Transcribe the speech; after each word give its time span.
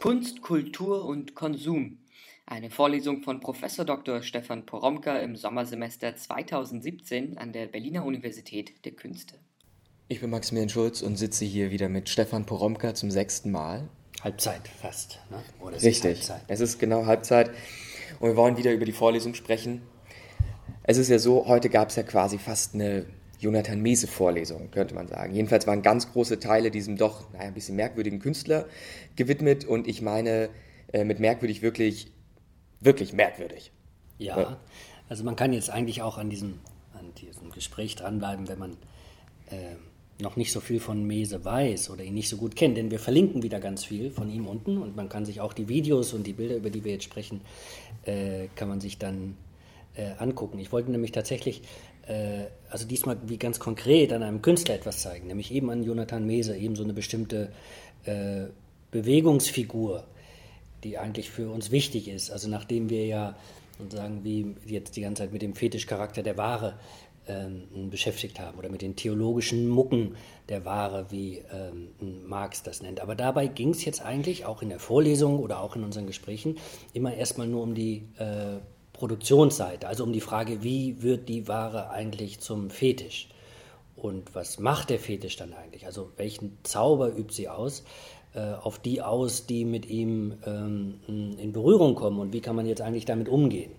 Kunst, 0.00 0.42
Kultur 0.42 1.06
und 1.06 1.34
Konsum. 1.34 1.98
Eine 2.46 2.70
Vorlesung 2.70 3.24
von 3.24 3.40
Prof. 3.40 3.58
Dr. 3.84 4.22
Stefan 4.22 4.64
Poromka 4.64 5.18
im 5.18 5.34
Sommersemester 5.34 6.14
2017 6.14 7.36
an 7.36 7.52
der 7.52 7.66
Berliner 7.66 8.04
Universität 8.04 8.84
der 8.84 8.92
Künste. 8.92 9.34
Ich 10.06 10.20
bin 10.20 10.30
Maximilian 10.30 10.68
Schulz 10.68 11.02
und 11.02 11.16
sitze 11.16 11.44
hier 11.44 11.72
wieder 11.72 11.88
mit 11.88 12.08
Stefan 12.08 12.46
Poromka 12.46 12.94
zum 12.94 13.10
sechsten 13.10 13.50
Mal. 13.50 13.88
Halbzeit 14.22 14.68
fast, 14.68 15.18
ne? 15.30 15.42
Oder 15.60 15.78
es 15.78 15.82
Richtig, 15.82 16.20
ist 16.20 16.32
es 16.46 16.60
ist 16.60 16.78
genau 16.78 17.06
Halbzeit 17.06 17.50
und 18.20 18.28
wir 18.28 18.36
wollen 18.36 18.56
wieder 18.56 18.72
über 18.72 18.84
die 18.84 18.92
Vorlesung 18.92 19.34
sprechen. 19.34 19.82
Es 20.84 20.96
ist 20.96 21.08
ja 21.08 21.18
so, 21.18 21.48
heute 21.48 21.70
gab 21.70 21.88
es 21.88 21.96
ja 21.96 22.04
quasi 22.04 22.38
fast 22.38 22.74
eine 22.74 23.04
Jonathan 23.38 23.80
Mese 23.80 24.06
Vorlesung, 24.06 24.70
könnte 24.70 24.94
man 24.94 25.06
sagen. 25.06 25.34
Jedenfalls 25.34 25.66
waren 25.66 25.82
ganz 25.82 26.12
große 26.12 26.40
Teile 26.40 26.70
diesem 26.70 26.96
doch 26.96 27.32
naja, 27.32 27.44
ein 27.44 27.54
bisschen 27.54 27.76
merkwürdigen 27.76 28.18
Künstler 28.18 28.66
gewidmet 29.16 29.64
und 29.64 29.86
ich 29.86 30.02
meine 30.02 30.48
äh, 30.92 31.04
mit 31.04 31.20
merkwürdig 31.20 31.62
wirklich, 31.62 32.12
wirklich 32.80 33.12
merkwürdig. 33.12 33.72
Ja, 34.18 34.58
also 35.08 35.24
man 35.24 35.36
kann 35.36 35.52
jetzt 35.52 35.70
eigentlich 35.70 36.02
auch 36.02 36.18
an 36.18 36.30
diesem, 36.30 36.58
an 36.92 37.14
diesem 37.14 37.50
Gespräch 37.50 37.94
dranbleiben, 37.94 38.48
wenn 38.48 38.58
man 38.58 38.72
äh, 39.50 39.76
noch 40.20 40.36
nicht 40.36 40.52
so 40.52 40.60
viel 40.60 40.80
von 40.80 41.06
Mese 41.06 41.44
weiß 41.44 41.90
oder 41.90 42.02
ihn 42.02 42.14
nicht 42.14 42.28
so 42.28 42.36
gut 42.36 42.56
kennt, 42.56 42.76
denn 42.76 42.90
wir 42.90 42.98
verlinken 42.98 43.42
wieder 43.42 43.60
ganz 43.60 43.84
viel 43.84 44.10
von 44.10 44.30
ihm 44.30 44.46
unten 44.46 44.78
und 44.78 44.96
man 44.96 45.08
kann 45.08 45.24
sich 45.24 45.40
auch 45.40 45.52
die 45.52 45.68
Videos 45.68 46.12
und 46.12 46.26
die 46.26 46.32
Bilder, 46.32 46.56
über 46.56 46.70
die 46.70 46.84
wir 46.84 46.92
jetzt 46.92 47.04
sprechen, 47.04 47.40
äh, 48.04 48.48
kann 48.56 48.68
man 48.68 48.80
sich 48.80 48.98
dann 48.98 49.36
äh, 49.94 50.10
angucken. 50.18 50.58
Ich 50.58 50.72
wollte 50.72 50.90
nämlich 50.90 51.12
tatsächlich, 51.12 51.62
also 52.70 52.86
diesmal 52.86 53.18
wie 53.26 53.36
ganz 53.36 53.58
konkret 53.58 54.12
an 54.12 54.22
einem 54.22 54.40
Künstler 54.40 54.74
etwas 54.74 55.00
zeigen, 55.00 55.26
nämlich 55.26 55.52
eben 55.52 55.70
an 55.70 55.82
Jonathan 55.82 56.24
Mese, 56.24 56.56
eben 56.56 56.74
so 56.74 56.84
eine 56.84 56.94
bestimmte 56.94 57.52
äh, 58.04 58.46
Bewegungsfigur, 58.90 60.04
die 60.84 60.98
eigentlich 60.98 61.30
für 61.30 61.50
uns 61.50 61.70
wichtig 61.70 62.08
ist. 62.08 62.30
Also 62.30 62.48
nachdem 62.48 62.88
wir 62.88 63.06
ja 63.06 63.36
sozusagen 63.78 64.24
wie 64.24 64.54
jetzt 64.66 64.96
die 64.96 65.02
ganze 65.02 65.22
Zeit 65.22 65.32
mit 65.32 65.42
dem 65.42 65.54
Fetischcharakter 65.54 66.22
der 66.22 66.36
Ware 66.36 66.78
ähm, 67.28 67.90
beschäftigt 67.90 68.40
haben 68.40 68.58
oder 68.58 68.70
mit 68.70 68.82
den 68.82 68.96
theologischen 68.96 69.68
Mucken 69.68 70.16
der 70.48 70.64
Ware, 70.64 71.06
wie 71.10 71.42
ähm, 71.52 71.88
Marx 72.26 72.62
das 72.62 72.82
nennt. 72.82 73.00
Aber 73.00 73.14
dabei 73.14 73.46
ging 73.46 73.70
es 73.70 73.84
jetzt 73.84 74.02
eigentlich 74.02 74.46
auch 74.46 74.62
in 74.62 74.70
der 74.70 74.80
Vorlesung 74.80 75.38
oder 75.38 75.60
auch 75.60 75.76
in 75.76 75.84
unseren 75.84 76.06
Gesprächen 76.06 76.56
immer 76.92 77.14
erstmal 77.14 77.46
nur 77.46 77.62
um 77.62 77.74
die 77.74 78.04
äh, 78.18 78.58
Produktionsseite, 78.98 79.86
also 79.86 80.04
um 80.04 80.12
die 80.12 80.20
Frage, 80.20 80.62
wie 80.62 81.02
wird 81.02 81.28
die 81.28 81.46
Ware 81.46 81.90
eigentlich 81.90 82.40
zum 82.40 82.70
Fetisch? 82.70 83.28
Und 83.96 84.34
was 84.34 84.58
macht 84.58 84.90
der 84.90 84.98
Fetisch 84.98 85.36
dann 85.36 85.54
eigentlich? 85.54 85.86
Also 85.86 86.10
welchen 86.16 86.58
Zauber 86.62 87.16
übt 87.16 87.34
sie 87.34 87.48
aus? 87.48 87.84
Äh, 88.34 88.54
auf 88.60 88.78
die 88.78 89.00
aus, 89.00 89.46
die 89.46 89.64
mit 89.64 89.86
ihm 89.86 90.34
ähm, 90.44 91.00
in 91.06 91.52
Berührung 91.52 91.94
kommen 91.94 92.20
und 92.20 92.32
wie 92.32 92.40
kann 92.40 92.54
man 92.54 92.66
jetzt 92.66 92.80
eigentlich 92.80 93.06
damit 93.06 93.28
umgehen? 93.28 93.72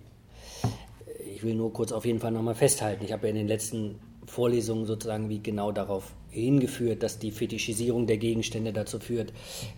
Ich 1.34 1.42
will 1.42 1.54
nur 1.54 1.72
kurz 1.72 1.92
auf 1.92 2.04
jeden 2.04 2.18
Fall 2.18 2.32
nochmal 2.32 2.54
festhalten. 2.54 3.04
Ich 3.04 3.12
habe 3.12 3.26
ja 3.26 3.30
in 3.30 3.36
den 3.36 3.48
letzten 3.48 4.00
Vorlesungen 4.26 4.86
sozusagen 4.86 5.28
wie 5.28 5.40
genau 5.42 5.72
darauf 5.72 6.12
hingeführt, 6.30 7.02
dass 7.02 7.18
die 7.18 7.30
Fetischisierung 7.30 8.06
der 8.06 8.18
Gegenstände 8.18 8.72
dazu 8.72 8.98
führt, 8.98 9.32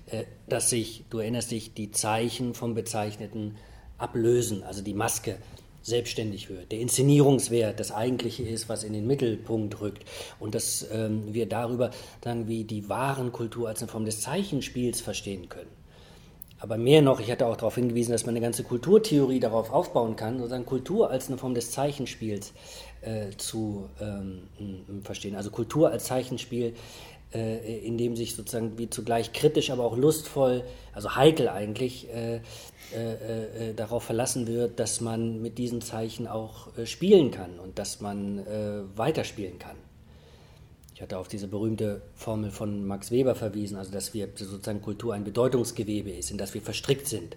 äh, 0.06 0.24
dass 0.48 0.70
sich, 0.70 1.04
du 1.10 1.18
erinnerst 1.18 1.50
dich, 1.50 1.74
die 1.74 1.90
Zeichen 1.90 2.54
vom 2.54 2.74
Bezeichneten 2.74 3.56
ablösen, 4.02 4.62
also 4.62 4.82
die 4.82 4.94
Maske 4.94 5.36
selbstständig 5.82 6.48
wird, 6.48 6.70
der 6.70 6.78
Inszenierungswert 6.80 7.80
das 7.80 7.90
Eigentliche 7.90 8.44
ist, 8.44 8.68
was 8.68 8.84
in 8.84 8.92
den 8.92 9.06
Mittelpunkt 9.06 9.80
rückt 9.80 10.04
und 10.38 10.54
dass 10.54 10.86
ähm, 10.92 11.34
wir 11.34 11.46
darüber 11.46 11.90
sagen, 12.22 12.46
wie 12.46 12.64
die 12.64 12.88
Warenkultur 12.88 13.68
als 13.68 13.82
eine 13.82 13.90
Form 13.90 14.04
des 14.04 14.20
Zeichenspiels 14.20 15.00
verstehen 15.00 15.48
können. 15.48 15.70
Aber 16.62 16.78
mehr 16.78 17.02
noch, 17.02 17.18
ich 17.18 17.28
hatte 17.28 17.46
auch 17.46 17.56
darauf 17.56 17.74
hingewiesen, 17.74 18.12
dass 18.12 18.24
man 18.24 18.36
eine 18.36 18.40
ganze 18.40 18.62
Kulturtheorie 18.62 19.40
darauf 19.40 19.72
aufbauen 19.72 20.14
kann, 20.14 20.38
sozusagen 20.38 20.64
Kultur 20.64 21.10
als 21.10 21.26
eine 21.26 21.36
Form 21.36 21.54
des 21.54 21.72
Zeichenspiels 21.72 22.52
äh, 23.00 23.30
zu 23.36 23.88
ähm, 24.00 24.42
verstehen. 25.02 25.34
Also 25.34 25.50
Kultur 25.50 25.90
als 25.90 26.04
Zeichenspiel 26.04 26.74
äh, 27.34 27.78
in 27.78 27.98
dem 27.98 28.16
sich 28.16 28.34
sozusagen 28.34 28.78
wie 28.78 28.90
zugleich 28.90 29.32
kritisch, 29.32 29.70
aber 29.70 29.84
auch 29.84 29.96
lustvoll, 29.96 30.64
also 30.92 31.14
heikel 31.16 31.48
eigentlich, 31.48 32.08
äh, 32.12 32.40
äh, 32.94 33.70
äh 33.70 33.74
darauf 33.74 34.04
verlassen 34.04 34.46
wird, 34.46 34.78
dass 34.78 35.00
man 35.00 35.40
mit 35.40 35.58
diesen 35.58 35.80
Zeichen 35.80 36.26
auch 36.26 36.76
äh, 36.76 36.86
spielen 36.86 37.30
kann 37.30 37.58
und 37.58 37.78
dass 37.78 38.00
man 38.00 38.38
äh, 38.38 38.82
weiterspielen 38.96 39.58
kann. 39.58 39.76
Ich 40.94 41.00
hatte 41.00 41.18
auf 41.18 41.28
diese 41.28 41.48
berühmte 41.48 42.02
Formel 42.14 42.50
von 42.50 42.86
Max 42.86 43.10
Weber 43.10 43.34
verwiesen, 43.34 43.76
also 43.76 43.90
dass 43.90 44.14
wir 44.14 44.28
sozusagen 44.34 44.82
Kultur 44.82 45.14
ein 45.14 45.24
Bedeutungsgewebe 45.24 46.10
ist, 46.10 46.30
in 46.30 46.38
das 46.38 46.54
wir 46.54 46.62
verstrickt 46.62 47.08
sind 47.08 47.36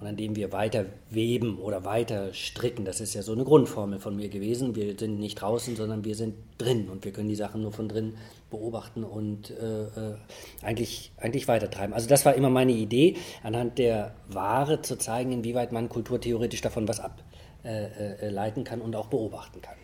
und 0.00 0.06
an 0.06 0.16
dem 0.16 0.36
wir 0.36 0.52
weiter 0.52 0.86
weben 1.10 1.58
oder 1.58 1.84
weiter 1.84 2.34
stricken. 2.34 2.84
Das 2.84 3.00
ist 3.00 3.14
ja 3.14 3.22
so 3.22 3.32
eine 3.32 3.44
Grundformel 3.44 3.98
von 3.98 4.14
mir 4.14 4.28
gewesen. 4.28 4.74
Wir 4.74 4.94
sind 4.98 5.18
nicht 5.18 5.40
draußen, 5.40 5.74
sondern 5.74 6.04
wir 6.04 6.14
sind 6.14 6.34
drin 6.58 6.88
und 6.88 7.04
wir 7.04 7.12
können 7.12 7.28
die 7.28 7.34
Sachen 7.36 7.62
nur 7.62 7.72
von 7.72 7.88
drin 7.88 8.14
beobachten 8.50 9.04
und 9.04 9.50
äh, 9.50 9.84
äh 9.84 10.16
eigentlich, 10.62 11.12
eigentlich 11.16 11.48
weitertreiben. 11.48 11.94
Also 11.94 12.08
das 12.08 12.26
war 12.26 12.34
immer 12.34 12.50
meine 12.50 12.72
Idee, 12.72 13.16
anhand 13.42 13.78
der 13.78 14.14
Ware 14.28 14.82
zu 14.82 14.98
zeigen, 14.98 15.32
inwieweit 15.32 15.72
man 15.72 15.88
kulturtheoretisch 15.88 16.60
davon 16.60 16.86
was 16.88 17.00
ableiten 17.00 18.60
äh, 18.60 18.60
äh 18.60 18.64
kann 18.64 18.80
und 18.80 18.94
auch 18.96 19.06
beobachten 19.06 19.62
kann. 19.62 19.76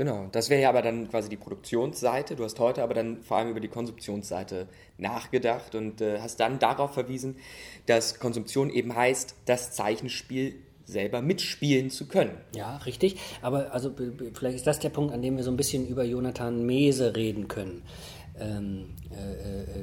Genau, 0.00 0.28
das 0.32 0.48
wäre 0.48 0.62
ja 0.62 0.70
aber 0.70 0.80
dann 0.80 1.10
quasi 1.10 1.28
die 1.28 1.36
Produktionsseite. 1.36 2.34
Du 2.34 2.42
hast 2.42 2.58
heute 2.58 2.82
aber 2.82 2.94
dann 2.94 3.20
vor 3.20 3.36
allem 3.36 3.50
über 3.50 3.60
die 3.60 3.68
Konsumptionsseite 3.68 4.66
nachgedacht 4.96 5.74
und 5.74 6.00
äh, 6.00 6.20
hast 6.20 6.40
dann 6.40 6.58
darauf 6.58 6.94
verwiesen, 6.94 7.36
dass 7.84 8.18
Konsumption 8.18 8.70
eben 8.70 8.96
heißt, 8.96 9.34
das 9.44 9.72
Zeichenspiel 9.72 10.54
selber 10.86 11.20
mitspielen 11.20 11.90
zu 11.90 12.08
können. 12.08 12.38
Ja, 12.56 12.78
richtig. 12.78 13.18
Aber 13.42 13.74
also 13.74 13.92
vielleicht 14.32 14.56
ist 14.56 14.66
das 14.66 14.78
der 14.78 14.88
Punkt, 14.88 15.12
an 15.12 15.20
dem 15.20 15.36
wir 15.36 15.44
so 15.44 15.50
ein 15.50 15.58
bisschen 15.58 15.86
über 15.86 16.02
Jonathan 16.02 16.64
Mese 16.64 17.14
reden 17.14 17.46
können 17.48 17.82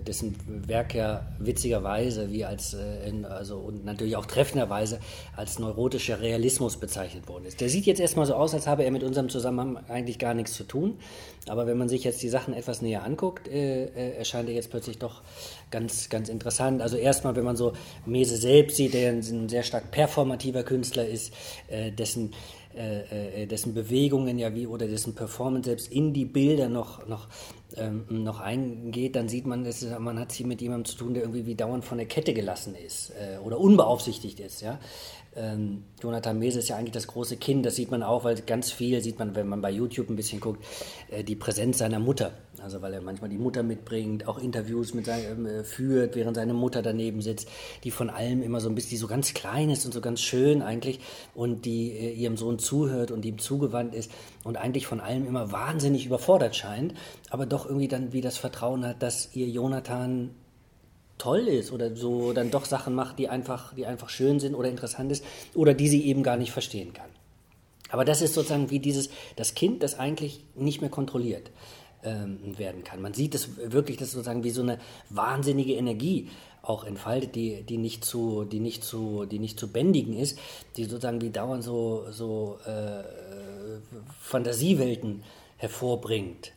dessen 0.07 0.35
Werk 0.67 0.95
ja 0.95 1.27
witzigerweise 1.39 2.31
wie 2.31 2.45
als 2.45 2.73
äh, 2.73 3.07
in, 3.07 3.25
also 3.25 3.57
und 3.57 3.85
natürlich 3.85 4.15
auch 4.15 4.25
treffenderweise 4.25 4.99
als 5.35 5.59
neurotischer 5.59 6.21
Realismus 6.21 6.77
bezeichnet 6.77 7.27
worden 7.27 7.45
ist. 7.45 7.61
Der 7.61 7.69
sieht 7.69 7.85
jetzt 7.85 7.99
erstmal 7.99 8.25
so 8.25 8.35
aus, 8.35 8.53
als 8.53 8.67
habe 8.67 8.83
er 8.83 8.91
mit 8.91 9.03
unserem 9.03 9.29
Zusammenhang 9.29 9.77
eigentlich 9.89 10.19
gar 10.19 10.33
nichts 10.33 10.53
zu 10.53 10.63
tun. 10.63 10.97
Aber 11.47 11.67
wenn 11.67 11.77
man 11.77 11.89
sich 11.89 12.03
jetzt 12.03 12.21
die 12.23 12.29
Sachen 12.29 12.53
etwas 12.53 12.81
näher 12.81 13.03
anguckt, 13.03 13.47
äh, 13.47 13.85
äh 13.85 14.17
erscheint 14.17 14.49
er 14.49 14.55
jetzt 14.55 14.69
plötzlich 14.69 14.97
doch 14.97 15.21
ganz, 15.71 16.09
ganz 16.09 16.29
interessant. 16.29 16.81
Also 16.81 16.97
erstmal, 16.97 17.35
wenn 17.35 17.45
man 17.45 17.55
so 17.57 17.73
Mese 18.05 18.37
selbst 18.37 18.77
sieht, 18.77 18.93
der 18.93 19.11
ein 19.11 19.49
sehr 19.49 19.63
stark 19.63 19.91
performativer 19.91 20.63
Künstler 20.63 21.05
ist, 21.05 21.33
äh, 21.67 21.91
dessen 21.91 22.33
äh, 22.77 23.41
äh, 23.41 23.47
dessen 23.47 23.73
Bewegungen 23.73 24.37
ja 24.37 24.53
wie 24.53 24.67
oder 24.67 24.85
dessen 24.87 25.15
Performance 25.15 25.67
selbst 25.67 25.91
in 25.91 26.13
die 26.13 26.25
Bilder 26.25 26.69
noch, 26.69 27.07
noch, 27.07 27.27
ähm, 27.75 28.05
noch 28.09 28.39
eingeht, 28.39 29.15
dann 29.15 29.27
sieht 29.27 29.45
man, 29.45 29.63
dass 29.63 29.85
man 29.99 30.19
hat 30.19 30.31
hier 30.31 30.47
mit 30.47 30.61
jemandem 30.61 30.85
zu 30.85 30.97
tun, 30.97 31.13
der 31.13 31.23
irgendwie 31.23 31.45
wie 31.45 31.55
dauernd 31.55 31.83
von 31.83 31.97
der 31.97 32.07
Kette 32.07 32.33
gelassen 32.33 32.75
ist 32.75 33.11
äh, 33.11 33.37
oder 33.39 33.59
unbeaufsichtigt 33.59 34.39
ist. 34.39 34.61
Ja? 34.61 34.79
Ähm, 35.35 35.83
Jonathan 36.01 36.39
Mese 36.39 36.59
ist 36.59 36.69
ja 36.69 36.77
eigentlich 36.77 36.93
das 36.93 37.07
große 37.07 37.37
Kind, 37.37 37.65
das 37.65 37.75
sieht 37.75 37.91
man 37.91 38.01
auch, 38.01 38.23
weil 38.23 38.35
ganz 38.41 38.71
viel 38.71 39.01
sieht 39.01 39.19
man, 39.19 39.35
wenn 39.35 39.47
man 39.47 39.61
bei 39.61 39.69
YouTube 39.69 40.09
ein 40.09 40.15
bisschen 40.15 40.39
guckt, 40.39 40.63
äh, 41.11 41.23
die 41.23 41.35
Präsenz 41.35 41.77
seiner 41.77 41.99
Mutter. 41.99 42.31
Also 42.59 42.81
weil 42.81 42.93
er 42.95 43.01
manchmal 43.01 43.29
die 43.29 43.37
Mutter 43.37 43.61
mitbringt, 43.61 44.27
auch 44.27 44.39
Interviews 44.39 44.95
mit 44.95 45.05
seinem, 45.05 45.45
äh, 45.45 45.63
führt, 45.63 46.15
während 46.15 46.35
seine 46.35 46.55
Mutter 46.55 46.81
daneben 46.81 47.21
sitzt, 47.21 47.47
die 47.83 47.91
von 47.91 48.09
allem 48.09 48.41
immer 48.41 48.59
so 48.59 48.69
ein 48.69 48.73
bisschen, 48.73 48.91
die 48.91 48.97
so 48.97 49.07
ganz 49.07 49.35
klein 49.35 49.69
ist 49.69 49.85
und 49.85 49.93
so 49.93 50.01
ganz 50.01 50.21
schön 50.21 50.63
eigentlich 50.63 50.99
und 51.35 51.65
die 51.65 51.91
äh, 51.91 52.13
ihrem 52.13 52.35
Sohn 52.35 52.57
zuhört 52.57 53.11
und 53.11 53.23
ihm 53.25 53.37
zugewandt 53.37 53.93
ist 53.93 54.09
und 54.47 54.55
eigentlich 54.55 54.87
von 54.87 55.01
allem 55.01 55.27
immer 55.27 55.51
wahnsinnig 55.51 56.05
überfordert 56.05 56.55
scheint, 56.55 56.93
aber 57.29 57.45
doch 57.45 57.65
irgendwie 57.65 57.89
dann 57.89 58.13
wie 58.13 58.21
das 58.21 58.37
Vertrauen 58.37 58.85
hat, 58.85 59.03
dass 59.03 59.35
ihr 59.35 59.47
Jonathan 59.47 60.29
toll 61.17 61.47
ist 61.49 61.73
oder 61.73 61.95
so 61.95 62.31
dann 62.31 62.49
doch 62.49 62.63
Sachen 62.63 62.95
macht, 62.95 63.19
die 63.19 63.27
einfach, 63.27 63.73
die 63.73 63.85
einfach 63.85 64.07
schön 64.09 64.39
sind 64.39 64.55
oder 64.55 64.69
interessant 64.69 65.11
ist 65.11 65.25
oder 65.53 65.73
die 65.73 65.89
sie 65.89 66.05
eben 66.05 66.23
gar 66.23 66.37
nicht 66.37 66.51
verstehen 66.51 66.93
kann. 66.93 67.09
Aber 67.89 68.05
das 68.05 68.21
ist 68.21 68.35
sozusagen 68.35 68.69
wie 68.69 68.79
dieses, 68.79 69.09
das 69.35 69.53
Kind, 69.53 69.83
das 69.83 69.99
eigentlich 69.99 70.45
nicht 70.55 70.79
mehr 70.79 70.89
kontrolliert 70.89 71.51
ähm, 72.03 72.57
werden 72.57 72.85
kann. 72.85 73.01
Man 73.01 73.13
sieht 73.13 73.35
es 73.35 73.57
wirklich, 73.57 73.97
das 73.97 74.11
sozusagen 74.11 74.45
wie 74.45 74.49
so 74.51 74.61
eine 74.61 74.79
wahnsinnige 75.09 75.73
Energie 75.73 76.29
auch 76.61 76.83
entfaltet, 76.83 77.35
die, 77.35 77.63
die, 77.63 77.77
nicht 77.77 78.03
zu, 78.03 78.43
die, 78.43 78.59
nicht 78.59 78.83
zu, 78.83 79.25
die 79.25 79.39
nicht 79.39 79.59
zu 79.59 79.71
bändigen 79.71 80.17
ist, 80.17 80.37
die 80.75 80.83
sozusagen 80.83 81.21
wie 81.21 81.29
dauernd 81.29 81.63
so, 81.63 82.05
so 82.11 82.59
äh, 82.65 83.03
Fantasiewelten 84.19 85.23
hervorbringt. 85.57 86.53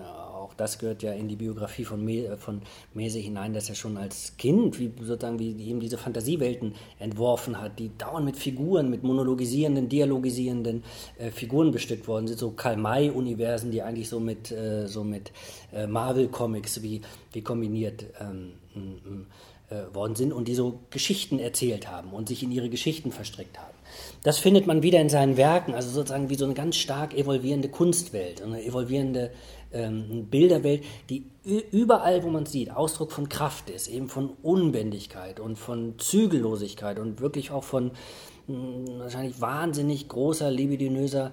Auch 0.00 0.54
das 0.54 0.78
gehört 0.78 1.02
ja 1.02 1.12
in 1.12 1.28
die 1.28 1.36
Biografie 1.36 1.84
von, 1.84 2.04
Me, 2.04 2.36
von 2.36 2.62
Mese 2.94 3.18
hinein, 3.18 3.52
dass 3.52 3.68
er 3.68 3.74
schon 3.74 3.96
als 3.96 4.36
Kind, 4.36 4.78
wie 4.78 4.90
sozusagen 5.00 5.38
wie 5.38 5.52
ihm 5.52 5.80
diese 5.80 5.98
Fantasiewelten 5.98 6.74
entworfen 6.98 7.60
hat, 7.60 7.78
die 7.78 7.90
dauernd 7.96 8.26
mit 8.26 8.36
Figuren, 8.36 8.90
mit 8.90 9.02
monologisierenden, 9.02 9.88
dialogisierenden 9.88 10.82
äh, 11.18 11.30
Figuren 11.30 11.70
bestückt 11.70 12.08
worden 12.08 12.26
sind, 12.26 12.38
so 12.38 12.50
Karl-May-Universen, 12.50 13.70
die 13.70 13.82
eigentlich 13.82 14.08
so 14.08 14.20
mit, 14.20 14.50
äh, 14.50 14.86
so 14.86 15.04
mit 15.04 15.32
äh, 15.72 15.86
Marvel-Comics 15.86 16.82
wie, 16.82 17.02
wie 17.32 17.42
kombiniert 17.42 18.06
ähm, 18.20 18.52
äh, 19.70 19.94
worden 19.94 20.16
sind 20.16 20.32
und 20.32 20.48
die 20.48 20.54
so 20.54 20.80
Geschichten 20.90 21.38
erzählt 21.38 21.90
haben 21.90 22.12
und 22.12 22.28
sich 22.28 22.42
in 22.42 22.50
ihre 22.50 22.68
Geschichten 22.68 23.12
verstrickt 23.12 23.58
haben. 23.58 23.77
Das 24.22 24.38
findet 24.38 24.66
man 24.66 24.82
wieder 24.82 25.00
in 25.00 25.08
seinen 25.08 25.36
Werken, 25.36 25.74
also 25.74 25.90
sozusagen 25.90 26.28
wie 26.30 26.34
so 26.34 26.44
eine 26.44 26.54
ganz 26.54 26.76
stark 26.76 27.14
evolvierende 27.14 27.68
Kunstwelt, 27.68 28.42
eine 28.42 28.62
evolvierende 28.64 29.30
ähm, 29.72 30.26
Bilderwelt, 30.30 30.84
die 31.10 31.26
überall, 31.44 32.22
wo 32.22 32.28
man 32.28 32.46
sieht, 32.46 32.70
Ausdruck 32.70 33.12
von 33.12 33.28
Kraft 33.28 33.70
ist, 33.70 33.88
eben 33.88 34.08
von 34.08 34.30
Unbändigkeit 34.42 35.40
und 35.40 35.56
von 35.56 35.98
Zügellosigkeit 35.98 36.98
und 36.98 37.20
wirklich 37.20 37.50
auch 37.50 37.64
von 37.64 37.92
mh, 38.46 38.54
hm, 38.56 38.98
wahrscheinlich 38.98 39.40
wahnsinnig 39.40 40.08
großer, 40.08 40.50
libidinöser 40.50 41.32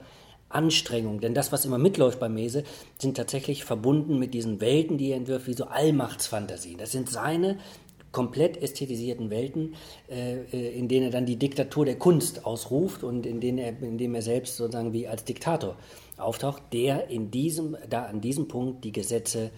Anstrengung. 0.49 1.19
Denn 1.19 1.33
das, 1.33 1.51
was 1.51 1.65
immer 1.65 1.77
mitläuft 1.77 2.19
bei 2.19 2.29
Mese, 2.29 2.63
sind 2.97 3.17
tatsächlich 3.17 3.65
verbunden 3.65 4.19
mit 4.19 4.33
diesen 4.33 4.61
Welten, 4.61 4.97
die 4.97 5.11
er 5.11 5.17
entwirft, 5.17 5.47
wie 5.47 5.53
so 5.53 5.65
Allmachtsfantasien. 5.65 6.77
Das 6.77 6.91
sind 6.91 7.09
seine 7.09 7.57
komplett 8.15 8.55
ästhetisierten 8.63 9.29
Welten, 9.29 9.75
äh, 10.09 10.37
äh, 10.53 10.79
in 10.79 10.87
denen 10.87 11.07
er 11.07 11.11
dann 11.11 11.25
die 11.25 11.35
Diktatur 11.35 11.83
der 11.83 11.97
Kunst 11.97 12.45
ausruft 12.45 13.03
und 13.03 13.25
in 13.25 13.41
denen 13.41 13.57
er, 13.57 13.77
in 13.81 13.97
dem 13.97 14.15
er 14.15 14.21
selbst 14.21 14.55
sozusagen 14.55 14.93
wie 14.93 15.05
als 15.05 15.25
Diktator 15.25 15.75
auftaucht, 16.15 16.63
der 16.71 17.09
in 17.09 17.29
diesem, 17.29 17.75
da 17.89 18.03
an 18.05 18.21
diesem 18.21 18.47
Punkt 18.47 18.85
die 18.85 18.93
Gesetze 18.93 19.51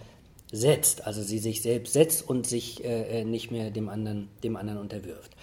setzt, 0.52 1.06
also 1.06 1.22
sie 1.22 1.38
sich 1.38 1.62
selbst 1.62 1.94
setzt 1.94 2.28
und 2.28 2.48
sich 2.48 2.84
äh, 2.84 3.22
äh 3.22 3.26
nicht 3.26 3.52
mehr 3.52 3.70
dem 3.70 3.90
anderen, 3.90 4.30
dem 4.44 4.56
anderen 4.56 4.80
unterwirft. 4.80 5.36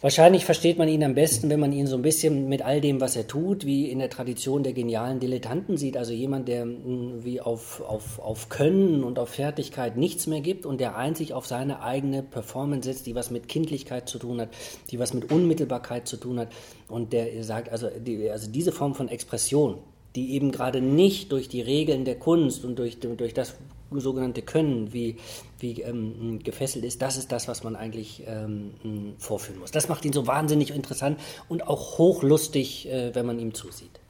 Wahrscheinlich 0.00 0.44
versteht 0.44 0.78
man 0.78 0.86
ihn 0.86 1.02
am 1.02 1.16
besten, 1.16 1.50
wenn 1.50 1.58
man 1.58 1.72
ihn 1.72 1.88
so 1.88 1.96
ein 1.96 2.02
bisschen 2.02 2.48
mit 2.48 2.62
all 2.62 2.80
dem, 2.80 3.00
was 3.00 3.16
er 3.16 3.26
tut, 3.26 3.66
wie 3.66 3.90
in 3.90 3.98
der 3.98 4.08
Tradition 4.08 4.62
der 4.62 4.72
genialen 4.72 5.18
Dilettanten 5.18 5.76
sieht. 5.76 5.96
Also 5.96 6.12
jemand, 6.12 6.46
der 6.46 6.62
hm, 6.62 7.24
wie 7.24 7.40
auf, 7.40 7.80
auf, 7.80 8.20
auf 8.20 8.48
Können 8.48 9.02
und 9.02 9.18
auf 9.18 9.30
Fertigkeit 9.30 9.96
nichts 9.96 10.28
mehr 10.28 10.40
gibt 10.40 10.66
und 10.66 10.80
der 10.80 10.96
einzig 10.96 11.32
auf 11.32 11.48
seine 11.48 11.82
eigene 11.82 12.22
Performance 12.22 12.88
setzt, 12.88 13.06
die 13.06 13.16
was 13.16 13.32
mit 13.32 13.48
Kindlichkeit 13.48 14.08
zu 14.08 14.20
tun 14.20 14.40
hat, 14.40 14.50
die 14.92 15.00
was 15.00 15.14
mit 15.14 15.32
Unmittelbarkeit 15.32 16.06
zu 16.06 16.16
tun 16.16 16.38
hat. 16.38 16.48
Und 16.86 17.12
der 17.12 17.42
sagt, 17.42 17.72
also, 17.72 17.88
die, 17.90 18.30
also 18.30 18.48
diese 18.48 18.70
Form 18.70 18.94
von 18.94 19.08
Expression, 19.08 19.78
die 20.14 20.32
eben 20.34 20.52
gerade 20.52 20.80
nicht 20.80 21.32
durch 21.32 21.48
die 21.48 21.60
Regeln 21.60 22.04
der 22.04 22.20
Kunst 22.20 22.64
und 22.64 22.78
durch, 22.78 23.00
durch 23.00 23.34
das 23.34 23.56
sogenannte 23.90 24.42
Können, 24.42 24.92
wie, 24.92 25.16
wie 25.58 25.82
ähm, 25.82 26.40
gefesselt 26.42 26.84
ist, 26.84 27.02
das 27.02 27.16
ist 27.16 27.32
das, 27.32 27.48
was 27.48 27.64
man 27.64 27.76
eigentlich 27.76 28.22
ähm, 28.26 29.14
vorführen 29.18 29.60
muss. 29.60 29.70
Das 29.70 29.88
macht 29.88 30.04
ihn 30.04 30.12
so 30.12 30.26
wahnsinnig 30.26 30.70
interessant 30.70 31.18
und 31.48 31.66
auch 31.66 31.98
hochlustig, 31.98 32.88
äh, 32.88 33.14
wenn 33.14 33.26
man 33.26 33.38
ihm 33.38 33.54
zusieht. 33.54 34.00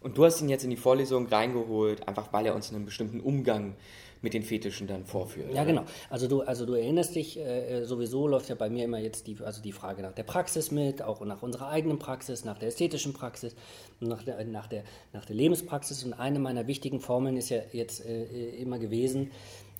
Und 0.00 0.18
du 0.18 0.24
hast 0.24 0.40
ihn 0.42 0.48
jetzt 0.48 0.64
in 0.64 0.70
die 0.70 0.76
Vorlesung 0.76 1.26
reingeholt, 1.28 2.08
einfach 2.08 2.32
weil 2.32 2.46
er 2.46 2.54
uns 2.54 2.72
einen 2.72 2.84
bestimmten 2.84 3.20
Umgang 3.20 3.74
mit 4.22 4.34
den 4.34 4.42
Fetischen 4.42 4.86
dann 4.86 5.04
vorführt. 5.04 5.52
Ja, 5.52 5.64
genau. 5.64 5.84
Also 6.08 6.28
du, 6.28 6.42
also 6.42 6.64
du 6.64 6.74
erinnerst 6.74 7.14
dich, 7.14 7.38
äh, 7.38 7.80
äh, 7.80 7.84
sowieso 7.84 8.26
läuft 8.28 8.48
ja 8.48 8.54
bei 8.54 8.70
mir 8.70 8.84
immer 8.84 8.98
jetzt 8.98 9.26
die, 9.26 9.36
also 9.44 9.60
die 9.60 9.72
Frage 9.72 10.02
nach 10.02 10.12
der 10.12 10.22
Praxis 10.22 10.70
mit, 10.70 11.02
auch 11.02 11.20
nach 11.24 11.42
unserer 11.42 11.68
eigenen 11.68 11.98
Praxis, 11.98 12.44
nach 12.44 12.58
der 12.58 12.68
ästhetischen 12.68 13.12
Praxis, 13.12 13.54
nach 14.00 14.22
der, 14.22 14.42
nach 14.44 14.68
der, 14.68 14.84
nach 15.12 15.24
der 15.24 15.36
Lebenspraxis. 15.36 16.04
Und 16.04 16.14
eine 16.14 16.38
meiner 16.38 16.66
wichtigen 16.66 17.00
Formeln 17.00 17.36
ist 17.36 17.50
ja 17.50 17.58
jetzt 17.72 18.06
äh, 18.06 18.24
äh 18.24 18.62
immer 18.62 18.78
gewesen, 18.78 19.30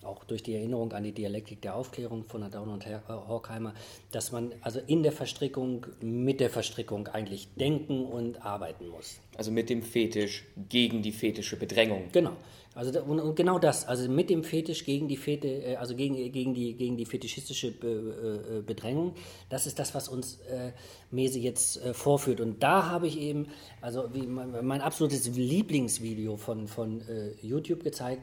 auch 0.04 0.24
durch 0.24 0.42
die 0.42 0.54
Erinnerung 0.54 0.92
an 0.92 1.04
die 1.04 1.12
Dialektik 1.12 1.62
der 1.62 1.76
Aufklärung 1.76 2.24
von 2.24 2.42
Adorno 2.42 2.72
und 2.72 2.86
Horkheimer, 3.08 3.74
dass 4.10 4.32
man 4.32 4.52
also 4.60 4.80
in 4.86 5.02
der 5.02 5.12
Verstrickung 5.12 5.86
mit 6.00 6.40
der 6.40 6.50
Verstrickung 6.50 7.08
eigentlich 7.08 7.48
denken 7.54 8.04
und 8.04 8.44
arbeiten 8.44 8.88
muss. 8.88 9.20
Also 9.36 9.50
mit 9.50 9.70
dem 9.70 9.82
Fetisch 9.82 10.44
gegen 10.68 11.02
die 11.02 11.12
fetische 11.12 11.56
Bedrängung. 11.56 12.08
Genau. 12.12 12.32
Also 12.74 13.02
und 13.02 13.36
genau 13.36 13.58
das, 13.58 13.86
also 13.86 14.08
mit 14.08 14.30
dem 14.30 14.44
Fetisch 14.44 14.84
gegen 14.84 15.06
die 15.06 15.18
Fete, 15.18 15.48
äh, 15.48 15.76
also 15.76 15.94
gegen, 15.94 16.14
gegen, 16.32 16.54
die, 16.54 16.72
gegen 16.74 16.96
die 16.96 17.04
fetischistische 17.04 17.68
äh, 17.68 17.86
äh, 17.86 18.62
Bedrängung, 18.62 19.14
das 19.50 19.66
ist 19.66 19.78
das, 19.78 19.94
was 19.94 20.08
uns 20.08 20.38
äh, 20.50 20.72
Mese 21.10 21.38
jetzt 21.38 21.84
äh, 21.84 21.92
vorführt. 21.92 22.40
Und 22.40 22.62
da 22.62 22.88
habe 22.88 23.06
ich 23.06 23.20
eben, 23.20 23.48
also 23.82 24.08
mein, 24.26 24.66
mein 24.66 24.80
absolutes 24.80 25.28
Lieblingsvideo 25.28 26.38
von, 26.38 26.66
von 26.66 27.02
äh, 27.08 27.32
YouTube 27.42 27.84
gezeigt, 27.84 28.22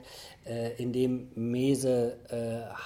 in 0.77 0.93
dem 0.93 1.27
Mese 1.35 2.17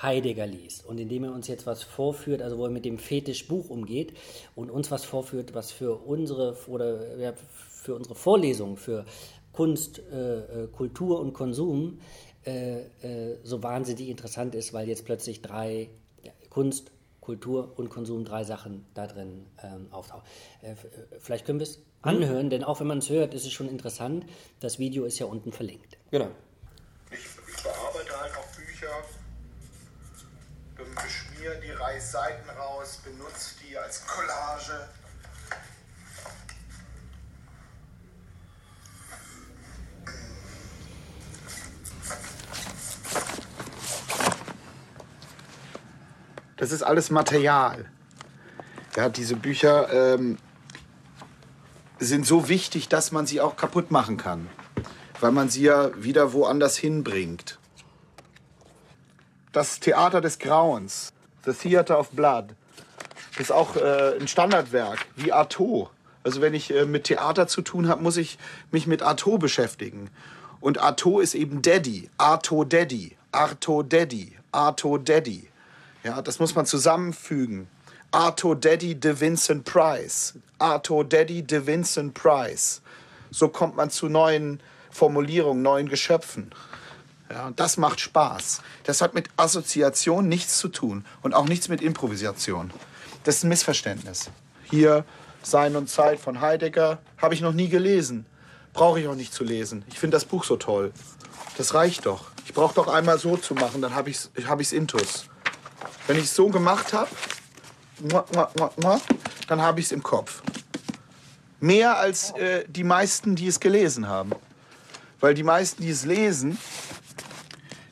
Heidegger 0.01 0.45
liest 0.45 0.85
und 0.85 0.99
in 0.99 1.07
dem 1.07 1.23
er 1.23 1.31
uns 1.31 1.47
jetzt 1.47 1.65
was 1.65 1.81
vorführt, 1.81 2.41
also 2.41 2.57
wo 2.57 2.65
er 2.65 2.71
mit 2.71 2.83
dem 2.83 2.97
Fetischbuch 2.97 3.69
umgeht 3.69 4.13
und 4.55 4.69
uns 4.69 4.91
was 4.91 5.05
vorführt, 5.05 5.53
was 5.53 5.71
für 5.71 5.95
unsere 6.05 6.57
oder 6.67 7.17
ja, 7.17 7.33
für 7.83 7.95
unsere 7.95 8.15
Vorlesung, 8.15 8.75
für 8.75 9.05
Kunst, 9.53 9.99
äh, 10.11 10.63
äh, 10.63 10.67
Kultur 10.67 11.19
und 11.19 11.33
Konsum 11.33 11.99
äh, 12.45 12.81
äh, 12.81 13.37
so 13.43 13.63
wahnsinnig 13.63 14.09
interessant 14.09 14.55
ist, 14.55 14.73
weil 14.73 14.89
jetzt 14.89 15.05
plötzlich 15.05 15.41
drei 15.41 15.89
ja, 16.23 16.31
Kunst, 16.49 16.91
Kultur 17.21 17.73
und 17.77 17.89
Konsum 17.89 18.25
drei 18.25 18.43
Sachen 18.43 18.85
da 18.93 19.07
drin 19.07 19.45
ähm, 19.63 19.87
auftauchen. 19.91 20.23
Äh, 20.61 20.75
vielleicht 21.19 21.45
können 21.45 21.59
wir 21.59 21.67
es 21.67 21.79
anhören, 22.01 22.49
denn 22.49 22.65
auch 22.65 22.81
wenn 22.81 22.87
man 22.87 22.97
es 22.97 23.09
hört, 23.09 23.33
ist 23.33 23.45
es 23.45 23.53
schon 23.53 23.69
interessant. 23.69 24.25
Das 24.59 24.77
Video 24.77 25.05
ist 25.05 25.19
ja 25.19 25.25
unten 25.25 25.53
verlinkt. 25.53 25.97
Genau. 26.11 26.27
Ich, 27.11 27.19
ich 27.19 27.63
bearbeite 27.63 28.19
halt 28.19 28.33
auch 28.35 28.57
Bücher, 28.57 28.89
beschmiere 30.75 31.61
die 31.61 31.71
Reißseiten 31.71 32.49
raus, 32.49 32.99
benutze 33.05 33.55
die 33.63 33.77
als 33.77 34.05
Collage 34.05 34.89
Das 46.63 46.71
ist 46.71 46.83
alles 46.83 47.11
Material. 47.11 47.83
Ja, 48.95 49.09
diese 49.09 49.35
Bücher 49.35 50.15
ähm, 50.15 50.37
sind 51.99 52.25
so 52.25 52.47
wichtig, 52.47 52.87
dass 52.87 53.11
man 53.11 53.25
sie 53.25 53.41
auch 53.41 53.57
kaputt 53.57 53.91
machen 53.91 54.15
kann, 54.15 54.47
weil 55.19 55.33
man 55.33 55.49
sie 55.49 55.63
ja 55.63 55.91
wieder 56.01 56.31
woanders 56.31 56.77
hinbringt. 56.77 57.59
Das 59.51 59.81
Theater 59.81 60.21
des 60.21 60.39
Grauens, 60.39 61.11
The 61.43 61.51
Theater 61.51 61.99
of 61.99 62.11
Blood, 62.11 62.55
ist 63.39 63.51
auch 63.51 63.75
äh, 63.75 64.17
ein 64.17 64.29
Standardwerk, 64.29 65.05
wie 65.17 65.33
Artaud. 65.33 65.89
Also 66.23 66.39
wenn 66.39 66.53
ich 66.53 66.73
äh, 66.73 66.85
mit 66.85 67.03
Theater 67.03 67.45
zu 67.47 67.61
tun 67.61 67.89
habe, 67.89 68.01
muss 68.01 68.15
ich 68.15 68.37
mich 68.71 68.87
mit 68.87 69.03
Artaud 69.03 69.41
beschäftigen. 69.41 70.09
Und 70.61 70.77
Artaud 70.77 71.23
ist 71.23 71.35
eben 71.35 71.61
Daddy, 71.61 72.09
Artaud 72.17 72.71
Daddy, 72.71 73.17
Artaud 73.33 73.91
Daddy, 73.91 74.37
Artaud 74.53 75.09
Daddy. 75.09 75.49
Ja, 76.03 76.21
das 76.21 76.39
muss 76.39 76.53
man 76.53 76.65
zusammenfügen. 76.65 77.67
Arthur 78.11 78.55
Daddy 78.57 78.95
de 78.95 79.19
Vincent 79.19 79.63
Price. 79.63 80.33
Arthur 80.59 81.05
Daddy 81.05 81.41
de 81.41 81.65
Vincent 81.65 82.13
Price. 82.13 82.81
So 83.31 83.47
kommt 83.47 83.75
man 83.75 83.89
zu 83.89 84.09
neuen 84.09 84.59
Formulierungen, 84.91 85.63
neuen 85.63 85.87
Geschöpfen. 85.89 86.51
Ja, 87.29 87.51
das 87.55 87.77
macht 87.77 87.99
Spaß. 87.99 88.61
Das 88.83 89.01
hat 89.01 89.13
mit 89.13 89.29
Assoziation 89.37 90.27
nichts 90.27 90.57
zu 90.59 90.67
tun 90.67 91.05
und 91.21 91.33
auch 91.33 91.47
nichts 91.47 91.69
mit 91.69 91.81
Improvisation. 91.81 92.71
Das 93.23 93.37
ist 93.37 93.43
ein 93.43 93.49
Missverständnis. 93.49 94.29
Hier 94.69 95.05
Sein 95.41 95.75
und 95.75 95.89
Zeit 95.89 96.19
von 96.19 96.41
Heidegger 96.41 96.99
habe 97.17 97.33
ich 97.33 97.41
noch 97.41 97.53
nie 97.53 97.69
gelesen. 97.69 98.25
Brauche 98.73 98.99
ich 98.99 99.07
auch 99.07 99.15
nicht 99.15 99.33
zu 99.33 99.43
lesen. 99.43 99.83
Ich 99.87 99.99
finde 99.99 100.15
das 100.15 100.25
Buch 100.25 100.43
so 100.43 100.57
toll. 100.57 100.91
Das 101.57 101.73
reicht 101.73 102.05
doch. 102.05 102.25
Ich 102.45 102.53
brauche 102.53 102.75
doch 102.75 102.87
einmal 102.87 103.19
so 103.19 103.37
zu 103.37 103.53
machen, 103.53 103.81
dann 103.81 103.95
habe 103.95 104.09
ich 104.09 104.17
es 104.35 104.47
hab 104.47 104.59
intus. 104.71 105.25
Wenn 106.07 106.17
ich 106.17 106.25
es 106.25 106.35
so 106.35 106.49
gemacht 106.49 106.91
habe, 106.93 107.09
dann 109.47 109.61
habe 109.61 109.79
ich 109.79 109.85
es 109.85 109.91
im 109.91 110.03
Kopf. 110.03 110.43
Mehr 111.59 111.97
als 111.97 112.31
äh, 112.31 112.65
die 112.67 112.83
meisten, 112.83 113.35
die 113.35 113.47
es 113.47 113.59
gelesen 113.59 114.07
haben. 114.07 114.31
Weil 115.21 115.33
die 115.33 115.43
meisten, 115.43 115.81
die 115.81 115.89
es 115.89 116.03
lesen, 116.03 116.57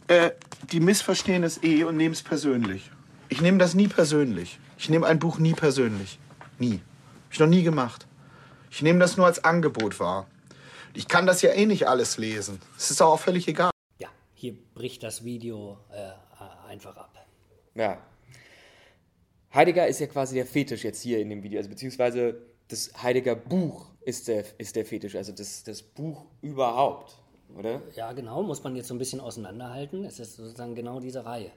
äh, 0.07 0.31
die 0.71 0.81
missverstehen 0.81 1.43
es 1.43 1.63
eh 1.63 1.85
und 1.85 1.95
nehmen 1.95 2.13
es 2.13 2.21
persönlich. 2.21 2.91
Ich 3.29 3.39
nehme 3.39 3.57
das 3.57 3.73
nie 3.73 3.87
persönlich. 3.87 4.59
Ich 4.77 4.89
nehme 4.89 5.07
ein 5.07 5.19
Buch 5.19 5.37
nie 5.37 5.53
persönlich. 5.53 6.19
Nie. 6.59 6.73
Habe 6.73 7.31
ich 7.31 7.39
noch 7.39 7.47
nie 7.47 7.63
gemacht. 7.63 8.07
Ich 8.69 8.81
nehme 8.81 8.99
das 8.99 9.15
nur 9.15 9.25
als 9.25 9.41
Angebot 9.45 10.01
wahr. 10.01 10.27
Ich 10.93 11.07
kann 11.07 11.25
das 11.25 11.41
ja 11.41 11.51
eh 11.51 11.65
nicht 11.65 11.87
alles 11.87 12.17
lesen. 12.17 12.59
Es 12.77 12.91
ist 12.91 13.01
auch 13.01 13.17
völlig 13.17 13.47
egal. 13.47 13.71
Ja, 13.99 14.09
hier 14.33 14.53
bricht 14.75 15.03
das 15.03 15.23
Video 15.23 15.77
äh, 15.91 16.69
einfach 16.69 16.97
ab. 16.97 17.20
Ja. 17.75 18.01
Heidegger 19.53 19.87
ist 19.87 19.99
ja 19.99 20.07
quasi 20.07 20.35
der 20.35 20.45
Fetisch 20.45 20.83
jetzt 20.83 21.01
hier 21.01 21.19
in 21.19 21.29
dem 21.29 21.43
Video, 21.43 21.57
also 21.59 21.69
beziehungsweise 21.69 22.35
das 22.69 22.91
Heidegger 23.03 23.35
Buch 23.35 23.87
ist 24.01 24.27
der, 24.27 24.45
ist 24.57 24.75
der 24.75 24.85
Fetisch, 24.85 25.15
also 25.15 25.33
das, 25.33 25.63
das 25.63 25.81
Buch 25.81 26.25
überhaupt, 26.41 27.17
oder? 27.57 27.81
Ja, 27.95 28.13
genau, 28.13 28.43
muss 28.43 28.63
man 28.63 28.75
jetzt 28.75 28.87
so 28.87 28.95
ein 28.95 28.97
bisschen 28.97 29.19
auseinanderhalten. 29.19 30.05
Es 30.05 30.19
ist 30.19 30.37
sozusagen 30.37 30.73
genau 30.73 30.99
diese 30.99 31.25
Reihe. 31.25 31.51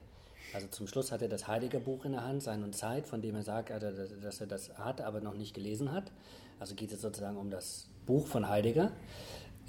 Also 0.53 0.67
zum 0.67 0.87
Schluss 0.87 1.11
hat 1.11 1.21
er 1.21 1.29
das 1.29 1.47
Heidegger 1.47 1.79
Buch 1.79 2.05
in 2.05 2.11
der 2.11 2.23
Hand, 2.23 2.43
Sein 2.43 2.63
und 2.63 2.75
Zeit, 2.75 3.07
von 3.07 3.21
dem 3.21 3.35
er 3.35 3.43
sagt, 3.43 3.71
dass 3.71 4.41
er 4.41 4.47
das 4.47 4.77
hat, 4.77 5.01
aber 5.01 5.21
noch 5.21 5.33
nicht 5.33 5.53
gelesen 5.53 5.91
hat. 5.91 6.11
Also 6.59 6.75
geht 6.75 6.91
es 6.91 7.01
sozusagen 7.01 7.37
um 7.37 7.49
das 7.49 7.87
Buch 8.05 8.27
von 8.27 8.47
Heidegger. 8.47 8.91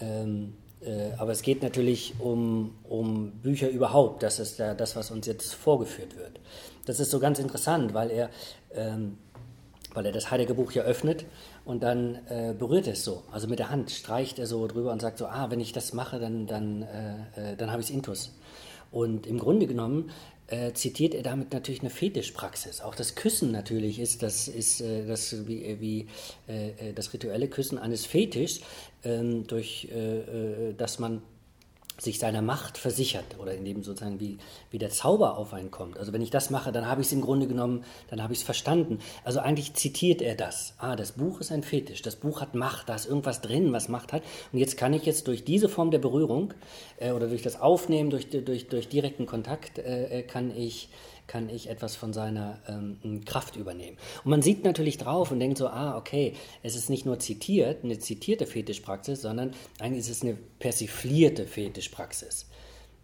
Ähm, 0.00 0.54
Äh, 0.54 0.65
aber 1.18 1.32
es 1.32 1.42
geht 1.42 1.62
natürlich 1.62 2.14
um, 2.18 2.74
um 2.84 3.32
Bücher 3.42 3.68
überhaupt. 3.68 4.22
Das 4.22 4.38
ist 4.38 4.58
ja 4.58 4.74
das, 4.74 4.94
was 4.94 5.10
uns 5.10 5.26
jetzt 5.26 5.54
vorgeführt 5.54 6.16
wird. 6.16 6.38
Das 6.86 7.00
ist 7.00 7.10
so 7.10 7.18
ganz 7.18 7.38
interessant, 7.38 7.94
weil 7.94 8.10
er, 8.10 8.30
ähm, 8.72 9.18
weil 9.92 10.06
er 10.06 10.12
das 10.12 10.30
Heilige 10.30 10.54
Buch 10.54 10.72
ja 10.72 10.84
öffnet 10.84 11.24
und 11.64 11.82
dann 11.82 12.20
äh, 12.28 12.54
berührt 12.56 12.86
er 12.86 12.92
es 12.92 13.04
so. 13.04 13.24
Also 13.32 13.48
mit 13.48 13.58
der 13.58 13.70
Hand 13.70 13.90
streicht 13.90 14.38
er 14.38 14.46
so 14.46 14.66
drüber 14.66 14.92
und 14.92 15.02
sagt 15.02 15.18
so, 15.18 15.26
ah, 15.26 15.50
wenn 15.50 15.60
ich 15.60 15.72
das 15.72 15.92
mache, 15.92 16.20
dann, 16.20 16.46
dann, 16.46 16.82
äh, 16.82 17.52
äh 17.52 17.56
dann 17.56 17.72
habe 17.72 17.80
ich 17.82 17.88
es 17.88 17.94
intus. 17.94 18.32
Und 18.92 19.26
im 19.26 19.38
Grunde 19.38 19.66
genommen 19.66 20.10
äh, 20.48 20.72
zitiert 20.72 21.14
er 21.14 21.22
damit 21.22 21.52
natürlich 21.52 21.80
eine 21.80 21.90
Fetischpraxis. 21.90 22.80
Auch 22.80 22.94
das 22.94 23.14
Küssen 23.14 23.50
natürlich 23.50 23.98
ist 23.98 24.22
das, 24.22 24.48
ist, 24.48 24.80
äh, 24.80 25.06
das 25.06 25.46
wie, 25.46 25.64
äh, 25.64 25.80
wie 25.80 26.06
äh, 26.48 26.90
äh, 26.90 26.92
das 26.92 27.12
rituelle 27.12 27.48
Küssen 27.48 27.78
eines 27.78 28.06
Fetischs, 28.06 28.60
ähm, 29.04 29.46
durch 29.46 29.88
äh, 29.90 30.72
dass 30.74 30.98
man 30.98 31.22
sich 31.98 32.18
seiner 32.18 32.42
Macht 32.42 32.76
versichert 32.76 33.38
oder 33.38 33.54
indem 33.54 33.82
sozusagen 33.82 34.20
wie, 34.20 34.38
wie 34.70 34.78
der 34.78 34.90
Zauber 34.90 35.38
auf 35.38 35.54
einen 35.54 35.70
kommt. 35.70 35.98
Also 35.98 36.12
wenn 36.12 36.20
ich 36.20 36.30
das 36.30 36.50
mache, 36.50 36.72
dann 36.72 36.86
habe 36.86 37.00
ich 37.00 37.06
es 37.06 37.12
im 37.12 37.22
Grunde 37.22 37.46
genommen, 37.46 37.84
dann 38.10 38.22
habe 38.22 38.32
ich 38.32 38.40
es 38.40 38.44
verstanden. 38.44 38.98
Also 39.24 39.40
eigentlich 39.40 39.74
zitiert 39.74 40.20
er 40.20 40.34
das. 40.34 40.74
Ah, 40.78 40.96
das 40.96 41.12
Buch 41.12 41.40
ist 41.40 41.52
ein 41.52 41.62
Fetisch, 41.62 42.02
das 42.02 42.16
Buch 42.16 42.40
hat 42.40 42.54
Macht, 42.54 42.88
da 42.88 42.94
ist 42.94 43.06
irgendwas 43.06 43.40
drin, 43.40 43.72
was 43.72 43.88
Macht 43.88 44.12
hat. 44.12 44.22
Und 44.52 44.58
jetzt 44.58 44.76
kann 44.76 44.92
ich 44.92 45.04
jetzt 45.06 45.26
durch 45.26 45.44
diese 45.44 45.68
Form 45.68 45.90
der 45.90 45.98
Berührung 45.98 46.52
äh, 46.98 47.12
oder 47.12 47.28
durch 47.28 47.42
das 47.42 47.60
Aufnehmen, 47.60 48.10
durch, 48.10 48.28
durch, 48.28 48.68
durch 48.68 48.88
direkten 48.88 49.26
Kontakt, 49.26 49.78
äh, 49.78 50.20
äh 50.20 50.22
kann 50.22 50.54
ich 50.56 50.88
kann 51.26 51.48
ich 51.48 51.68
etwas 51.68 51.96
von 51.96 52.12
seiner 52.12 52.60
ähm, 52.68 53.24
Kraft 53.24 53.56
übernehmen. 53.56 53.96
Und 54.24 54.30
man 54.30 54.42
sieht 54.42 54.64
natürlich 54.64 54.98
drauf 54.98 55.30
und 55.30 55.40
denkt 55.40 55.58
so, 55.58 55.68
ah, 55.68 55.96
okay, 55.96 56.34
es 56.62 56.76
ist 56.76 56.90
nicht 56.90 57.06
nur 57.06 57.18
zitiert, 57.18 57.84
eine 57.84 57.98
zitierte 57.98 58.46
Fetischpraxis, 58.46 59.22
sondern 59.22 59.52
eigentlich 59.78 60.00
ist 60.00 60.10
es 60.10 60.22
eine 60.22 60.36
persiflierte 60.58 61.46
Fetischpraxis. 61.46 62.46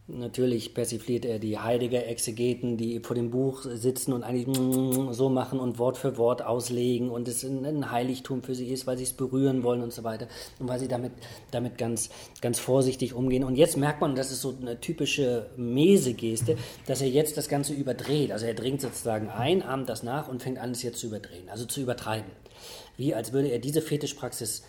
Natürlich 0.08 0.74
persifliert 0.74 1.24
er 1.24 1.38
die 1.38 1.58
Heidegger-Exegeten, 1.58 2.76
die 2.76 2.98
vor 2.98 3.14
dem 3.14 3.30
Buch 3.30 3.62
sitzen 3.62 4.12
und 4.12 4.24
eigentlich 4.24 4.48
so 5.12 5.28
machen 5.28 5.60
und 5.60 5.78
Wort 5.78 5.96
für 5.96 6.16
Wort 6.18 6.42
auslegen 6.42 7.08
und 7.08 7.28
es 7.28 7.44
ein 7.44 7.90
Heiligtum 7.92 8.42
für 8.42 8.56
sie 8.56 8.66
ist, 8.66 8.88
weil 8.88 8.98
sie 8.98 9.04
es 9.04 9.12
berühren 9.12 9.62
wollen 9.62 9.80
und 9.80 9.92
so 9.92 10.02
weiter 10.02 10.26
und 10.58 10.66
weil 10.68 10.80
sie 10.80 10.88
damit, 10.88 11.12
damit 11.52 11.78
ganz, 11.78 12.10
ganz 12.40 12.58
vorsichtig 12.58 13.14
umgehen. 13.14 13.44
Und 13.44 13.54
jetzt 13.54 13.76
merkt 13.76 14.00
man, 14.00 14.16
das 14.16 14.32
ist 14.32 14.42
so 14.42 14.52
eine 14.60 14.80
typische 14.80 15.50
Mese-Geste, 15.56 16.56
dass 16.86 17.00
er 17.00 17.08
jetzt 17.08 17.36
das 17.36 17.48
Ganze 17.48 17.72
überdreht. 17.72 18.32
Also 18.32 18.46
er 18.46 18.54
dringt 18.54 18.80
sozusagen 18.80 19.28
ein, 19.28 19.62
ahmt 19.62 19.88
das 19.88 20.02
nach 20.02 20.26
und 20.26 20.42
fängt 20.42 20.58
an, 20.58 20.72
es 20.72 20.82
jetzt 20.82 20.98
zu 20.98 21.06
überdrehen, 21.06 21.48
also 21.48 21.64
zu 21.64 21.80
übertreiben. 21.80 22.30
Wie 22.96 23.14
als 23.14 23.32
würde 23.32 23.48
er 23.48 23.60
diese 23.60 23.80
Fetischpraxis 23.80 24.64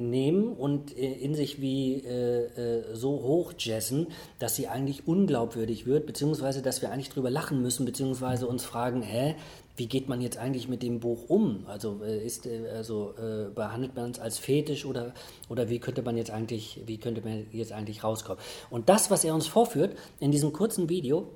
nehmen 0.00 0.52
und 0.52 0.96
äh, 0.96 1.12
in 1.12 1.34
sich 1.34 1.60
wie 1.60 1.96
äh, 1.96 2.44
äh, 2.44 2.94
so 2.94 3.10
hoch 3.22 3.52
jazzen, 3.58 4.08
dass 4.38 4.56
sie 4.56 4.68
eigentlich 4.68 5.06
unglaubwürdig 5.06 5.86
wird, 5.86 6.06
beziehungsweise 6.06 6.62
dass 6.62 6.82
wir 6.82 6.90
eigentlich 6.90 7.10
drüber 7.10 7.30
lachen 7.30 7.62
müssen, 7.62 7.84
beziehungsweise 7.84 8.46
uns 8.46 8.64
fragen, 8.64 9.02
hä, 9.02 9.34
wie 9.76 9.86
geht 9.86 10.08
man 10.08 10.20
jetzt 10.20 10.36
eigentlich 10.36 10.68
mit 10.68 10.82
dem 10.82 11.00
Buch 11.00 11.28
um? 11.28 11.66
Also 11.66 12.00
äh, 12.04 12.24
ist 12.24 12.46
äh, 12.46 12.68
also 12.74 13.14
äh, 13.16 13.50
behandelt 13.54 13.96
man 13.96 14.10
es 14.10 14.20
als 14.20 14.38
Fetisch 14.38 14.84
oder 14.84 15.14
oder 15.48 15.70
wie 15.70 15.78
könnte 15.78 16.02
man 16.02 16.16
jetzt 16.16 16.30
eigentlich 16.30 16.80
wie 16.86 16.98
könnte 16.98 17.22
man 17.22 17.46
jetzt 17.52 17.72
eigentlich 17.72 18.04
rauskommen? 18.04 18.42
Und 18.70 18.88
das, 18.88 19.10
was 19.10 19.24
er 19.24 19.34
uns 19.34 19.46
vorführt 19.46 19.96
in 20.20 20.30
diesem 20.30 20.52
kurzen 20.52 20.88
Video 20.88 21.28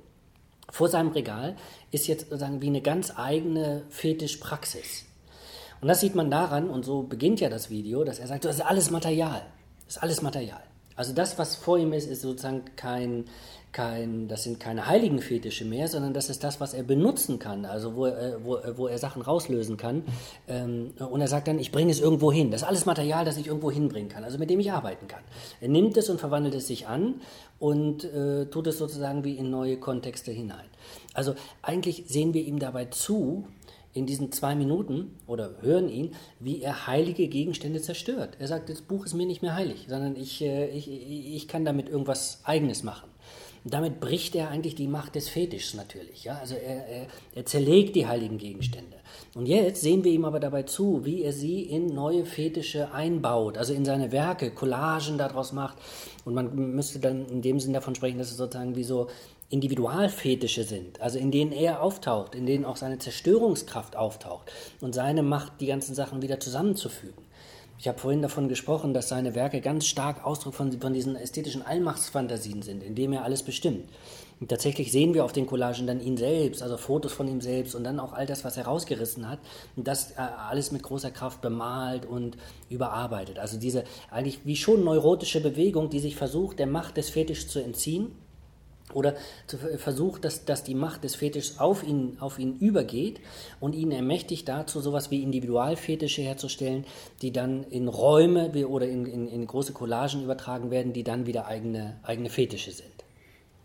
vor 0.69 0.89
seinem 0.89 1.09
Regal, 1.09 1.55
ist 1.91 2.07
jetzt 2.07 2.29
sozusagen 2.29 2.61
wie 2.61 2.67
eine 2.67 2.81
ganz 2.81 3.13
eigene 3.15 3.83
Fetischpraxis. 3.89 5.06
Und 5.81 5.87
das 5.87 5.99
sieht 5.99 6.15
man 6.15 6.31
daran, 6.31 6.69
und 6.69 6.85
so 6.85 7.03
beginnt 7.03 7.39
ja 7.39 7.49
das 7.49 7.69
Video, 7.69 8.03
dass 8.03 8.19
er 8.19 8.27
sagt, 8.27 8.45
das 8.45 8.55
ist 8.55 8.61
alles 8.61 8.91
Material. 8.91 9.41
Das 9.85 9.97
ist 9.97 10.03
alles 10.03 10.21
Material. 10.21 10.61
Also 10.95 11.13
das, 11.13 11.37
was 11.37 11.55
vor 11.55 11.77
ihm 11.77 11.93
ist, 11.93 12.09
ist 12.09 12.23
sozusagen 12.23 12.63
kein, 12.75 13.25
kein, 13.71 14.27
das 14.27 14.43
sind 14.43 14.59
keine 14.59 14.87
heiligen 14.87 15.19
Fetische 15.19 15.63
mehr, 15.63 15.87
sondern 15.87 16.11
das 16.11 16.29
ist 16.31 16.43
das, 16.43 16.59
was 16.59 16.73
er 16.73 16.81
benutzen 16.81 17.37
kann, 17.37 17.65
also 17.65 17.95
wo, 17.95 18.05
er, 18.05 18.43
wo, 18.43 18.57
wo 18.75 18.87
er 18.87 18.97
Sachen 18.97 19.21
rauslösen 19.21 19.77
kann. 19.77 20.03
Ähm, 20.47 20.93
und 20.97 21.21
er 21.21 21.27
sagt 21.27 21.47
dann, 21.47 21.59
ich 21.59 21.71
bringe 21.71 21.91
es 21.91 21.99
irgendwo 21.99 22.31
hin. 22.31 22.49
Das 22.49 22.63
ist 22.63 22.67
alles 22.67 22.87
Material, 22.87 23.23
das 23.23 23.37
ich 23.37 23.45
irgendwo 23.45 23.69
hinbringen 23.69 24.09
kann, 24.09 24.23
also 24.23 24.39
mit 24.39 24.49
dem 24.49 24.59
ich 24.59 24.71
arbeiten 24.71 25.07
kann. 25.07 25.21
Er 25.61 25.67
nimmt 25.67 25.95
es 25.97 26.09
und 26.09 26.19
verwandelt 26.19 26.55
es 26.55 26.65
sich 26.65 26.87
an 26.87 27.21
und 27.59 28.03
äh, 28.05 28.47
tut 28.47 28.65
es 28.65 28.79
sozusagen 28.79 29.23
wie 29.23 29.35
in 29.35 29.51
neue 29.51 29.77
Kontexte 29.77 30.31
hinein. 30.31 30.65
Also 31.13 31.35
eigentlich 31.61 32.05
sehen 32.07 32.33
wir 32.33 32.43
ihm 32.43 32.57
dabei 32.57 32.85
zu, 32.85 33.45
in 33.97 34.05
diesen 34.05 34.31
zwei 34.31 34.55
Minuten 34.55 35.17
oder 35.25 35.55
hören 35.61 35.89
ihn, 35.89 36.11
wie 36.39 36.61
er 36.61 36.87
heilige 36.87 37.27
Gegenstände 37.27 37.81
zerstört. 37.81 38.37
Er 38.39 38.47
sagt, 38.47 38.69
das 38.69 38.81
Buch 38.81 39.05
ist 39.05 39.13
mir 39.13 39.25
nicht 39.25 39.41
mehr 39.41 39.55
heilig, 39.55 39.85
sondern 39.89 40.15
ich, 40.15 40.41
äh, 40.41 40.69
ich, 40.69 40.89
ich 40.89 41.47
kann 41.47 41.65
damit 41.65 41.89
irgendwas 41.89 42.41
Eigenes 42.43 42.83
machen. 42.83 43.09
Damit 43.63 43.99
bricht 43.99 44.35
er 44.35 44.49
eigentlich 44.49 44.75
die 44.75 44.87
Macht 44.87 45.15
des 45.15 45.27
Fetischs 45.27 45.73
natürlich. 45.73 46.23
Ja? 46.23 46.37
Also 46.37 46.55
er, 46.55 46.87
er, 46.87 47.07
er 47.35 47.45
zerlegt 47.45 47.95
die 47.95 48.07
heiligen 48.07 48.37
Gegenstände. 48.37 48.95
Und 49.35 49.45
jetzt 49.45 49.81
sehen 49.81 50.03
wir 50.03 50.11
ihm 50.11 50.25
aber 50.25 50.39
dabei 50.39 50.63
zu, 50.63 51.03
wie 51.05 51.23
er 51.23 51.33
sie 51.33 51.63
in 51.63 51.87
neue 51.87 52.25
Fetische 52.25 52.91
einbaut, 52.91 53.57
also 53.57 53.73
in 53.73 53.83
seine 53.83 54.11
Werke, 54.11 54.51
Collagen 54.51 55.17
daraus 55.17 55.51
macht. 55.51 55.77
Und 56.23 56.33
man 56.33 56.75
müsste 56.75 56.99
dann 56.99 57.27
in 57.27 57.41
dem 57.41 57.59
Sinn 57.59 57.73
davon 57.73 57.95
sprechen, 57.95 58.17
dass 58.17 58.31
es 58.31 58.37
sozusagen 58.37 58.75
wie 58.75 58.83
so 58.83 59.07
Individualfetische 59.49 60.63
sind, 60.63 60.99
also 60.99 61.17
in 61.17 61.31
denen 61.31 61.53
er 61.53 61.81
auftaucht, 61.81 62.35
in 62.35 62.45
denen 62.45 62.65
auch 62.65 62.75
seine 62.75 62.99
Zerstörungskraft 62.99 63.95
auftaucht 63.95 64.51
und 64.81 64.93
seine 64.93 65.23
Macht, 65.23 65.61
die 65.61 65.67
ganzen 65.67 65.95
Sachen 65.95 66.21
wieder 66.21 66.39
zusammenzufügen. 66.41 67.25
Ich 67.79 67.87
habe 67.87 67.99
vorhin 67.99 68.21
davon 68.23 68.49
gesprochen, 68.49 68.93
dass 68.93 69.07
seine 69.07 69.35
Werke 69.35 69.61
ganz 69.61 69.85
stark 69.85 70.25
Ausdruck 70.25 70.55
von, 70.55 70.71
von 70.81 70.93
diesen 70.93 71.15
ästhetischen 71.15 71.61
Allmachtsfantasien 71.61 72.61
sind, 72.61 72.83
in 72.83 72.95
dem 72.95 73.13
er 73.13 73.23
alles 73.23 73.43
bestimmt. 73.43 73.87
Und 74.39 74.49
tatsächlich 74.49 74.91
sehen 74.91 75.13
wir 75.13 75.23
auf 75.23 75.31
den 75.31 75.47
Collagen 75.47 75.87
dann 75.87 76.01
ihn 76.01 76.17
selbst, 76.17 76.61
also 76.61 76.75
Fotos 76.77 77.13
von 77.13 77.27
ihm 77.27 77.39
selbst 77.39 77.73
und 77.75 77.83
dann 77.83 77.99
auch 77.99 78.13
all 78.13 78.25
das, 78.25 78.43
was 78.43 78.57
er 78.57 78.65
rausgerissen 78.65 79.29
hat. 79.29 79.39
Und 79.75 79.87
das 79.87 80.11
äh, 80.11 80.15
alles 80.17 80.71
mit 80.71 80.83
großer 80.83 81.11
Kraft 81.11 81.41
bemalt 81.41 82.05
und 82.05 82.37
überarbeitet. 82.69 83.39
Also 83.39 83.57
diese 83.57 83.83
eigentlich 84.11 84.41
wie 84.43 84.55
schon 84.55 84.83
neurotische 84.83 85.39
Bewegung, 85.39 85.89
die 85.89 85.99
sich 85.99 86.15
versucht, 86.15 86.59
der 86.59 86.67
Macht 86.67 86.97
des 86.97 87.09
Fetischs 87.09 87.47
zu 87.47 87.59
entziehen 87.59 88.11
oder 88.93 89.15
versucht, 89.77 90.23
dass, 90.23 90.45
dass 90.45 90.63
die 90.63 90.75
Macht 90.75 91.03
des 91.03 91.15
Fetischs 91.15 91.59
auf 91.59 91.83
ihn, 91.83 92.17
auf 92.19 92.39
ihn 92.39 92.57
übergeht 92.59 93.19
und 93.59 93.73
ihn 93.73 93.91
ermächtigt 93.91 94.47
dazu, 94.47 94.79
sowas 94.79 95.11
wie 95.11 95.23
Individualfetische 95.23 96.21
herzustellen, 96.21 96.85
die 97.21 97.31
dann 97.31 97.63
in 97.65 97.87
Räume 97.87 98.51
oder 98.67 98.87
in, 98.87 99.05
in, 99.05 99.27
in 99.27 99.45
große 99.45 99.73
Collagen 99.73 100.23
übertragen 100.23 100.71
werden, 100.71 100.93
die 100.93 101.03
dann 101.03 101.25
wieder 101.25 101.47
eigene, 101.47 101.99
eigene 102.03 102.29
Fetische 102.29 102.71
sind. 102.71 102.97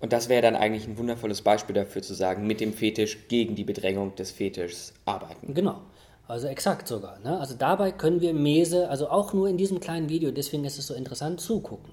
Und 0.01 0.13
das 0.13 0.29
wäre 0.29 0.43
dann 0.43 0.57
eigentlich 0.57 0.89
ein 0.89 0.99
wundervolles 0.99 1.43
Beispiel 1.43 1.77
dafür 1.77 2.03
zu 2.03 2.15
sagen, 2.15 2.45
mit 2.45 2.61
dem 2.61 2.73
Fetisch 2.73 3.29
gegen 3.29 3.55
die 3.55 3.63
Bedrängung 3.63 4.17
des 4.17 4.33
Fetischs 4.33 4.93
arbeiten. 5.05 5.55
Genau. 5.55 5.81
Also 6.27 6.49
exakt 6.49 6.89
sogar. 6.89 7.21
Ne? 7.21 7.39
Also 7.39 7.55
dabei 7.57 7.93
können 7.93 8.21
wir 8.21 8.35
Mese, 8.35 8.89
also 8.89 9.09
auch 9.09 9.33
nur 9.33 9.49
in 9.49 9.59
diesem 9.59 9.79
kleinen 9.79 10.09
Video, 10.09 10.33
deswegen 10.33 10.65
ist 10.65 10.79
es 10.79 10.89
so 10.89 10.95
interessant, 10.95 11.41
zugucken. 11.41 11.93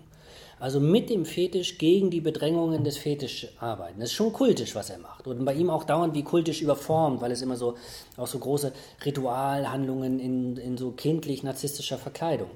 Also 0.59 0.81
mit 0.81 1.09
dem 1.09 1.25
Fetisch 1.25 1.77
gegen 1.77 2.09
die 2.09 2.19
Bedrängungen 2.19 2.83
des 2.83 2.97
Fetisch 2.97 3.47
arbeiten. 3.59 3.99
Das 3.99 4.09
ist 4.09 4.15
schon 4.15 4.33
kultisch, 4.33 4.75
was 4.75 4.89
er 4.89 4.97
macht. 4.97 5.25
Und 5.25 5.45
bei 5.45 5.53
ihm 5.53 5.69
auch 5.69 5.85
dauernd 5.85 6.13
wie 6.15 6.23
kultisch 6.23 6.61
überformt, 6.61 7.21
weil 7.21 7.31
es 7.31 7.41
immer 7.41 7.55
so 7.55 7.75
auch 8.17 8.27
so 8.27 8.39
große 8.39 8.73
Ritualhandlungen 9.05 10.19
in, 10.19 10.57
in 10.57 10.77
so 10.77 10.91
kindlich-narzisstischer 10.91 11.97
Verkleidung 11.97 12.51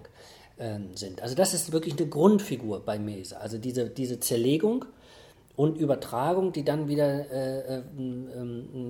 äh, 0.57 0.79
sind. 0.95 1.21
Also 1.21 1.35
das 1.35 1.53
ist 1.53 1.71
wirklich 1.71 1.97
eine 1.97 2.07
Grundfigur 2.07 2.81
bei 2.81 2.99
Mese. 2.99 3.39
Also 3.39 3.57
diese, 3.57 3.89
diese 3.89 4.19
Zerlegung 4.19 4.83
und 5.55 5.77
Übertragung, 5.77 6.51
die 6.51 6.65
dann 6.65 6.89
wieder, 6.89 7.31
äh, 7.31 7.77
äh, 7.77 7.83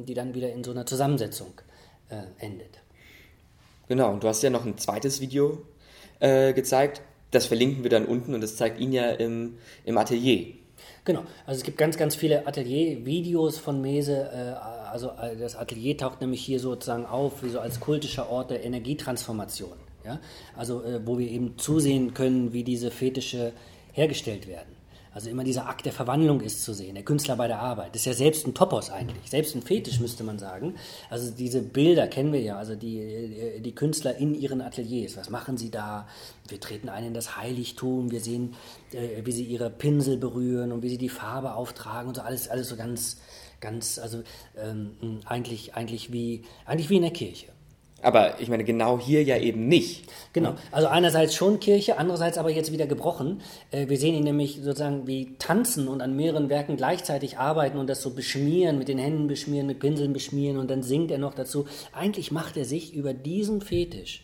die 0.08 0.14
dann 0.16 0.34
wieder 0.34 0.52
in 0.52 0.64
so 0.64 0.72
einer 0.72 0.88
Zusammensetzung 0.88 1.54
äh, 2.10 2.44
endet. 2.44 2.80
Genau, 3.88 4.12
und 4.12 4.24
du 4.24 4.28
hast 4.28 4.42
ja 4.42 4.50
noch 4.50 4.66
ein 4.66 4.78
zweites 4.78 5.22
Video 5.22 5.62
äh, 6.20 6.54
gezeigt, 6.54 7.02
das 7.34 7.46
verlinken 7.48 7.84
wir 7.84 7.90
dann 7.90 8.06
unten 8.06 8.34
und 8.34 8.42
das 8.42 8.56
zeigt 8.56 8.80
ihn 8.80 8.92
ja 8.92 9.10
im, 9.10 9.58
im 9.86 9.98
Atelier. 9.98 10.54
Genau, 11.06 11.24
also 11.46 11.60
es 11.60 11.64
gibt 11.64 11.78
ganz, 11.78 11.98
ganz 11.98 12.16
viele 12.16 12.48
Atelier-Videos 12.48 13.58
von 13.58 13.82
Mese. 13.82 14.30
Äh, 14.32 14.90
also 14.90 15.10
äh, 15.10 15.36
das 15.36 15.56
Atelier 15.56 15.98
taucht 15.98 16.22
nämlich 16.22 16.44
hier 16.44 16.60
sozusagen 16.60 17.06
auf, 17.06 17.44
wie 17.44 17.50
so 17.50 17.60
als 17.60 17.80
kultischer 17.80 18.30
Ort 18.30 18.52
der 18.52 18.64
Energietransformation. 18.64 19.78
Ja? 20.06 20.20
Also 20.56 20.84
äh, 20.84 21.06
wo 21.06 21.18
wir 21.20 21.30
eben 21.30 21.58
zusehen 21.58 22.14
können, 22.14 22.54
wie 22.54 22.64
diese 22.64 22.92
Fetische 22.92 23.54
hergestellt 23.92 24.48
werden. 24.48 24.73
Also 25.14 25.30
immer 25.30 25.44
dieser 25.44 25.68
Akt 25.68 25.86
der 25.86 25.94
Verwandlung 25.94 26.42
ist 26.42 26.64
zu 26.64 26.74
sehen, 26.74 26.96
der 26.96 27.04
Künstler 27.04 27.36
bei 27.36 27.48
der 27.48 27.60
Arbeit. 27.60 27.90
Das 27.94 28.02
ist 28.02 28.06
ja 28.06 28.14
selbst 28.14 28.48
ein 28.48 28.54
Topos 28.54 28.90
eigentlich, 28.90 29.30
selbst 29.30 29.56
ein 29.56 29.62
Fetisch 29.62 30.00
müsste 30.00 30.24
man 30.24 30.40
sagen. 30.40 30.76
Also 31.10 31.32
diese 31.32 31.62
Bilder 31.62 32.08
kennen 32.08 32.34
wir 32.34 32.42
ja, 32.42 32.58
also 32.58 32.76
die, 32.76 33.62
die 33.62 33.76
Künstler 33.76 34.16
in 34.18 34.34
ihren 34.34 34.62
Ateliers. 34.62 35.16
Was 35.16 35.30
machen 35.30 35.58
sie 35.58 35.70
da? 35.70 36.08
Wir 36.48 36.60
treten 36.60 36.90
ein 36.90 37.06
in 37.06 37.14
das 37.14 37.38
Heiligtum, 37.38 38.12
wir 38.12 38.22
sehen, 38.22 38.56
äh, 38.92 39.24
wie 39.24 39.32
sie 39.32 39.44
ihre 39.44 39.70
Pinsel 39.70 40.18
berühren 40.18 40.72
und 40.72 40.82
wie 40.82 40.90
sie 40.90 40.98
die 40.98 41.10
Farbe 41.10 41.54
auftragen 41.54 42.08
und 42.08 42.16
so 42.16 42.22
alles, 42.22 42.48
alles 42.48 42.70
so 42.70 42.76
ganz, 42.76 43.22
ganz, 43.60 44.00
also 44.00 44.24
ähm, 44.58 45.20
eigentlich, 45.26 45.76
eigentlich, 45.76 46.12
wie, 46.12 46.44
eigentlich 46.66 46.90
wie 46.90 46.98
in 46.98 47.04
der 47.04 47.12
Kirche. 47.12 47.48
Aber 48.04 48.40
ich 48.40 48.50
meine, 48.50 48.64
genau 48.64 49.00
hier 49.00 49.24
ja 49.24 49.38
eben 49.38 49.68
nicht. 49.68 50.12
Genau, 50.34 50.56
also 50.72 50.88
einerseits 50.88 51.34
schon 51.34 51.60
Kirche, 51.60 51.98
andererseits 51.98 52.38
aber 52.38 52.52
jetzt 52.52 52.72
wieder 52.72 52.86
gebrochen. 52.86 53.42
Äh, 53.72 53.88
wir 53.88 53.98
sehen 53.98 54.14
ihn 54.14 54.24
nämlich 54.24 54.60
sozusagen 54.62 55.08
wie 55.08 55.36
tanzen 55.40 55.88
und 55.88 56.02
an 56.02 56.16
mehreren 56.16 56.50
Werken 56.50 56.76
gleichzeitig 56.76 57.38
arbeiten 57.38 57.78
und 57.78 57.90
das 57.90 58.02
so 58.02 58.12
beschmieren, 58.12 58.78
mit 58.78 58.90
den 58.90 58.98
Händen 58.98 59.28
beschmieren, 59.28 59.68
mit 59.68 59.80
Pinseln 59.80 60.14
beschmieren 60.14 60.58
und 60.58 60.70
dann 60.70 60.84
singt 60.84 61.12
er 61.12 61.18
noch 61.18 61.34
dazu. 61.34 61.66
Eigentlich 61.94 62.32
macht 62.32 62.58
er 62.58 62.66
sich 62.66 62.94
über 62.94 63.14
diesen 63.14 63.62
Fetisch 63.62 64.24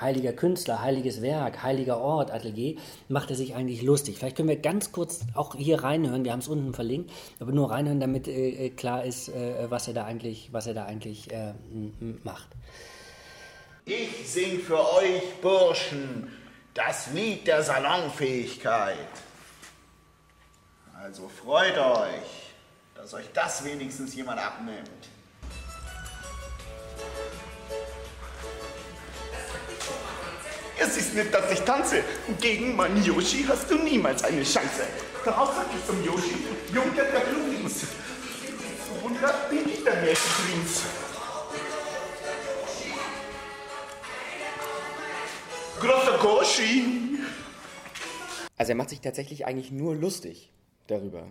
heiliger 0.00 0.32
Künstler, 0.32 0.82
heiliges 0.82 1.22
Werk, 1.22 1.62
heiliger 1.62 1.98
Ort, 1.98 2.30
Atelier, 2.30 2.76
macht 3.08 3.30
er 3.30 3.36
sich 3.36 3.54
eigentlich 3.54 3.82
lustig. 3.82 4.16
Vielleicht 4.18 4.36
können 4.36 4.48
wir 4.48 4.56
ganz 4.56 4.92
kurz 4.92 5.20
auch 5.34 5.54
hier 5.54 5.82
reinhören, 5.82 6.24
wir 6.24 6.32
haben 6.32 6.38
es 6.38 6.48
unten 6.48 6.72
verlinkt, 6.72 7.10
aber 7.40 7.52
nur 7.52 7.70
reinhören, 7.70 8.00
damit 8.00 8.28
äh, 8.28 8.70
klar 8.70 9.04
ist, 9.04 9.28
äh, 9.28 9.70
was 9.70 9.88
er 9.88 9.94
da 9.94 10.04
eigentlich, 10.04 10.50
was 10.52 10.66
er 10.66 10.74
da 10.74 10.84
eigentlich 10.84 11.32
äh, 11.32 11.52
macht. 12.22 12.48
Ich 13.90 14.30
sing 14.30 14.60
für 14.60 14.86
euch 14.96 15.40
Burschen 15.40 16.30
das 16.74 17.06
Lied 17.14 17.46
der 17.46 17.62
Salonfähigkeit. 17.62 18.98
Also 21.02 21.30
freut 21.30 21.78
euch, 21.78 22.52
dass 22.94 23.14
euch 23.14 23.32
das 23.32 23.64
wenigstens 23.64 24.14
jemand 24.14 24.40
abnimmt. 24.40 25.08
Es 30.78 30.96
ist 30.98 31.14
nicht, 31.14 31.32
dass 31.32 31.50
ich 31.50 31.60
tanze. 31.60 32.04
Gegen 32.42 32.76
meinen 32.76 33.02
Yoshi 33.02 33.46
hast 33.48 33.70
du 33.70 33.76
niemals 33.76 34.22
eine 34.22 34.42
Chance. 34.42 34.86
Daraus 35.24 35.56
sag 35.56 35.66
ich 35.74 35.86
zum 35.86 36.04
Yoshi, 36.04 36.36
Junge 36.74 36.92
der 36.94 37.20
Blumis. 37.20 37.86
100 39.02 39.48
bin 39.48 39.66
ich 39.66 39.82
der 39.82 39.94
Märchenprinz. 39.94 41.07
Großer 45.80 46.18
Koshi. 46.18 47.18
Also 48.56 48.72
er 48.72 48.76
macht 48.76 48.90
sich 48.90 49.00
tatsächlich 49.00 49.46
eigentlich 49.46 49.70
nur 49.70 49.94
lustig 49.94 50.50
darüber. 50.88 51.28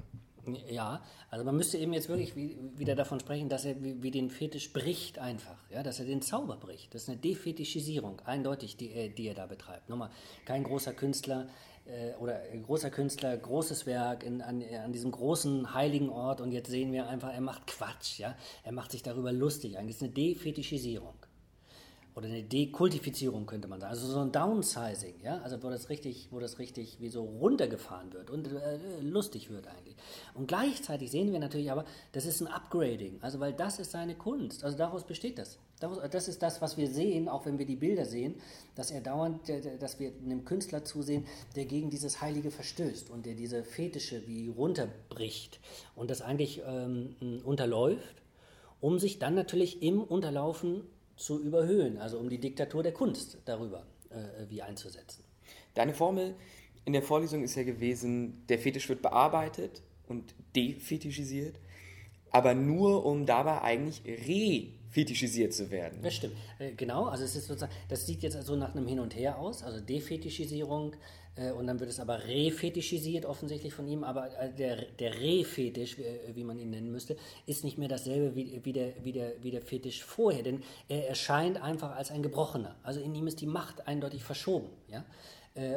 Ja, 0.69 1.03
also 1.29 1.43
man 1.43 1.57
müsste 1.57 1.77
eben 1.77 1.91
jetzt 1.91 2.07
wirklich 2.07 2.33
wieder 2.35 2.95
davon 2.95 3.19
sprechen, 3.19 3.49
dass 3.49 3.65
er 3.65 3.75
wie, 3.81 4.11
den 4.11 4.29
Fetisch 4.29 4.71
bricht 4.71 5.19
einfach, 5.19 5.57
ja, 5.69 5.83
dass 5.83 5.99
er 5.99 6.05
den 6.05 6.21
Zauber 6.21 6.55
bricht. 6.55 6.93
Das 6.93 7.03
ist 7.03 7.09
eine 7.09 7.17
Defetischisierung, 7.17 8.21
eindeutig, 8.21 8.77
die, 8.77 9.09
die 9.09 9.27
er 9.27 9.33
da 9.33 9.45
betreibt. 9.45 9.89
Nochmal, 9.89 10.09
kein 10.45 10.63
großer 10.63 10.93
Künstler 10.93 11.47
äh, 11.85 12.13
oder 12.21 12.39
großer 12.65 12.89
Künstler, 12.89 13.35
großes 13.35 13.85
Werk 13.85 14.23
in, 14.23 14.41
an, 14.41 14.63
an 14.85 14.93
diesem 14.93 15.11
großen 15.11 15.73
heiligen 15.73 16.09
Ort 16.09 16.39
und 16.39 16.53
jetzt 16.53 16.69
sehen 16.69 16.93
wir 16.93 17.09
einfach, 17.09 17.33
er 17.33 17.41
macht 17.41 17.67
Quatsch, 17.67 18.19
ja, 18.19 18.33
er 18.63 18.71
macht 18.71 18.91
sich 18.91 19.03
darüber 19.03 19.33
lustig. 19.33 19.77
Eigentlich 19.77 19.97
ist 19.97 20.03
eine 20.03 20.13
Defetischisierung 20.13 21.15
oder 22.17 22.29
eine 22.29 22.41
Dekultifizierung 22.41 23.45
könnte 23.45 23.67
man 23.67 23.79
sagen, 23.79 23.91
also 23.91 24.07
so 24.07 24.19
ein 24.19 24.31
Downsizing, 24.31 25.19
ja, 25.23 25.37
also 25.43 25.61
wo 25.61 25.69
das 25.69 25.89
richtig, 25.89 26.29
wo 26.31 26.39
das 26.39 26.57
richtig 26.57 26.97
wie 26.99 27.09
so 27.09 27.23
runtergefahren 27.23 28.11
wird 28.11 28.31
und 28.31 28.47
äh, 28.47 28.79
lustig 29.01 29.51
wird 29.51 29.67
eigentlich. 29.67 29.95
Und 30.33 30.47
gleichzeitig 30.47 31.11
sehen 31.11 31.31
wir 31.31 31.39
natürlich 31.39 31.71
aber, 31.71 31.85
das 32.13 32.25
ist 32.25 32.41
ein 32.41 32.47
Upgrading, 32.47 33.19
also 33.21 33.39
weil 33.39 33.53
das 33.53 33.77
ist 33.77 33.91
seine 33.91 34.15
Kunst, 34.15 34.63
also 34.63 34.75
daraus 34.75 35.05
besteht 35.05 35.37
das. 35.37 35.59
Daraus, 35.79 35.99
das 36.09 36.27
ist 36.27 36.41
das, 36.41 36.59
was 36.59 36.75
wir 36.75 36.87
sehen, 36.87 37.29
auch 37.29 37.45
wenn 37.45 37.59
wir 37.59 37.67
die 37.67 37.75
Bilder 37.75 38.05
sehen, 38.05 38.33
dass 38.73 38.89
er 38.89 39.01
dauernd, 39.01 39.41
dass 39.79 39.99
wir 39.99 40.11
einem 40.25 40.43
Künstler 40.43 40.83
zusehen, 40.83 41.23
der 41.55 41.65
gegen 41.65 41.91
dieses 41.91 42.19
Heilige 42.19 42.49
verstößt 42.49 43.11
und 43.11 43.27
der 43.27 43.35
diese 43.35 43.63
Fetische 43.63 44.25
wie 44.25 44.47
runterbricht 44.47 45.59
und 45.95 46.09
das 46.09 46.23
eigentlich 46.23 46.63
ähm, 46.65 47.15
unterläuft, 47.43 48.23
um 48.81 48.97
sich 48.97 49.19
dann 49.19 49.35
natürlich 49.35 49.83
im 49.83 50.01
Unterlaufen 50.01 50.81
zu 51.17 51.41
überhöhen, 51.41 51.97
also 51.97 52.17
um 52.19 52.29
die 52.29 52.39
Diktatur 52.39 52.83
der 52.83 52.93
Kunst 52.93 53.39
darüber 53.45 53.85
äh, 54.09 54.49
wie 54.49 54.61
einzusetzen. 54.61 55.23
Deine 55.73 55.93
Formel 55.93 56.35
in 56.85 56.93
der 56.93 57.03
Vorlesung 57.03 57.43
ist 57.43 57.55
ja 57.55 57.63
gewesen, 57.63 58.45
der 58.47 58.59
Fetisch 58.59 58.87
wird 58.87 59.01
bearbeitet 59.01 59.81
und 60.07 60.33
defetischisiert, 60.55 61.59
aber 62.31 62.53
nur 62.53 63.05
um 63.05 63.25
dabei 63.25 63.61
eigentlich 63.61 64.05
refetischisiert 64.97 65.53
zu 65.53 65.69
werden. 65.69 65.99
Das 66.01 66.15
stimmt, 66.15 66.35
äh, 66.59 66.71
genau. 66.71 67.05
Also 67.05 67.23
es 67.23 67.35
ist 67.35 67.47
sozusagen, 67.47 67.73
das 67.89 68.05
sieht 68.05 68.23
jetzt 68.23 68.35
also 68.35 68.55
nach 68.55 68.73
einem 68.73 68.87
Hin 68.87 68.99
und 68.99 69.15
Her 69.15 69.37
aus, 69.37 69.63
also 69.63 69.79
Defetischisierung, 69.79 70.95
äh, 71.35 71.51
und 71.51 71.67
dann 71.67 71.79
wird 71.79 71.89
es 71.89 71.99
aber 71.99 72.25
refetischisiert 72.25 73.25
offensichtlich 73.25 73.73
von 73.73 73.87
ihm, 73.87 74.03
aber 74.03 74.27
äh, 74.39 74.51
der, 74.51 74.77
der 74.99 75.13
Re-Fetisch, 75.13 75.97
wie 76.33 76.43
man 76.43 76.57
ihn 76.57 76.71
nennen 76.71 76.91
müsste, 76.91 77.15
ist 77.45 77.63
nicht 77.63 77.77
mehr 77.77 77.87
dasselbe 77.87 78.35
wie, 78.35 78.59
wie, 78.63 78.73
der, 78.73 78.93
wie, 79.03 79.11
der, 79.11 79.43
wie 79.43 79.51
der 79.51 79.61
Fetisch 79.61 80.03
vorher, 80.03 80.41
denn 80.41 80.63
er 80.89 81.07
erscheint 81.07 81.61
einfach 81.61 81.95
als 81.95 82.11
ein 82.11 82.23
Gebrochener. 82.23 82.75
Also 82.83 82.99
in 82.99 83.13
ihm 83.13 83.27
ist 83.27 83.41
die 83.41 83.47
Macht 83.47 83.87
eindeutig 83.87 84.23
verschoben. 84.23 84.69
Ja? 84.89 85.05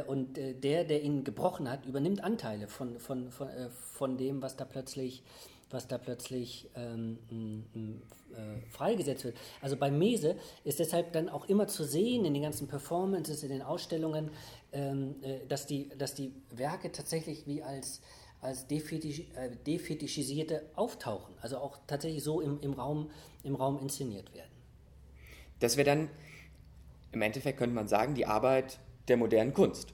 Und 0.07 0.37
der, 0.37 0.85
der 0.85 1.03
ihn 1.03 1.25
gebrochen 1.25 1.71
hat, 1.71 1.87
übernimmt 1.87 2.23
Anteile 2.23 2.69
von, 2.69 2.99
von, 2.99 3.31
von, 3.31 3.49
von 3.71 4.19
dem, 4.19 4.43
was 4.43 4.55
da 4.55 4.67
plötzlich 4.67 5.23
was 5.71 5.87
da 5.87 5.99
plötzlich 5.99 6.69
ähm, 6.75 7.19
äh, 8.33 8.71
freigesetzt 8.71 9.25
wird. 9.25 9.37
Also 9.61 9.77
bei 9.77 9.91
Mese 9.91 10.37
ist 10.65 10.79
deshalb 10.79 11.13
dann 11.13 11.29
auch 11.29 11.49
immer 11.49 11.67
zu 11.69 11.85
sehen 11.85 12.25
in 12.25 12.35
den 12.35 12.43
ganzen 12.43 12.69
Performances, 12.69 13.43
in 13.43 13.51
den 13.51 13.63
Ausstellungen, 13.63 14.31
ähm, 14.73 15.17
äh, 15.23 15.47
dass, 15.49 15.67
die, 15.67 15.89
dass 15.91 16.15
die 16.15 16.33
Werke 16.51 16.93
tatsächlich 16.93 17.47
wie 17.47 17.63
als, 17.63 18.01
als 18.41 18.67
defetisch, 18.67 19.21
äh, 19.35 19.51
defetischisierte 19.67 20.63
auftauchen, 20.75 21.35
also 21.41 21.59
auch 21.59 21.79
tatsächlich 21.87 22.23
so 22.23 22.41
im, 22.41 22.61
im, 22.61 22.73
Raum, 22.73 23.11
im 23.45 23.55
Raum 23.55 23.79
inszeniert 23.79 24.33
werden. 24.35 24.51
Das 25.61 25.77
wäre 25.77 25.87
dann, 25.87 26.09
im 27.13 27.23
Endeffekt 27.23 27.59
könnte 27.59 27.75
man 27.75 27.89
sagen, 27.89 28.15
die 28.15 28.27
Arbeit 28.27 28.79
der 29.09 29.17
modernen 29.17 29.53
Kunst. 29.53 29.93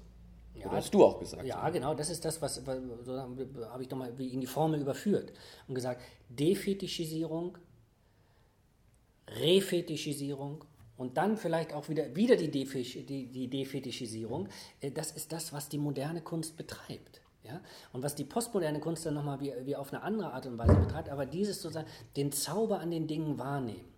Ja, 0.59 0.67
Oder 0.67 0.77
hast 0.77 0.95
du 0.95 1.05
auch 1.05 1.19
gesagt. 1.19 1.45
Ja, 1.45 1.69
genau, 1.71 1.95
das 1.95 2.11
ist 2.11 2.25
das, 2.25 2.41
was, 2.41 2.67
was 2.67 2.79
so 3.05 3.19
habe 3.19 3.83
ich 3.83 3.91
nochmal 3.91 4.13
in 4.19 4.41
die 4.41 4.47
Formel 4.47 4.81
überführt 4.81 5.33
und 5.69 5.75
gesagt, 5.75 6.03
Defetischisierung, 6.29 7.59
Refetischisierung 9.29 10.65
und 10.97 11.17
dann 11.17 11.37
vielleicht 11.37 11.73
auch 11.73 11.89
wieder, 11.89 12.15
wieder 12.17 12.37
die, 12.37 12.51
Defisch, 12.51 12.95
die, 12.95 13.27
die 13.27 13.49
Defetischisierung, 13.49 14.49
äh, 14.81 14.91
das 14.91 15.13
ist 15.13 15.33
das, 15.33 15.53
was 15.53 15.69
die 15.69 15.79
moderne 15.79 16.23
Kunst 16.23 16.57
betreibt. 16.57 17.21
Ja? 17.45 17.61
Und 17.93 18.03
was 18.03 18.15
die 18.15 18.25
postmoderne 18.25 18.81
Kunst 18.81 19.05
dann 19.07 19.15
nochmal 19.15 19.41
wie, 19.41 19.53
wie 19.65 19.77
auf 19.77 19.93
eine 19.93 20.03
andere 20.03 20.33
Art 20.33 20.47
und 20.47 20.59
Weise 20.59 20.75
betreibt, 20.75 21.09
aber 21.11 21.27
dieses 21.27 21.61
sozusagen, 21.61 21.89
den 22.17 22.33
Zauber 22.33 22.81
an 22.81 22.91
den 22.91 23.07
Dingen 23.07 23.39
wahrnehmen. 23.39 23.96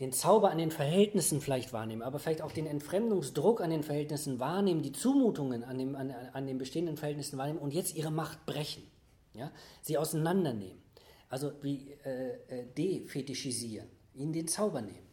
Den 0.00 0.12
Zauber 0.12 0.50
an 0.50 0.58
den 0.58 0.72
Verhältnissen 0.72 1.40
vielleicht 1.40 1.72
wahrnehmen, 1.72 2.02
aber 2.02 2.18
vielleicht 2.18 2.42
auch 2.42 2.50
den 2.50 2.66
Entfremdungsdruck 2.66 3.60
an 3.60 3.70
den 3.70 3.84
Verhältnissen 3.84 4.40
wahrnehmen, 4.40 4.82
die 4.82 4.92
Zumutungen 4.92 5.62
an, 5.62 5.78
dem, 5.78 5.94
an, 5.94 6.12
an 6.32 6.46
den 6.46 6.58
bestehenden 6.58 6.96
Verhältnissen 6.96 7.38
wahrnehmen 7.38 7.60
und 7.60 7.72
jetzt 7.72 7.94
ihre 7.94 8.10
Macht 8.10 8.44
brechen. 8.44 8.82
Ja? 9.34 9.52
Sie 9.82 9.96
auseinandernehmen. 9.96 10.82
Also 11.28 11.52
wie 11.62 11.92
äh, 12.04 12.32
äh 12.48 12.66
defetischisieren, 12.76 13.88
ihnen 14.14 14.32
den 14.32 14.48
Zauber 14.48 14.80
nehmen. 14.82 15.04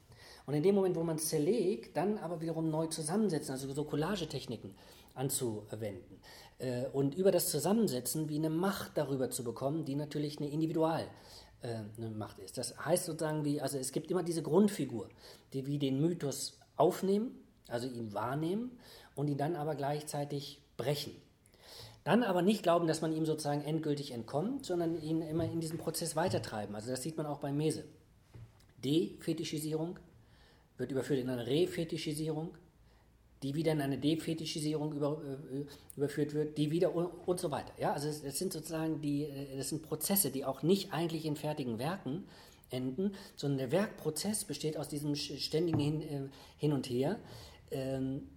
Und 0.46 0.56
in 0.56 0.64
dem 0.64 0.76
Moment, 0.76 0.96
wo 0.96 1.04
man 1.04 1.20
zerlegt, 1.20 1.96
dann 1.96 2.18
aber 2.18 2.42
wiederum 2.42 2.70
neu 2.70 2.88
zusammensetzen, 2.88 3.54
also 3.54 3.72
so 3.72 3.84
Collagetechniken 3.84 4.74
anzuwenden. 5.14 6.20
Äh, 6.58 6.86
und 6.94 7.16
über 7.16 7.32
das 7.32 7.50
Zusammensetzen 7.50 8.30
wie 8.30 8.38
eine 8.38 8.50
Macht 8.50 8.98
darüber 8.98 9.30
zu 9.30 9.44
bekommen, 9.44 9.86
die 9.86 9.96
natürlich 9.96 10.40
eine 10.40 10.50
Individual 10.50 11.06
äh, 11.62 11.80
eine 11.98 12.10
Macht 12.10 12.40
ist. 12.40 12.58
Das 12.58 12.78
heißt 12.78 13.06
sozusagen 13.06 13.46
wie, 13.46 13.62
also 13.62 13.78
es 13.78 13.92
gibt 13.92 14.10
immer 14.12 14.24
diese 14.24 14.42
Grundfigur, 14.42 15.10
die 15.54 15.66
wie 15.68 15.78
den 15.78 16.02
Mythos 16.02 16.58
aufnehmen, 16.76 17.36
also 17.68 17.88
ihn 17.88 18.14
wahrnehmen 18.14 18.78
und 19.16 19.28
ihn 19.28 19.38
dann 19.38 19.56
aber 19.56 19.76
gleichzeitig 19.76 20.62
brechen. 20.78 21.14
Dann 22.04 22.24
aber 22.24 22.42
nicht 22.42 22.64
glauben, 22.64 22.88
dass 22.88 23.02
man 23.02 23.14
ihm 23.14 23.26
sozusagen 23.26 23.62
endgültig 23.62 24.12
entkommt, 24.12 24.66
sondern 24.66 25.00
ihn 25.00 25.22
immer 25.22 25.46
in 25.46 25.62
diesem 25.62 25.78
Prozess 25.78 26.16
weitertreiben. 26.16 26.74
Also 26.76 26.90
das 26.90 27.04
sieht 27.04 27.18
man 27.18 27.28
auch 27.28 27.40
bei 27.40 27.52
Mese. 27.52 27.84
Defetischisierung, 28.84 30.00
wird 30.78 30.92
überführt 30.92 31.20
in 31.20 31.30
eine 31.30 31.46
Refetischisierung, 31.46 32.58
die 33.44 33.56
wieder 33.56 33.72
in 33.72 33.82
eine 33.82 33.98
Defetischisierung 33.98 34.94
über, 34.94 35.22
äh, 35.24 35.66
überführt 35.98 36.34
wird, 36.34 36.58
die 36.58 36.70
wieder 36.70 36.94
und, 36.96 37.40
so 37.40 37.50
weiter. 37.50 37.74
Ja, 37.80 37.94
also 37.94 38.08
es, 38.08 38.24
es, 38.24 38.38
sind 38.38 38.54
sozusagen 38.54 39.02
die, 39.02 39.24
äh, 39.24 39.58
das 39.58 39.70
sind 39.70 39.82
Prozesse, 39.82 40.30
die 40.30 40.46
auch 40.46 40.62
nicht 40.62 40.94
eigentlich 40.94 41.26
in 41.26 41.36
fertigen 41.36 41.80
Werken 41.80 42.26
enden, 42.70 43.14
sondern 43.36 43.58
der 43.58 43.72
Werkprozess 43.72 44.46
besteht 44.46 44.78
aus 44.78 44.88
diesem 44.88 45.16
ständigen 45.16 45.80
Hin, 45.80 46.02
äh, 46.02 46.22
hin 46.58 46.74
und 46.74 46.90
Her, 46.90 47.20
ähm, 47.72 48.28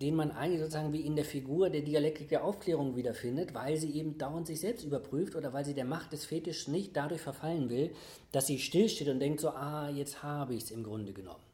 den 0.00 0.14
man 0.14 0.30
eigentlich 0.30 0.60
sozusagen 0.60 0.92
wie 0.92 1.00
in 1.00 1.16
der 1.16 1.24
Figur 1.24 1.70
der 1.70 1.80
Dialektik 1.80 2.28
der 2.28 2.44
Aufklärung 2.44 2.94
wiederfindet, 2.94 3.54
weil 3.54 3.76
sie 3.76 3.90
eben 3.92 4.18
dauernd 4.18 4.46
sich 4.46 4.60
selbst 4.60 4.84
überprüft 4.84 5.34
oder 5.34 5.52
weil 5.52 5.64
sie 5.64 5.74
der 5.74 5.86
Macht 5.86 6.12
des 6.12 6.26
Fetischs 6.26 6.68
nicht 6.68 6.94
dadurch 6.94 7.22
verfallen 7.22 7.70
will, 7.70 7.90
dass 8.32 8.46
sie 8.46 8.58
stillsteht 8.58 9.08
und 9.08 9.20
denkt 9.20 9.40
so, 9.40 9.48
ah, 9.50 9.88
jetzt 9.90 10.22
habe 10.22 10.54
ich 10.54 10.64
es 10.64 10.70
im 10.70 10.82
Grunde 10.82 11.12
genommen. 11.12 11.51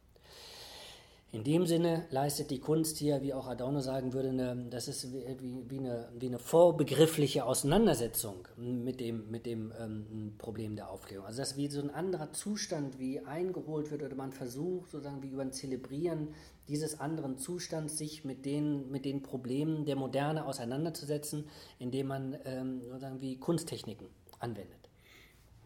In 1.31 1.43
dem 1.43 1.67
Sinne 1.67 2.07
leistet 2.09 2.49
die 2.49 2.59
Kunst 2.59 2.97
hier, 2.97 3.21
wie 3.21 3.35
auch 3.35 3.47
Adorno 3.47 3.81
sagen 3.81 4.13
würde, 4.13 4.29
eine, 4.29 4.65
das 4.71 4.87
ist 4.87 5.13
wie, 5.13 5.63
wie, 5.69 5.77
eine, 5.77 6.09
wie 6.17 6.25
eine 6.25 6.39
vorbegriffliche 6.39 7.45
Auseinandersetzung 7.45 8.47
mit 8.57 8.99
dem, 8.99 9.29
mit 9.29 9.45
dem 9.45 9.71
ähm, 9.79 10.33
Problem 10.39 10.75
der 10.75 10.89
Aufklärung. 10.89 11.27
Also 11.27 11.43
dass 11.43 11.55
wie 11.55 11.67
so 11.67 11.81
ein 11.81 11.91
anderer 11.91 12.33
Zustand 12.33 12.97
wie 12.97 13.19
eingeholt 13.19 13.91
wird 13.91 14.01
oder 14.01 14.15
man 14.15 14.31
versucht, 14.31 14.89
sozusagen 14.89 15.21
wie 15.21 15.29
über 15.29 15.43
ein 15.43 15.51
Zelebrieren 15.53 16.29
dieses 16.67 16.99
anderen 16.99 17.37
Zustands 17.37 17.99
sich 17.99 18.25
mit 18.25 18.43
den, 18.43 18.89
mit 18.89 19.05
den 19.05 19.21
Problemen 19.21 19.85
der 19.85 19.97
Moderne 19.97 20.45
auseinanderzusetzen, 20.45 21.47
indem 21.77 22.07
man 22.07 22.39
ähm, 22.45 22.81
sozusagen 22.81 23.21
wie 23.21 23.37
Kunsttechniken 23.37 24.07
anwendet. 24.39 24.89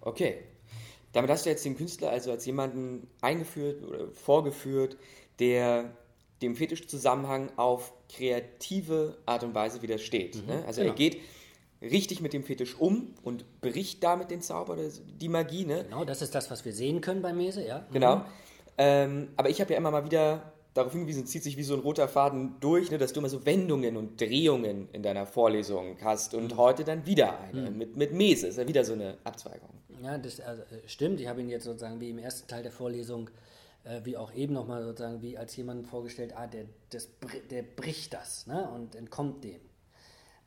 Okay. 0.01 0.43
Damit 1.13 1.29
hast 1.29 1.45
du 1.45 1.51
jetzt 1.51 1.63
den 1.63 1.77
Künstler 1.77 2.09
also 2.09 2.31
als 2.31 2.43
jemanden 2.47 3.07
eingeführt 3.21 3.83
oder 3.83 4.11
vorgeführt, 4.11 4.97
der 5.39 5.91
dem 6.43 6.55
Fetischzusammenhang 6.55 7.49
auf 7.55 7.93
kreative 8.09 9.17
Art 9.25 9.43
und 9.43 9.55
Weise 9.55 9.81
widersteht. 9.81 10.35
Mhm, 10.35 10.45
ne? 10.47 10.65
Also 10.67 10.81
genau. 10.81 10.93
er 10.93 10.95
geht 10.95 11.21
richtig 11.81 12.21
mit 12.21 12.33
dem 12.33 12.43
Fetisch 12.43 12.77
um 12.77 13.13
und 13.23 13.61
bricht 13.61 14.03
damit 14.03 14.29
den 14.29 14.41
Zauber, 14.41 14.77
die 14.77 15.29
Magie. 15.29 15.65
Ne? 15.65 15.83
Genau, 15.85 16.05
das 16.05 16.21
ist 16.21 16.35
das, 16.35 16.51
was 16.51 16.63
wir 16.63 16.73
sehen 16.73 17.01
können 17.01 17.21
bei 17.21 17.33
Mese, 17.33 17.65
ja. 17.65 17.79
Mhm. 17.79 17.93
Genau. 17.93 18.25
Ähm, 18.77 19.29
aber 19.35 19.49
ich 19.49 19.61
habe 19.61 19.71
ja 19.71 19.77
immer 19.77 19.91
mal 19.91 20.05
wieder 20.05 20.53
darauf 20.73 20.91
hingewiesen, 20.91 21.27
zieht 21.27 21.43
sich 21.43 21.55
wie 21.55 21.63
so 21.63 21.75
ein 21.75 21.81
roter 21.81 22.07
Faden 22.07 22.55
durch, 22.59 22.89
ne, 22.89 22.97
dass 22.97 23.13
du 23.13 23.19
immer 23.19 23.29
so 23.29 23.45
Wendungen 23.45 23.95
und 23.95 24.19
Drehungen 24.19 24.89
in 24.91 25.03
deiner 25.03 25.27
Vorlesung 25.27 25.97
hast 26.01 26.33
und 26.33 26.53
mhm. 26.53 26.57
heute 26.57 26.83
dann 26.83 27.05
wieder 27.05 27.39
eine 27.39 27.69
mhm. 27.69 27.77
mit, 27.77 27.95
mit 27.95 28.13
Mese, 28.13 28.47
ist 28.47 28.57
ja 28.57 28.67
wieder 28.67 28.83
so 28.83 28.93
eine 28.93 29.17
Abzweigung. 29.23 29.69
Ja, 30.01 30.17
das 30.17 30.39
also, 30.39 30.63
stimmt. 30.87 31.21
Ich 31.21 31.27
habe 31.27 31.41
ihn 31.41 31.49
jetzt 31.49 31.65
sozusagen 31.65 32.01
wie 32.01 32.09
im 32.09 32.17
ersten 32.17 32.47
Teil 32.47 32.63
der 32.63 32.71
Vorlesung 32.71 33.29
äh, 33.29 33.31
wie 34.03 34.17
auch 34.17 34.33
eben 34.33 34.53
nochmal 34.53 34.83
sozusagen 34.83 35.21
wie 35.21 35.37
als 35.37 35.55
jemand 35.55 35.87
vorgestellt, 35.87 36.33
ah, 36.35 36.47
der, 36.47 36.65
das, 36.89 37.09
der 37.49 37.63
bricht 37.63 38.13
das 38.13 38.47
ne, 38.47 38.69
und 38.69 38.95
entkommt 38.95 39.43
dem. 39.43 39.59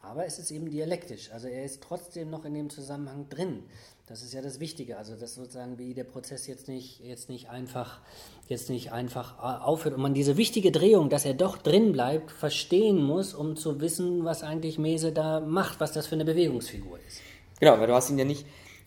Aber 0.01 0.25
es 0.25 0.39
ist 0.39 0.51
eben 0.51 0.71
dialektisch, 0.71 1.31
also 1.33 1.49
er 1.49 1.65
ist 1.65 1.83
trotzdem 1.83 2.31
noch 2.31 2.45
in 2.45 2.55
dem 2.55 2.71
Zusammenhang 2.71 3.29
drin. 3.29 3.65
Das 4.07 4.23
ist 4.23 4.33
ja 4.33 4.41
das 4.41 4.61
Wichtige, 4.61 4.99
also 4.99 5.17
dass 5.17 5.35
sozusagen 5.35 5.79
wie 5.79 5.93
der 5.93 6.05
Prozess 6.05 6.47
jetzt 6.47 6.69
nicht, 6.69 7.01
jetzt 7.01 7.29
nicht 7.29 7.51
einfach, 7.51 8.01
jetzt 8.47 8.71
nicht 8.71 8.93
einfach 8.93 9.39
äh, 9.39 9.65
aufhört 9.65 9.97
und 9.97 10.01
man 10.01 10.15
diese 10.15 10.37
wichtige 10.37 10.71
Drehung, 10.71 11.11
dass 11.11 11.25
er 11.25 11.35
doch 11.35 11.59
drin 11.59 11.91
bleibt, 11.91 12.31
verstehen 12.31 13.03
muss, 13.03 13.35
um 13.35 13.57
zu 13.57 13.81
wissen, 13.81 14.25
was 14.25 14.45
eigentlich 14.45 14.79
Mese 14.79 15.11
da 15.11 15.41
macht, 15.41 15.81
was 15.81 15.93
das 15.93 16.07
für 16.07 16.15
eine 16.15 16.25
Bewegungsfigur 16.25 17.01
ist. 17.09 17.21
Genau, 17.59 17.79
weil 17.81 17.89
du 17.89 17.95
hast 17.95 18.11
ihn 18.11 18.19
ja 18.19 18.25
nicht 18.25 18.47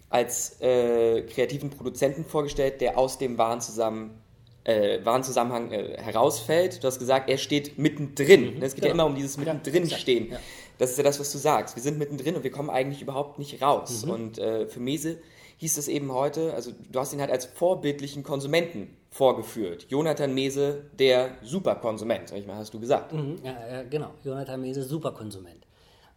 als 0.09 0.61
äh, 0.61 1.23
kreativen 1.23 1.69
Produzenten 1.69 2.23
vorgestellt, 2.23 2.79
der 2.79 2.97
aus 2.97 3.17
dem 3.17 3.37
Wahn 3.37 3.59
zusammen 3.59 4.21
äh, 4.63 4.99
Warenzusammenhang 5.03 5.71
äh, 5.71 5.97
herausfällt. 6.01 6.83
Du 6.83 6.87
hast 6.87 6.99
gesagt, 6.99 7.29
er 7.29 7.37
steht 7.37 7.77
mittendrin. 7.77 8.55
Mhm, 8.55 8.61
es 8.61 8.75
geht 8.75 8.83
ja. 8.83 8.89
ja 8.89 8.93
immer 8.93 9.05
um 9.05 9.15
dieses 9.15 9.37
mittendrin 9.37 9.89
stehen. 9.89 10.31
Ja. 10.31 10.39
Das 10.77 10.91
ist 10.91 10.97
ja 10.97 11.03
das, 11.03 11.19
was 11.19 11.31
du 11.31 11.37
sagst. 11.37 11.75
Wir 11.75 11.83
sind 11.83 11.97
mittendrin 11.99 12.35
und 12.35 12.43
wir 12.43 12.51
kommen 12.51 12.69
eigentlich 12.69 13.01
überhaupt 13.01 13.39
nicht 13.39 13.61
raus. 13.61 14.05
Mhm. 14.05 14.11
Und 14.11 14.39
äh, 14.39 14.67
für 14.67 14.79
Mese 14.79 15.19
hieß 15.57 15.77
es 15.77 15.87
eben 15.89 16.11
heute, 16.13 16.53
also 16.53 16.71
du 16.89 16.99
hast 16.99 17.13
ihn 17.13 17.19
halt 17.19 17.31
als 17.31 17.45
vorbildlichen 17.45 18.23
Konsumenten 18.23 18.95
vorgeführt. 19.11 19.87
Jonathan 19.89 20.33
Mese, 20.33 20.85
der 20.97 21.31
Superkonsument, 21.43 22.31
hast 22.49 22.73
du 22.73 22.79
gesagt. 22.79 23.11
Mhm, 23.11 23.39
ja, 23.43 23.83
genau. 23.89 24.11
Jonathan 24.23 24.61
Mese, 24.61 24.83
Superkonsument. 24.83 25.65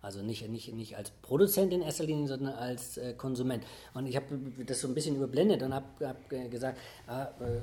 Also 0.02 0.20
nicht, 0.20 0.48
nicht, 0.48 0.74
nicht 0.74 0.96
als 0.96 1.10
Produzent 1.10 1.72
in 1.72 1.80
erster 1.80 2.04
Linie, 2.04 2.26
sondern 2.26 2.54
als 2.54 2.98
äh, 2.98 3.14
Konsument. 3.14 3.62
Und 3.94 4.06
ich 4.06 4.16
habe 4.16 4.26
das 4.66 4.80
so 4.80 4.88
ein 4.88 4.94
bisschen 4.94 5.14
überblendet 5.14 5.62
und 5.62 5.72
habe 5.72 5.86
hab 6.06 6.28
gesagt, 6.28 6.76
ah, 7.06 7.28
äh, 7.40 7.60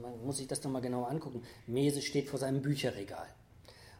man 0.00 0.24
muss 0.24 0.36
sich 0.36 0.46
das 0.46 0.62
nochmal 0.62 0.82
genau 0.82 1.02
angucken. 1.02 1.42
Mese 1.66 2.00
steht 2.00 2.28
vor 2.28 2.38
seinem 2.38 2.62
Bücherregal. 2.62 3.26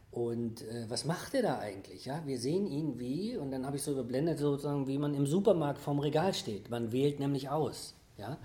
Und 0.09 0.61
äh, 0.63 0.85
was 0.89 1.03
macht 1.03 1.33
er 1.33 1.41
da 1.41 1.59
eigentlich? 1.59 2.05
Ja, 2.05 2.21
wir 2.25 2.39
sehen 2.39 2.65
ihn 2.65 2.97
wie, 2.97 3.35
und 3.35 3.51
dann 3.51 3.65
habe 3.65 3.75
ich 3.75 3.83
so 3.83 3.91
überblendet, 3.91 4.39
sozusagen, 4.39 4.87
wie 4.87 4.97
man 4.97 5.13
im 5.13 5.27
Supermarkt 5.27 5.79
vorm 5.79 5.99
Regal 5.99 6.33
steht. 6.33 6.69
Man 6.69 6.93
wählt 6.93 7.19
nämlich 7.19 7.49
aus. 7.49 7.93
Ja? 8.21 8.37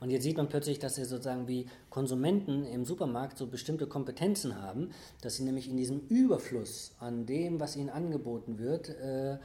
Und 0.00 0.10
jetzt 0.10 0.22
sieht 0.22 0.36
man 0.36 0.48
plötzlich, 0.48 0.78
dass 0.78 0.98
er 0.98 1.06
sozusagen 1.06 1.48
wie 1.48 1.66
Konsumenten 1.90 2.64
im 2.64 2.84
Supermarkt 2.84 3.38
so 3.38 3.46
bestimmte 3.46 3.86
Kompetenzen 3.86 4.60
haben, 4.60 4.90
dass 5.22 5.36
sie 5.36 5.44
nämlich 5.44 5.68
in 5.68 5.76
diesem 5.76 6.00
Überfluss 6.08 6.94
an 7.00 7.26
dem, 7.26 7.58
was 7.58 7.76
ihnen 7.76 7.90
angeboten 7.90 8.58
wird, 8.58 8.90
äh, 8.90 9.38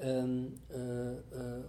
ähm, 0.00 0.54
äh, 0.70 1.12
äh, 1.12 1.62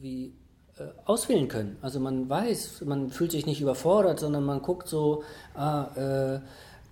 wie 0.00 0.34
äh, 0.76 0.88
auswählen 1.04 1.48
können. 1.48 1.76
Also 1.80 2.00
man 2.00 2.28
weiß, 2.28 2.82
man 2.84 3.10
fühlt 3.10 3.32
sich 3.32 3.46
nicht 3.46 3.60
überfordert, 3.60 4.20
sondern 4.20 4.44
man 4.44 4.60
guckt 4.60 4.88
so, 4.88 5.22
ah, 5.54 5.84
äh, 5.96 6.40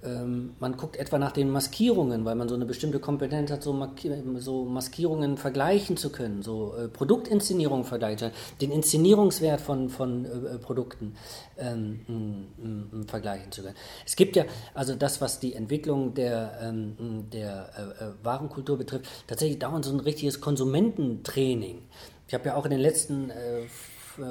ähm, 0.04 0.54
man 0.58 0.76
guckt 0.76 0.96
etwa 0.96 1.18
nach 1.18 1.32
den 1.32 1.50
Maskierungen, 1.50 2.24
weil 2.24 2.34
man 2.34 2.48
so 2.48 2.54
eine 2.54 2.66
bestimmte 2.66 2.98
Kompetenz 2.98 3.50
hat, 3.50 3.62
so, 3.62 3.88
so 4.38 4.64
Maskierungen 4.64 5.36
vergleichen 5.36 5.96
zu 5.96 6.10
können, 6.10 6.42
so 6.42 6.74
äh, 6.74 6.88
Produktinszenierungen 6.88 7.84
vergleichen, 7.84 8.32
den 8.60 8.72
Inszenierungswert 8.72 9.60
von, 9.60 9.88
von 9.88 10.24
äh, 10.24 10.58
Produkten 10.58 11.14
ähm, 11.58 12.00
m, 12.08 12.88
m, 12.92 13.08
vergleichen 13.08 13.52
zu 13.52 13.62
können. 13.62 13.76
Es 14.04 14.16
gibt 14.16 14.36
ja, 14.36 14.44
also 14.74 14.94
das, 14.94 15.20
was 15.20 15.40
die 15.40 15.54
Entwicklung 15.54 16.14
der, 16.14 16.58
ähm, 16.62 17.26
der 17.32 17.70
äh, 18.00 18.04
äh 18.04 18.08
Warenkultur 18.22 18.78
betrifft, 18.78 19.06
tatsächlich 19.26 19.58
dauernd 19.58 19.84
so 19.84 19.92
ein 19.92 20.00
richtiges 20.00 20.40
Konsumententraining. 20.40 21.82
Ich 22.26 22.34
habe 22.34 22.46
ja 22.46 22.56
auch 22.56 22.64
in 22.64 22.70
den 22.70 22.80
letzten 22.80 23.30
äh, 23.30 23.42
äh, 23.62 23.66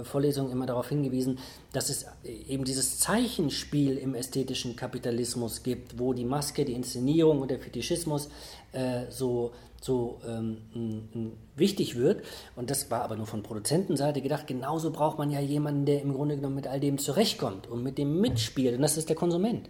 Vorlesungen 0.03 0.51
immer 0.51 0.65
darauf 0.65 0.89
hingewiesen, 0.89 1.39
dass 1.73 1.89
es 1.89 2.05
eben 2.23 2.63
dieses 2.63 2.99
Zeichenspiel 2.99 3.97
im 3.97 4.15
ästhetischen 4.15 4.75
Kapitalismus 4.75 5.63
gibt, 5.63 5.99
wo 5.99 6.13
die 6.13 6.25
Maske, 6.25 6.65
die 6.65 6.73
Inszenierung 6.73 7.41
und 7.41 7.51
der 7.51 7.59
Fetischismus 7.59 8.29
äh, 8.71 9.09
so, 9.09 9.51
so 9.81 10.19
ähm, 10.27 11.33
wichtig 11.55 11.97
wird. 11.97 12.23
Und 12.55 12.69
das 12.69 12.89
war 12.91 13.01
aber 13.01 13.17
nur 13.17 13.25
von 13.25 13.43
Produzentenseite 13.43 14.21
gedacht. 14.21 14.47
Genauso 14.47 14.91
braucht 14.91 15.17
man 15.17 15.31
ja 15.31 15.39
jemanden, 15.39 15.85
der 15.85 16.01
im 16.01 16.13
Grunde 16.13 16.35
genommen 16.35 16.55
mit 16.55 16.67
all 16.67 16.79
dem 16.79 16.97
zurechtkommt 16.97 17.67
und 17.67 17.83
mit 17.83 17.97
dem 17.97 18.21
mitspielt. 18.21 18.75
Und 18.75 18.83
das 18.83 18.97
ist 18.97 19.09
der 19.09 19.15
Konsument. 19.15 19.69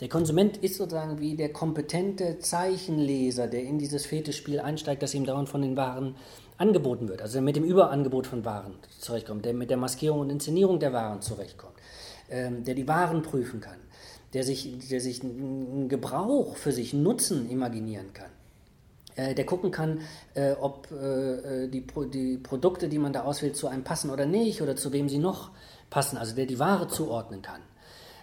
Der 0.00 0.08
Konsument 0.08 0.56
ist 0.56 0.76
sozusagen 0.76 1.20
wie 1.20 1.36
der 1.36 1.52
kompetente 1.52 2.38
Zeichenleser, 2.38 3.46
der 3.46 3.62
in 3.62 3.78
dieses 3.78 4.06
Fetischspiel 4.06 4.58
einsteigt, 4.58 5.02
das 5.02 5.14
ihm 5.14 5.26
dauernd 5.26 5.48
von 5.48 5.62
den 5.62 5.76
Waren 5.76 6.16
angeboten 6.56 7.08
wird, 7.08 7.22
also 7.22 7.40
mit 7.40 7.56
dem 7.56 7.64
Überangebot 7.64 8.26
von 8.26 8.44
Waren 8.44 8.74
zurechtkommt, 8.98 9.46
der 9.46 9.54
mit 9.54 9.70
der 9.70 9.78
Maskierung 9.78 10.20
und 10.20 10.30
Inszenierung 10.30 10.78
der 10.78 10.92
Waren 10.92 11.22
zurechtkommt, 11.22 11.74
ähm, 12.30 12.64
der 12.64 12.74
die 12.74 12.86
Waren 12.86 13.22
prüfen 13.22 13.60
kann, 13.60 13.78
der 14.34 14.44
sich, 14.44 14.88
der 14.90 15.00
sich 15.00 15.22
einen 15.22 15.88
Gebrauch 15.88 16.56
für 16.56 16.72
sich 16.72 16.92
Nutzen 16.92 17.48
imaginieren 17.48 18.12
kann, 18.12 18.30
der 19.16 19.44
gucken 19.44 19.70
kann, 19.70 20.00
äh, 20.34 20.52
ob 20.52 20.90
äh, 20.90 21.68
die, 21.68 21.84
die 22.12 22.38
Produkte, 22.38 22.88
die 22.88 22.98
man 22.98 23.12
da 23.12 23.22
auswählt, 23.22 23.56
zu 23.56 23.68
einem 23.68 23.84
passen 23.84 24.10
oder 24.10 24.26
nicht 24.26 24.62
oder 24.62 24.76
zu 24.76 24.92
wem 24.92 25.08
sie 25.08 25.18
noch 25.18 25.50
passen, 25.90 26.16
also 26.16 26.34
der 26.34 26.46
die 26.46 26.58
Ware 26.58 26.88
zuordnen 26.88 27.42
kann. 27.42 27.60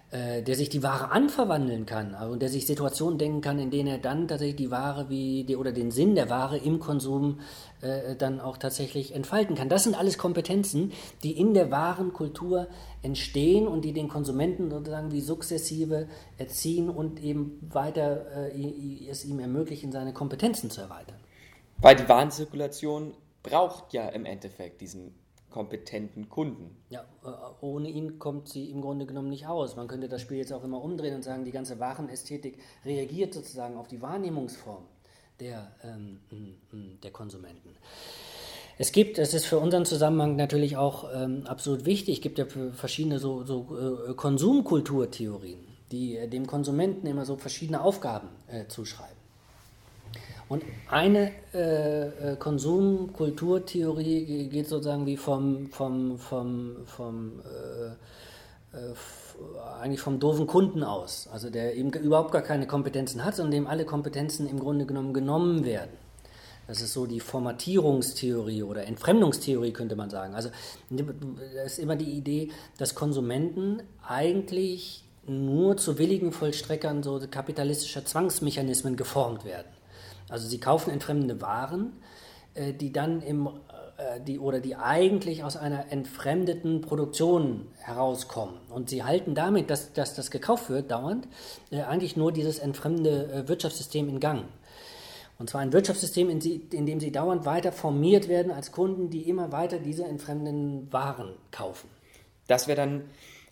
Äh, 0.10 0.42
der 0.42 0.56
sich 0.56 0.70
die 0.70 0.84
Ware 0.84 1.12
anverwandeln 1.12 1.86
kann 1.86 2.16
also, 2.16 2.32
und 2.32 2.42
der 2.42 2.48
sich 2.48 2.66
Situationen 2.66 3.20
denken 3.20 3.42
kann, 3.42 3.60
in 3.60 3.72
denen 3.72 3.90
er 3.90 3.98
dann 3.98 4.30
tatsächlich 4.30 4.56
die 4.56 4.72
Ware 4.72 5.10
wie 5.10 5.44
die, 5.44 5.58
oder 5.58 5.74
den 5.74 5.92
Sinn 5.92 6.16
der 6.16 6.30
Ware 6.30 6.58
im 6.58 6.80
Konsum 6.80 7.42
äh, 7.82 8.16
dann 8.16 8.40
auch 8.40 8.56
tatsächlich 8.56 9.14
entfalten 9.14 9.58
kann. 9.58 9.68
Das 9.68 9.84
sind 9.84 10.00
alles 10.00 10.18
Kompetenzen, 10.18 10.94
die 11.24 11.38
in 11.38 11.54
der 11.54 11.72
Warenkultur 11.72 12.70
entstehen 13.02 13.68
und 13.68 13.84
die 13.84 13.92
den 13.92 14.08
Konsumenten 14.08 14.70
sozusagen 14.70 15.12
wie 15.12 15.20
sukzessive 15.20 16.08
erziehen 16.38 16.90
und 16.90 17.22
eben 17.22 17.60
weiter 17.70 18.54
äh, 18.56 19.10
es 19.10 19.26
ihm 19.26 19.40
ermöglichen, 19.40 19.92
seine 19.92 20.14
Kompetenzen 20.14 20.70
zu 20.70 20.80
erweitern. 20.80 21.20
Weil 21.80 21.98
die 21.98 22.08
Warenzirkulation 22.08 23.14
braucht 23.44 23.92
ja 23.92 24.08
im 24.08 24.24
Endeffekt 24.24 24.80
diesen 24.80 25.14
kompetenten 25.58 26.30
Kunden. 26.30 26.78
Ja, 26.90 27.02
äh, 27.26 27.30
ohne 27.62 27.90
ihn 27.90 28.20
kommt 28.20 28.48
sie 28.48 28.70
im 28.70 28.82
Grunde 28.82 29.08
genommen 29.08 29.30
nicht 29.30 29.48
aus. 29.48 29.76
Man 29.76 29.88
könnte 29.88 30.08
das 30.08 30.22
Spiel 30.22 30.38
jetzt 30.38 30.54
auch 30.54 30.64
immer 30.64 30.84
umdrehen 30.84 31.16
und 31.16 31.24
sagen, 31.24 31.46
die 31.46 31.52
ganze 31.52 31.80
Warenästhetik 31.80 32.60
reagiert 32.86 33.34
sozusagen 33.34 33.76
auf 33.76 33.88
die 33.88 34.00
Wahrnehmungsform 34.00 34.84
der, 35.40 35.72
ähm, 35.84 36.20
der 37.02 37.10
Konsumenten. 37.10 37.70
Es 38.78 38.92
gibt, 38.92 39.18
es 39.18 39.34
ist 39.34 39.46
für 39.46 39.58
unseren 39.58 39.86
Zusammenhang 39.86 40.36
natürlich 40.36 40.78
auch 40.78 41.10
ähm, 41.12 41.48
absolut 41.48 41.86
wichtig, 41.86 42.18
es 42.18 42.22
gibt 42.22 42.38
ja 42.38 42.46
verschiedene 42.74 43.18
so, 43.18 43.44
so 43.44 44.06
äh, 44.10 44.14
Konsumkulturtheorien, 44.14 45.66
die 45.92 46.18
äh, 46.18 46.28
dem 46.28 46.46
Konsumenten 46.46 47.08
immer 47.08 47.26
so 47.26 47.36
verschiedene 47.36 47.82
Aufgaben 47.82 48.30
äh, 48.46 48.68
zuschreiben. 48.68 49.17
Und 50.50 50.64
eine 50.90 51.32
äh, 51.54 52.08
äh, 52.08 52.36
Konsumkulturtheorie 52.38 54.48
geht 54.48 54.68
sozusagen 54.68 55.06
wie 55.06 55.18
vom, 55.18 55.68
vom, 55.68 56.18
vom, 56.18 56.78
vom 56.86 57.34
äh, 58.74 58.78
äh 58.78 58.94
eigentlich 59.80 60.02
vom 60.02 60.20
doofen 60.20 60.48
Kunden 60.48 60.84
aus, 60.84 61.30
also 61.32 61.52
der 61.52 61.76
eben 61.76 61.92
überhaupt 61.92 62.32
gar 62.32 62.42
keine 62.42 62.66
Kompetenzen 62.66 63.24
hat, 63.24 63.36
sondern 63.36 63.52
dem 63.52 63.68
alle 63.68 63.86
Kompetenzen 63.86 64.48
im 64.48 64.60
Grunde 64.60 64.88
genommen 64.88 65.14
genommen 65.14 65.64
werden. 65.64 65.92
Das 66.68 66.82
ist 66.82 66.94
so 66.94 67.06
die 67.06 67.20
Formatierungstheorie 67.20 68.64
oder 68.64 68.86
Entfremdungstheorie, 68.86 69.72
könnte 69.72 69.96
man 69.96 70.10
sagen. 70.10 70.34
Also 70.34 70.50
das 70.90 71.74
ist 71.74 71.80
immer 71.80 71.96
die 71.96 72.12
Idee, 72.12 72.50
dass 72.78 72.96
Konsumenten 72.96 73.84
eigentlich 74.06 75.04
nur 75.28 75.78
zu 75.78 75.98
willigen 75.98 76.32
Vollstreckern 76.32 77.04
so 77.04 77.22
kapitalistischer 77.30 78.06
Zwangsmechanismen 78.06 78.96
geformt 78.96 79.46
werden. 79.46 79.68
Also 80.30 80.48
sie 80.48 80.60
kaufen 80.60 80.92
entfremdende 80.92 81.42
Waren, 81.42 81.94
äh, 82.54 82.74
die 82.74 82.92
dann 82.92 83.22
im 83.22 83.50
äh, 83.98 84.22
die 84.22 84.38
oder 84.38 84.60
die 84.60 84.76
eigentlich 84.76 85.44
aus 85.44 85.58
einer 85.58 85.92
entfremdeten 85.92 86.82
Produktion 86.82 87.68
herauskommen. 87.80 88.56
Und 88.70 88.90
sie 88.90 89.04
halten 89.04 89.34
damit, 89.34 89.72
dass, 89.72 89.92
dass 89.94 90.14
das 90.14 90.30
gekauft 90.30 90.70
wird, 90.70 90.92
dauernd, 90.92 91.28
äh, 91.72 91.82
eigentlich 91.82 92.16
nur 92.16 92.32
dieses 92.32 92.60
entfremdende 92.60 93.32
äh, 93.32 93.48
Wirtschaftssystem 93.48 94.08
in 94.08 94.20
Gang. 94.20 94.44
Und 95.40 95.50
zwar 95.50 95.62
ein 95.62 95.74
Wirtschaftssystem, 95.74 96.30
in, 96.30 96.42
sie, 96.42 96.68
in, 96.72 96.86
dem 96.86 97.00
sie 97.00 97.12
dauernd 97.12 97.46
weiter 97.46 97.72
formiert 97.72 98.28
werden 98.28 98.52
als 98.52 98.72
Kunden, 98.72 99.10
die 99.10 99.28
immer 99.28 99.52
weiter 99.52 99.80
diese 99.80 100.04
entfremdenden 100.04 100.94
Waren 100.94 101.34
kaufen. 101.52 101.90
Das 102.48 102.68
wäre 102.68 102.78
dann 102.78 103.04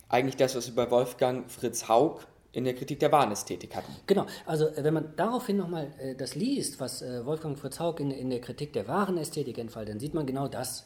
eigentlich 0.09 0.37
das, 0.37 0.55
was 0.55 0.67
wir 0.67 0.75
bei 0.75 0.91
Wolfgang 0.91 1.49
Fritz 1.49 1.87
Haug 1.87 2.19
in 2.55 2.63
der 2.63 2.73
Kritik 2.73 2.99
der 2.99 3.11
Warenästhetik 3.11 3.75
hatten. 3.75 3.93
Genau, 4.07 4.25
also 4.45 4.67
äh, 4.67 4.83
wenn 4.83 4.93
man 4.93 5.13
daraufhin 5.17 5.57
nochmal 5.57 5.87
äh, 5.99 6.15
das 6.15 6.35
liest, 6.35 6.79
was 6.79 7.01
äh, 7.01 7.25
Wolfgang 7.25 7.59
Fritz 7.59 7.79
Haug 7.79 7.99
in, 7.99 8.11
in 8.11 8.29
der 8.29 8.39
Kritik 8.39 8.71
der 8.71 8.87
Warenästhetik 8.87 9.57
entfaltet, 9.57 9.93
dann 9.93 9.99
sieht 9.99 10.13
man 10.13 10.25
genau 10.25 10.47
das. 10.47 10.85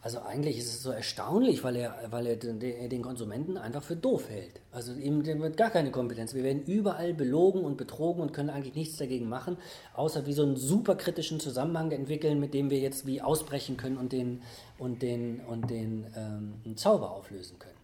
Also 0.00 0.20
eigentlich 0.20 0.56
ist 0.56 0.68
es 0.68 0.82
so 0.84 0.90
erstaunlich, 0.90 1.64
weil 1.64 1.74
er, 1.74 1.96
weil 2.10 2.28
er 2.28 2.36
den, 2.36 2.60
den 2.60 3.02
Konsumenten 3.02 3.56
einfach 3.56 3.82
für 3.82 3.96
doof 3.96 4.30
hält. 4.30 4.60
Also 4.70 4.92
ihm 4.92 5.26
wird 5.26 5.56
gar 5.56 5.70
keine 5.70 5.90
Kompetenz. 5.90 6.34
Wir 6.34 6.44
werden 6.44 6.62
überall 6.62 7.12
belogen 7.12 7.64
und 7.64 7.76
betrogen 7.76 8.22
und 8.22 8.32
können 8.32 8.48
eigentlich 8.48 8.76
nichts 8.76 8.96
dagegen 8.96 9.28
machen, 9.28 9.56
außer 9.94 10.24
wie 10.26 10.32
so 10.32 10.44
einen 10.44 10.54
superkritischen 10.54 11.40
Zusammenhang 11.40 11.90
entwickeln, 11.90 12.38
mit 12.38 12.54
dem 12.54 12.70
wir 12.70 12.78
jetzt 12.78 13.06
wie 13.06 13.20
ausbrechen 13.20 13.76
können 13.76 13.98
und 13.98 14.12
den, 14.12 14.42
und 14.78 15.02
den, 15.02 15.40
und 15.40 15.68
den 15.68 16.06
ähm, 16.16 16.76
Zauber 16.76 17.10
auflösen 17.10 17.58
können. 17.58 17.77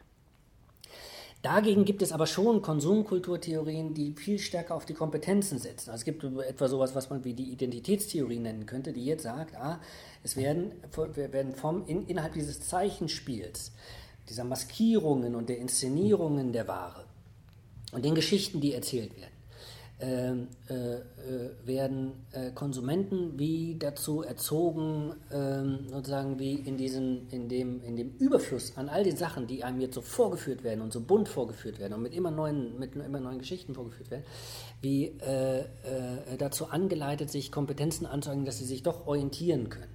Dagegen 1.45 1.85
gibt 1.85 2.01
es 2.01 2.11
aber 2.11 2.27
schon 2.27 2.63
Konsumkulturtheorien, 2.63 3.93
die 3.93 4.15
viel 4.15 4.39
stärker 4.39 4.75
auf 4.75 4.87
die 4.87 4.95
Kompetenzen 4.95 5.59
setzen. 5.59 5.91
Also 5.91 6.01
es 6.01 6.05
gibt 6.07 6.25
etwa 6.25 6.69
sowas, 6.69 6.95
was 6.95 7.11
man 7.11 7.23
wie 7.23 7.35
die 7.35 7.53
Identitätstheorie 7.53 8.39
nennen 8.39 8.65
könnte, 8.65 8.95
die 8.95 9.05
jetzt 9.05 9.25
sagt, 9.25 9.55
ah, 9.55 9.79
es 10.23 10.39
werden, 10.39 10.73
werden 11.15 11.55
vom, 11.55 11.85
in, 11.87 12.07
innerhalb 12.07 12.33
dieses 12.33 12.67
Zeichenspiels, 12.67 13.73
dieser 14.31 14.45
Maskierungen 14.45 15.35
und 15.35 15.51
der 15.51 15.59
Inszenierungen 15.59 16.55
der 16.55 16.67
Ware 16.67 17.05
und 17.93 18.07
den 18.07 18.15
Geschichten, 18.15 18.63
die 18.63 18.73
erzählt 18.73 19.15
werden, 19.15 19.34
äh, 20.01 20.33
äh, 20.33 20.47
werden 21.65 22.27
äh, 22.33 22.51
Konsumenten 22.51 23.39
wie 23.39 23.77
dazu 23.79 24.23
erzogen, 24.23 25.15
ähm, 25.33 25.87
sozusagen 25.89 26.41
wie 26.41 26.55
in, 26.55 26.77
diesen, 26.77 27.29
in, 27.31 27.49
dem, 27.49 27.81
in 27.85 27.95
dem 27.95 28.11
Überfluss 28.19 28.77
an 28.77 28.89
all 28.89 29.05
den 29.05 29.17
Sachen, 29.17 29.47
die 29.47 29.63
einem 29.63 29.81
jetzt 29.81 29.95
so 29.95 30.03
vorgeführt 30.03 30.65
werden 30.65 30.81
und 30.81 30.93
so 30.93 31.01
bunt 31.01 31.29
vorgeführt 31.29 31.79
werden 31.79 31.93
und 31.93 32.03
mit 32.03 32.13
immer 32.13 32.33
neuen, 32.33 32.77
mit 32.79 32.97
immer 32.97 33.21
neuen 33.21 33.39
Geschichten 33.39 33.75
vorgeführt 33.75 34.11
werden, 34.11 34.25
wie 34.81 35.07
äh, 35.21 35.65
dazu 36.39 36.67
angeleitet, 36.67 37.31
sich 37.31 37.53
Kompetenzen 37.53 38.05
anzueignen, 38.05 38.47
dass 38.47 38.59
sie 38.59 38.65
sich 38.65 38.83
doch 38.83 39.07
orientieren 39.07 39.69
können. 39.69 39.94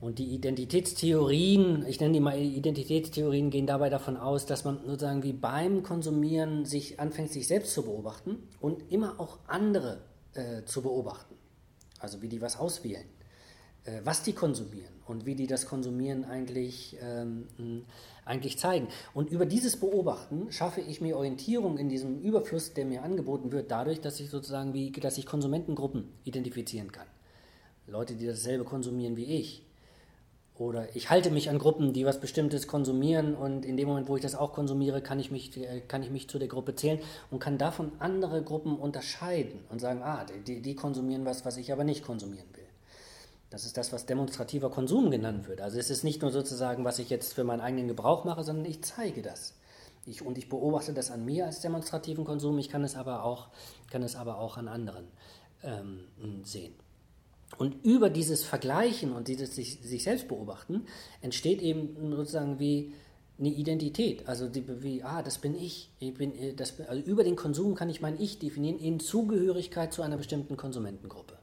Und 0.00 0.18
die 0.18 0.34
Identitätstheorien, 0.34 1.84
ich 1.86 2.00
nenne 2.00 2.14
die 2.14 2.20
mal 2.20 2.38
Identitätstheorien, 2.38 3.50
gehen 3.50 3.66
dabei 3.66 3.90
davon 3.90 4.16
aus, 4.16 4.46
dass 4.46 4.64
man 4.64 4.78
sozusagen 4.86 5.22
wie 5.22 5.34
beim 5.34 5.82
Konsumieren 5.82 6.64
sich 6.64 6.98
anfängt, 6.98 7.30
sich 7.30 7.46
selbst 7.46 7.74
zu 7.74 7.82
beobachten 7.82 8.48
und 8.60 8.90
immer 8.90 9.20
auch 9.20 9.40
andere 9.46 10.00
äh, 10.32 10.64
zu 10.64 10.80
beobachten. 10.80 11.34
Also 11.98 12.22
wie 12.22 12.28
die 12.28 12.40
was 12.40 12.58
auswählen, 12.58 13.04
äh, 13.84 14.00
was 14.02 14.22
die 14.22 14.32
konsumieren 14.32 14.94
und 15.06 15.26
wie 15.26 15.34
die 15.34 15.46
das 15.46 15.66
Konsumieren 15.66 16.24
eigentlich, 16.24 16.96
ähm, 17.02 17.84
eigentlich 18.24 18.56
zeigen. 18.58 18.88
Und 19.12 19.30
über 19.30 19.44
dieses 19.44 19.76
Beobachten 19.76 20.50
schaffe 20.50 20.80
ich 20.80 21.02
mir 21.02 21.18
Orientierung 21.18 21.76
in 21.76 21.90
diesem 21.90 22.20
Überfluss, 22.20 22.72
der 22.72 22.86
mir 22.86 23.02
angeboten 23.02 23.52
wird, 23.52 23.70
dadurch, 23.70 24.00
dass 24.00 24.18
ich 24.18 24.30
sozusagen 24.30 24.72
wie, 24.72 24.92
dass 24.92 25.18
ich 25.18 25.26
Konsumentengruppen 25.26 26.08
identifizieren 26.24 26.90
kann. 26.90 27.06
Leute, 27.86 28.14
die 28.14 28.26
dasselbe 28.26 28.64
konsumieren 28.64 29.16
wie 29.16 29.24
ich 29.24 29.66
oder 30.60 30.94
ich 30.94 31.08
halte 31.08 31.30
mich 31.30 31.48
an 31.48 31.58
Gruppen, 31.58 31.94
die 31.94 32.04
was 32.04 32.20
Bestimmtes 32.20 32.66
konsumieren 32.66 33.34
und 33.34 33.64
in 33.64 33.78
dem 33.78 33.88
Moment, 33.88 34.08
wo 34.08 34.16
ich 34.16 34.22
das 34.22 34.34
auch 34.34 34.52
konsumiere, 34.52 35.00
kann 35.00 35.18
ich 35.18 35.30
mich, 35.30 35.56
äh, 35.56 35.80
kann 35.80 36.02
ich 36.02 36.10
mich 36.10 36.28
zu 36.28 36.38
der 36.38 36.48
Gruppe 36.48 36.74
zählen 36.74 37.00
und 37.30 37.38
kann 37.38 37.56
davon 37.56 37.92
andere 37.98 38.42
Gruppen 38.42 38.76
unterscheiden 38.78 39.60
und 39.70 39.80
sagen, 39.80 40.02
ah, 40.02 40.26
die, 40.46 40.60
die 40.60 40.74
konsumieren 40.74 41.24
was, 41.24 41.46
was 41.46 41.56
ich 41.56 41.72
aber 41.72 41.84
nicht 41.84 42.04
konsumieren 42.04 42.46
will. 42.52 42.66
Das 43.48 43.64
ist 43.64 43.78
das, 43.78 43.90
was 43.90 44.04
demonstrativer 44.04 44.70
Konsum 44.70 45.10
genannt 45.10 45.48
wird. 45.48 45.62
Also 45.62 45.78
es 45.78 45.88
ist 45.88 46.04
nicht 46.04 46.20
nur 46.20 46.30
sozusagen, 46.30 46.84
was 46.84 46.98
ich 46.98 47.08
jetzt 47.08 47.32
für 47.32 47.42
meinen 47.42 47.62
eigenen 47.62 47.88
Gebrauch 47.88 48.24
mache, 48.24 48.44
sondern 48.44 48.66
ich 48.66 48.84
zeige 48.84 49.22
das. 49.22 49.54
Ich, 50.04 50.20
und 50.20 50.36
ich 50.36 50.50
beobachte 50.50 50.92
das 50.92 51.10
an 51.10 51.24
mir 51.24 51.46
als 51.46 51.60
demonstrativen 51.60 52.26
Konsum, 52.26 52.58
ich 52.58 52.68
kann 52.68 52.84
es 52.84 52.96
aber 52.96 53.24
auch, 53.24 53.48
kann 53.90 54.02
es 54.02 54.14
aber 54.14 54.38
auch 54.38 54.58
an 54.58 54.68
anderen 54.68 55.06
ähm, 55.62 56.00
sehen. 56.44 56.74
Und 57.58 57.84
über 57.84 58.10
dieses 58.10 58.44
Vergleichen 58.44 59.12
und 59.12 59.28
dieses 59.28 59.54
sich, 59.54 59.80
sich 59.82 60.04
selbst 60.04 60.28
beobachten 60.28 60.86
entsteht 61.20 61.60
eben 61.60 62.14
sozusagen 62.16 62.58
wie 62.58 62.94
eine 63.38 63.48
Identität. 63.48 64.28
Also 64.28 64.48
die, 64.48 64.82
wie, 64.82 65.02
ah, 65.02 65.22
das 65.22 65.38
bin 65.38 65.54
ich. 65.54 65.90
ich 65.98 66.14
bin, 66.14 66.34
äh, 66.38 66.54
das, 66.54 66.78
also 66.80 67.02
über 67.02 67.24
den 67.24 67.36
Konsum 67.36 67.74
kann 67.74 67.88
ich 67.90 68.00
mein 68.00 68.20
Ich 68.20 68.38
definieren 68.38 68.78
in 68.78 69.00
Zugehörigkeit 69.00 69.92
zu 69.92 70.02
einer 70.02 70.16
bestimmten 70.16 70.56
Konsumentengruppe. 70.56 71.38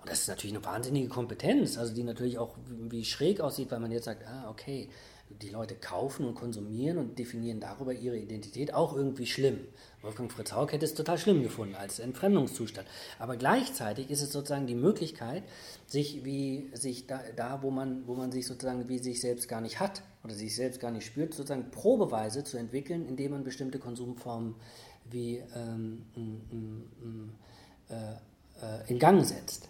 Und 0.00 0.10
das 0.10 0.20
ist 0.20 0.28
natürlich 0.28 0.54
eine 0.54 0.64
wahnsinnige 0.64 1.08
Kompetenz, 1.08 1.78
also 1.78 1.94
die 1.94 2.02
natürlich 2.02 2.38
auch 2.38 2.56
wie 2.66 3.04
schräg 3.04 3.40
aussieht, 3.40 3.70
weil 3.70 3.80
man 3.80 3.92
jetzt 3.92 4.04
sagt, 4.04 4.26
ah, 4.26 4.50
okay, 4.50 4.88
die 5.28 5.50
Leute 5.50 5.74
kaufen 5.74 6.26
und 6.26 6.34
konsumieren 6.34 6.98
und 6.98 7.18
definieren 7.18 7.60
darüber 7.60 7.92
ihre 7.92 8.16
Identität 8.16 8.72
auch 8.72 8.94
irgendwie 8.94 9.26
schlimm. 9.26 9.58
Wolfgang 10.02 10.30
Fritz 10.30 10.52
Haug 10.52 10.72
hätte 10.72 10.84
es 10.84 10.94
total 10.94 11.18
schlimm 11.18 11.42
gefunden 11.42 11.74
als 11.74 11.98
Entfremdungszustand. 11.98 12.86
Aber 13.18 13.36
gleichzeitig 13.36 14.10
ist 14.10 14.22
es 14.22 14.32
sozusagen 14.32 14.66
die 14.66 14.74
Möglichkeit, 14.74 15.42
sich 15.86 16.24
wie 16.24 16.70
sich 16.74 17.06
da, 17.06 17.20
da, 17.36 17.62
wo 17.62 17.70
man 17.70 18.06
wo 18.06 18.14
man 18.14 18.30
sich 18.30 18.46
sozusagen 18.46 18.88
wie 18.88 18.98
sich 18.98 19.20
selbst 19.20 19.48
gar 19.48 19.60
nicht 19.60 19.80
hat 19.80 20.02
oder 20.22 20.34
sich 20.34 20.54
selbst 20.54 20.80
gar 20.80 20.90
nicht 20.90 21.06
spürt, 21.06 21.34
sozusagen 21.34 21.70
probeweise 21.70 22.44
zu 22.44 22.56
entwickeln, 22.56 23.06
indem 23.06 23.32
man 23.32 23.44
bestimmte 23.44 23.78
Konsumformen 23.78 24.54
wie 25.10 25.42
ähm, 25.54 26.02
äh, 27.88 27.94
äh, 27.94 28.90
in 28.90 28.98
Gang 28.98 29.24
setzt. 29.24 29.68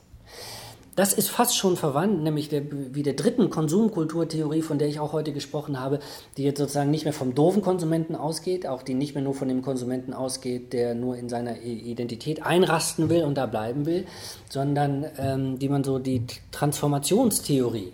Das 0.96 1.12
ist 1.12 1.28
fast 1.28 1.56
schon 1.56 1.76
verwandt, 1.76 2.22
nämlich 2.22 2.48
der, 2.48 2.62
wie 2.70 3.02
der 3.02 3.14
dritten 3.14 3.50
Konsumkulturtheorie, 3.50 4.62
von 4.62 4.78
der 4.78 4.86
ich 4.86 5.00
auch 5.00 5.12
heute 5.12 5.32
gesprochen 5.32 5.80
habe, 5.80 5.98
die 6.36 6.44
jetzt 6.44 6.58
sozusagen 6.58 6.90
nicht 6.90 7.04
mehr 7.04 7.12
vom 7.12 7.34
doofen 7.34 7.62
Konsumenten 7.62 8.14
ausgeht, 8.14 8.66
auch 8.66 8.82
die 8.82 8.94
nicht 8.94 9.14
mehr 9.14 9.24
nur 9.24 9.34
von 9.34 9.48
dem 9.48 9.62
Konsumenten 9.62 10.12
ausgeht, 10.12 10.72
der 10.72 10.94
nur 10.94 11.16
in 11.16 11.28
seiner 11.28 11.60
Identität 11.62 12.44
einrasten 12.44 13.08
will 13.08 13.24
und 13.24 13.34
da 13.34 13.46
bleiben 13.46 13.86
will, 13.86 14.06
sondern 14.48 15.04
ähm, 15.18 15.58
die 15.58 15.68
man 15.68 15.82
so 15.82 15.98
die 15.98 16.26
Transformationstheorie 16.52 17.92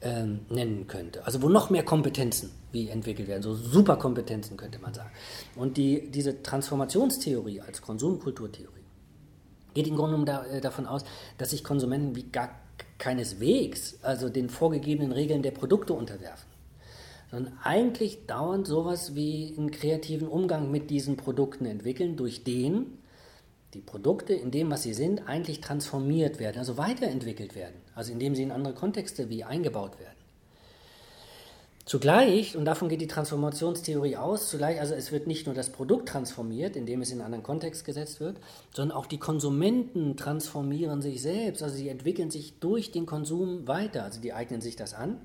ähm, 0.00 0.40
nennen 0.48 0.86
könnte. 0.86 1.26
Also 1.26 1.42
wo 1.42 1.50
noch 1.50 1.68
mehr 1.68 1.82
Kompetenzen 1.82 2.50
wie 2.72 2.88
entwickelt 2.88 3.28
werden, 3.28 3.42
so 3.42 3.54
Superkompetenzen 3.54 4.56
könnte 4.56 4.78
man 4.78 4.94
sagen. 4.94 5.10
Und 5.56 5.76
die, 5.76 6.10
diese 6.10 6.42
Transformationstheorie 6.42 7.60
als 7.60 7.82
Konsumkulturtheorie 7.82 8.77
geht 9.74 9.86
im 9.86 9.96
Grunde 9.96 10.16
genommen 10.16 10.26
da, 10.26 10.44
äh, 10.44 10.60
davon 10.60 10.86
aus, 10.86 11.04
dass 11.36 11.50
sich 11.50 11.64
Konsumenten 11.64 12.16
wie 12.16 12.24
gar 12.24 12.50
keineswegs, 12.98 13.98
also 14.02 14.28
den 14.28 14.50
vorgegebenen 14.50 15.12
Regeln 15.12 15.42
der 15.42 15.52
Produkte 15.52 15.92
unterwerfen, 15.92 16.48
sondern 17.30 17.58
eigentlich 17.62 18.26
dauernd 18.26 18.66
sowas 18.66 19.14
wie 19.14 19.54
einen 19.56 19.70
kreativen 19.70 20.28
Umgang 20.28 20.70
mit 20.70 20.90
diesen 20.90 21.16
Produkten 21.16 21.66
entwickeln, 21.66 22.16
durch 22.16 22.44
den 22.44 22.98
die 23.74 23.80
Produkte 23.80 24.32
in 24.32 24.50
dem, 24.50 24.70
was 24.70 24.82
sie 24.82 24.94
sind, 24.94 25.28
eigentlich 25.28 25.60
transformiert 25.60 26.38
werden, 26.38 26.58
also 26.58 26.78
weiterentwickelt 26.78 27.54
werden, 27.54 27.74
also 27.94 28.12
indem 28.12 28.34
sie 28.34 28.42
in 28.42 28.50
andere 28.50 28.74
Kontexte 28.74 29.28
wie 29.28 29.44
eingebaut 29.44 30.00
werden. 30.00 30.17
Zugleich, 31.88 32.54
und 32.54 32.66
davon 32.66 32.90
geht 32.90 33.00
die 33.00 33.06
Transformationstheorie 33.06 34.18
aus, 34.18 34.50
zugleich, 34.50 34.78
also 34.78 34.92
es 34.92 35.10
wird 35.10 35.26
nicht 35.26 35.46
nur 35.46 35.54
das 35.54 35.70
Produkt 35.70 36.10
transformiert, 36.10 36.76
indem 36.76 37.00
es 37.00 37.08
in 37.08 37.14
einen 37.14 37.24
anderen 37.24 37.42
Kontext 37.42 37.86
gesetzt 37.86 38.20
wird, 38.20 38.36
sondern 38.74 38.94
auch 38.94 39.06
die 39.06 39.16
Konsumenten 39.16 40.14
transformieren 40.18 41.00
sich 41.00 41.22
selbst, 41.22 41.62
also 41.62 41.74
sie 41.74 41.88
entwickeln 41.88 42.30
sich 42.30 42.58
durch 42.60 42.90
den 42.90 43.06
Konsum 43.06 43.66
weiter, 43.66 44.04
also 44.04 44.20
die 44.20 44.34
eignen 44.34 44.60
sich 44.60 44.76
das 44.76 44.92
an 44.92 45.16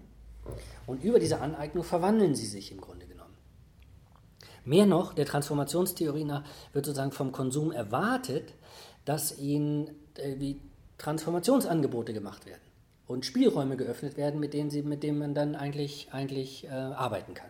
und 0.87 1.03
über 1.03 1.19
diese 1.19 1.41
Aneignung 1.41 1.83
verwandeln 1.83 2.33
sie 2.33 2.45
sich 2.45 2.71
im 2.71 2.79
Grunde 2.79 3.07
genommen. 3.07 3.33
Mehr 4.63 4.85
noch, 4.85 5.13
der 5.13 5.25
Transformationstheorie 5.25 6.23
nach 6.23 6.45
wird 6.71 6.85
sozusagen 6.85 7.11
vom 7.11 7.33
Konsum 7.33 7.73
erwartet, 7.73 8.53
dass 9.03 9.37
ihnen 9.37 9.89
äh, 10.15 10.39
wie 10.39 10.61
Transformationsangebote 10.97 12.13
gemacht 12.13 12.45
werden 12.45 12.62
und 13.13 13.25
Spielräume 13.25 13.77
geöffnet 13.77 14.17
werden, 14.17 14.39
mit 14.39 14.53
denen, 14.53 14.69
sie, 14.69 14.81
mit 14.81 15.03
denen 15.03 15.19
man 15.19 15.33
dann 15.33 15.55
eigentlich, 15.55 16.09
eigentlich 16.11 16.65
äh, 16.65 16.69
arbeiten 16.69 17.33
kann. 17.33 17.49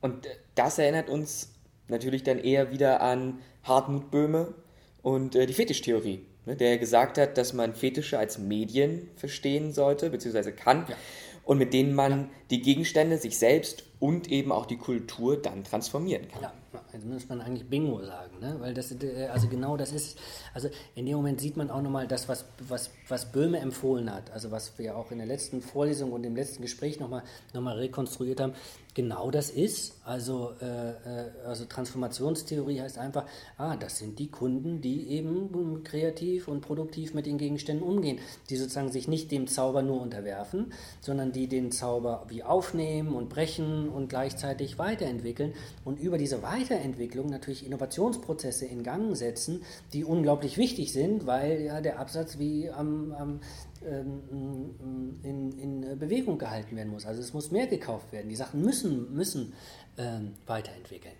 Und 0.00 0.26
das 0.54 0.78
erinnert 0.78 1.08
uns 1.08 1.52
natürlich 1.88 2.22
dann 2.22 2.38
eher 2.38 2.70
wieder 2.70 3.00
an 3.00 3.38
Hartmut 3.62 4.10
Böhme 4.10 4.54
und 5.02 5.36
äh, 5.36 5.46
die 5.46 5.52
Fetischtheorie, 5.52 6.20
ne, 6.46 6.56
der 6.56 6.78
gesagt 6.78 7.18
hat, 7.18 7.38
dass 7.38 7.52
man 7.52 7.74
Fetische 7.74 8.18
als 8.18 8.38
Medien 8.38 9.08
verstehen 9.16 9.72
sollte, 9.72 10.10
beziehungsweise 10.10 10.52
kann, 10.52 10.86
ja. 10.88 10.96
und 11.44 11.58
mit 11.58 11.72
denen 11.72 11.94
man 11.94 12.12
ja. 12.12 12.28
die 12.50 12.62
Gegenstände 12.62 13.18
sich 13.18 13.38
selbst 13.38 13.84
und 14.00 14.30
eben 14.30 14.52
auch 14.52 14.66
die 14.66 14.78
Kultur 14.78 15.40
dann 15.40 15.64
transformieren 15.64 16.28
kann. 16.28 16.42
Ja, 16.42 16.52
also 16.92 17.06
muss 17.06 17.28
man 17.28 17.40
eigentlich 17.40 17.68
Bingo 17.68 18.02
sagen, 18.04 18.38
ne? 18.40 18.56
weil 18.58 18.74
das, 18.74 18.92
äh, 18.92 19.28
also 19.32 19.48
genau 19.48 19.76
das 19.76 19.92
ist, 19.92 20.18
also 20.54 20.68
in 20.94 21.06
dem 21.06 21.16
Moment 21.16 21.40
sieht 21.40 21.56
man 21.56 21.70
auch 21.70 21.82
nochmal 21.82 22.06
das, 22.06 22.28
was, 22.28 22.44
was, 22.68 22.90
was 23.08 23.32
Böhme 23.32 23.58
empfohlen 23.58 24.12
hat, 24.12 24.30
also 24.30 24.50
was 24.50 24.78
wir 24.78 24.96
auch 24.96 25.10
in 25.10 25.18
der 25.18 25.26
letzten 25.26 25.62
Vorlesung 25.62 26.12
und 26.12 26.24
im 26.24 26.36
letzten 26.36 26.62
Gespräch 26.62 27.00
nochmal 27.00 27.22
noch 27.52 27.60
mal 27.62 27.76
rekonstruiert 27.76 28.40
haben, 28.40 28.54
genau 28.96 29.30
das 29.30 29.50
ist. 29.50 30.00
Also, 30.04 30.54
äh, 30.62 30.64
äh, 30.64 31.30
also 31.46 31.66
Transformationstheorie 31.66 32.80
heißt 32.80 32.96
einfach, 32.96 33.26
ah, 33.58 33.76
das 33.76 33.98
sind 33.98 34.18
die 34.18 34.28
Kunden, 34.28 34.80
die 34.80 35.08
eben 35.10 35.84
kreativ 35.84 36.48
und 36.48 36.62
produktiv 36.62 37.12
mit 37.12 37.26
den 37.26 37.36
Gegenständen 37.36 37.86
umgehen, 37.86 38.18
die 38.48 38.56
sozusagen 38.56 38.90
sich 38.90 39.06
nicht 39.06 39.30
dem 39.30 39.48
Zauber 39.48 39.82
nur 39.82 40.00
unterwerfen, 40.00 40.72
sondern 41.02 41.30
die 41.30 41.46
den 41.46 41.70
Zauber 41.72 42.24
wie 42.28 42.42
aufnehmen 42.42 43.14
und 43.14 43.28
brechen 43.28 43.90
und 43.90 44.08
gleichzeitig 44.08 44.78
weiterentwickeln 44.78 45.52
und 45.84 46.00
über 46.00 46.16
diese 46.16 46.42
Weiterentwicklung 46.42 47.28
natürlich 47.28 47.66
Innovationsprozesse 47.66 48.64
in 48.64 48.82
Gang 48.82 49.14
setzen, 49.14 49.62
die 49.92 50.04
unglaublich 50.04 50.56
wichtig 50.56 50.92
sind, 50.92 51.26
weil 51.26 51.60
ja 51.60 51.82
der 51.82 51.98
Absatz 51.98 52.38
wie 52.38 52.70
am, 52.70 53.12
am 53.12 53.40
in, 53.86 55.52
in, 55.58 55.98
Bewegung 55.98 56.38
gehalten 56.38 56.76
werden 56.76 56.90
muss. 56.90 57.06
Also 57.06 57.20
es 57.20 57.32
muss 57.32 57.50
mehr 57.50 57.66
gekauft 57.66 58.12
werden. 58.12 58.28
Die 58.28 58.36
Sachen 58.36 58.60
müssen, 58.60 59.14
müssen 59.14 59.52
ähm, 59.96 60.34
weiterentwickeln, 60.46 61.14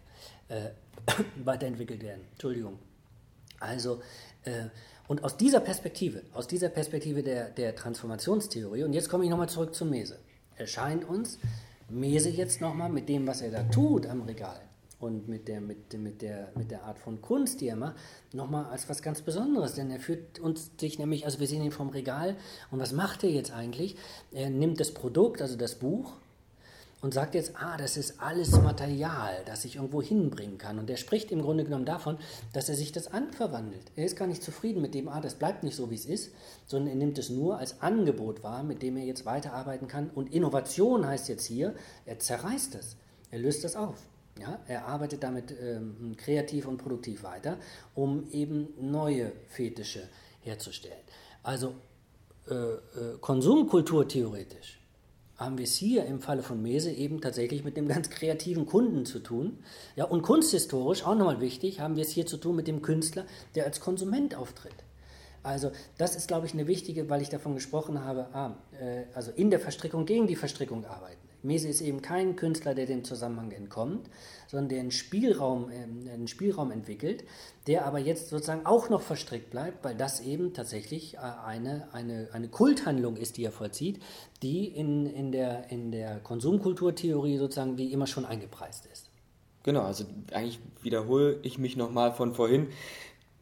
äh, 0.48 0.70
weiterentwickelt 1.44 2.02
werden. 2.02 2.22
Entschuldigung. 2.33 2.79
Also, 3.61 4.02
äh, 4.44 4.64
und 5.09 5.22
aus 5.24 5.37
dieser 5.37 5.61
Perspektive, 5.61 6.22
aus 6.35 6.46
dieser 6.48 6.68
Perspektive 6.68 7.22
der, 7.22 7.50
der 7.50 7.74
Transformationstheorie, 7.74 8.83
und 8.83 8.92
jetzt 8.92 9.09
komme 9.09 9.24
ich 9.24 9.31
nochmal 9.31 9.48
zurück 9.48 9.74
zum 9.74 9.90
Mese, 9.90 10.18
erscheint 10.57 11.09
uns 11.09 11.38
Mese 11.88 12.31
jetzt 12.31 12.61
nochmal 12.61 12.90
mit 12.90 13.09
dem, 13.09 13.26
was 13.26 13.40
er 13.40 13.50
da 13.50 13.62
tut 13.64 14.07
am 14.07 14.22
Regal, 14.22 14.61
und 15.07 15.29
mit 15.29 15.49
der, 15.49 15.61
mit, 15.61 15.92
mit, 15.99 16.23
der, 16.23 16.53
mit 16.55 16.71
der 16.71 16.85
Art 16.85 16.99
von 16.99 17.23
Kunst, 17.23 17.61
die 17.61 17.69
er 17.69 17.77
macht, 17.77 17.97
nochmal 18.33 18.66
als 18.66 18.88
was 18.88 19.03
ganz 19.03 19.23
Besonderes. 19.23 19.75
Denn 19.75 19.90
er 19.90 20.01
führt 20.01 20.38
uns 20.38 20.71
sich 20.79 20.99
nämlich, 20.99 21.25
also 21.25 21.40
wir 21.40 21.47
sehen 21.47 21.62
ihn 21.62 21.73
vom 21.73 21.88
Regal 21.88 22.37
und 22.71 22.79
was 22.79 22.92
macht 22.92 23.25
er 23.25 23.31
jetzt 23.31 23.53
eigentlich? 23.53 23.97
Er 24.33 24.51
nimmt 24.51 24.81
das 24.81 24.92
Produkt, 24.92 25.40
also 25.40 25.57
das 25.57 25.77
Buch, 25.77 26.12
und 27.03 27.12
sagt 27.12 27.35
jetzt, 27.35 27.53
ah, 27.55 27.77
das 27.77 27.97
ist 27.97 28.21
alles 28.21 28.51
Material, 28.53 29.42
das 29.45 29.64
ich 29.64 29.77
irgendwo 29.77 30.03
hinbringen 30.03 30.59
kann. 30.59 30.79
Und 30.79 30.88
er 30.88 30.97
spricht 30.97 31.31
im 31.31 31.42
Grunde 31.42 31.64
genommen 31.64 31.85
davon, 31.85 32.19
dass 32.53 32.69
er 32.69 32.75
sich 32.75 32.90
das 32.90 33.12
anverwandelt. 33.12 33.92
Er 33.97 34.07
ist 34.07 34.16
gar 34.16 34.27
nicht 34.27 34.42
zufrieden 34.42 34.81
mit 34.81 34.95
dem, 34.95 35.09
ah, 35.09 35.21
das 35.21 35.35
bleibt 35.35 35.62
nicht 35.62 35.77
so, 35.77 35.90
wie 35.90 35.95
es 35.95 36.07
ist, 36.07 36.33
sondern 36.66 36.88
er 36.88 36.97
nimmt 36.97 37.19
es 37.19 37.29
nur 37.29 37.59
als 37.59 37.81
Angebot 37.83 38.42
wahr, 38.42 38.62
mit 38.62 38.83
dem 38.83 38.97
er 38.97 39.05
jetzt 39.05 39.27
weiterarbeiten 39.27 39.88
kann. 39.88 40.11
Und 40.14 40.33
Innovation 40.33 41.07
heißt 41.07 41.29
jetzt 41.29 41.45
hier, 41.45 41.75
er 42.07 42.19
zerreißt 42.19 42.75
es, 42.75 42.97
er 43.31 43.38
löst 43.38 43.62
das 43.62 43.77
auf. 43.77 43.99
Ja, 44.38 44.61
er 44.66 44.87
arbeitet 44.87 45.22
damit 45.22 45.55
ähm, 45.61 46.14
kreativ 46.16 46.66
und 46.66 46.77
produktiv 46.77 47.22
weiter, 47.22 47.57
um 47.94 48.29
eben 48.31 48.68
neue 48.79 49.33
Fetische 49.49 50.09
herzustellen. 50.40 50.99
Also 51.42 51.75
äh, 52.49 52.55
äh, 52.55 53.18
Konsumkultur 53.20 54.07
theoretisch 54.07 54.79
haben 55.37 55.59
wir 55.59 55.64
es 55.64 55.75
hier 55.75 56.05
im 56.07 56.20
Falle 56.20 56.42
von 56.42 56.62
Mese 56.62 56.90
eben 56.90 57.20
tatsächlich 57.20 57.62
mit 57.62 57.77
dem 57.77 57.88
ganz 57.88 58.09
kreativen 58.09 58.66
Kunden 58.66 59.05
zu 59.05 59.18
tun. 59.18 59.59
Ja, 59.94 60.05
und 60.07 60.22
kunsthistorisch, 60.22 61.05
auch 61.05 61.14
nochmal 61.14 61.40
wichtig, 61.40 61.81
haben 61.81 61.96
wir 61.96 62.03
es 62.03 62.11
hier 62.11 62.27
zu 62.27 62.38
tun 62.38 62.57
mit 62.57 62.68
dem 62.68 62.83
Künstler, 62.83 63.27
der 63.55 63.64
als 63.64 63.81
Konsument 63.81 64.35
auftritt. 64.35 64.75
Also 65.42 65.70
das 65.99 66.16
ist, 66.16 66.27
glaube 66.27 66.46
ich, 66.46 66.55
eine 66.55 66.66
wichtige, 66.66 67.09
weil 67.09 67.22
ich 67.22 67.29
davon 67.29 67.55
gesprochen 67.55 68.03
habe, 68.03 68.29
ah, 68.33 68.57
äh, 68.81 69.05
also 69.14 69.31
in 69.31 69.51
der 69.51 69.61
Verstrickung 69.61 70.07
gegen 70.07 70.27
die 70.27 70.37
Verstrickung 70.37 70.85
arbeiten. 70.87 71.26
Mese 71.46 71.68
ist 71.68 71.80
eben 71.80 72.02
kein 72.02 72.37
Künstler, 72.37 72.74
der 72.74 72.87
dem 72.87 73.04
Zusammenhang 73.04 73.50
entkommt, 73.52 74.09
sondern 74.48 74.68
der 74.68 74.80
einen 74.80 74.90
Spielraum, 74.90 75.70
äh, 75.70 76.11
einen 76.12 76.28
Spielraum 76.28 76.70
entwickelt, 76.70 77.24
der 77.66 77.87
aber 77.87 77.98
jetzt 77.98 78.28
sozusagen 78.28 78.66
auch 78.66 78.88
noch 78.90 79.00
verstrickt 79.00 79.50
bleibt, 79.50 79.85
weil 79.85 79.94
das 79.94 80.20
eben 80.20 80.52
tatsächlich 80.52 81.14
äh, 81.14 81.18
eine, 81.18 81.88
eine, 81.92 82.28
eine 82.32 82.48
Kulthandlung 82.48 83.16
ist, 83.16 83.37
die 83.37 83.44
er 83.44 83.52
vollzieht, 83.52 84.02
die 84.42 84.66
in, 84.66 85.06
in, 85.06 85.32
der, 85.32 85.70
in 85.70 85.92
der 85.92 86.18
Konsumkulturtheorie 86.18 87.38
sozusagen 87.38 87.78
wie 87.78 87.92
immer 87.92 88.06
schon 88.06 88.24
eingepreist 88.24 88.87
ist. 88.92 89.11
Genau, 89.62 89.82
also 89.82 90.04
eigentlich 90.32 90.61
wiederhole 90.82 91.38
ich 91.42 91.59
mich 91.59 91.76
nochmal 91.76 92.12
von 92.12 92.35
vorhin. 92.35 92.68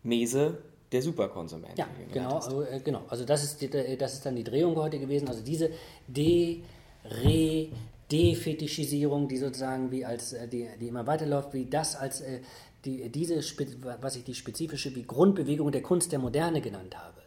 Mese 0.03 0.59
der 0.93 1.03
Superkonsument. 1.03 1.77
Ja, 1.77 1.87
genau, 2.13 2.37
also, 2.37 2.63
äh, 2.63 2.81
genau. 2.81 3.03
Also 3.09 3.25
das 3.25 3.43
ist, 3.43 3.61
die, 3.61 3.97
das 3.99 4.15
ist 4.15 4.27
dann 4.27 4.37
die 4.37 4.45
Drehung 4.45 4.77
heute 4.77 4.99
gewesen. 4.99 5.29
Also 5.29 5.43
diese 5.43 5.71
De, 6.07 6.63
Re, 7.05 7.69
Defetischisierung, 8.15 9.27
die 9.27 9.39
sozusagen 9.39 9.91
wie 9.91 10.05
als, 10.05 10.33
äh, 10.33 10.47
die, 10.47 10.69
die 10.81 10.89
immer 10.89 11.07
weiterläuft, 11.07 11.53
wie 11.53 11.67
das 11.67 11.97
als 11.97 12.21
äh, 12.21 12.41
die, 12.85 13.09
diese, 13.09 13.37
was 14.01 14.15
ich 14.17 14.25
die 14.25 14.35
spezifische 14.35 14.95
wie 14.95 15.03
Grundbewegung 15.03 15.73
der 15.73 15.83
Kunst 15.83 16.13
der 16.13 16.21
Moderne 16.21 16.61
genannt 16.61 16.97
habe. 16.97 17.23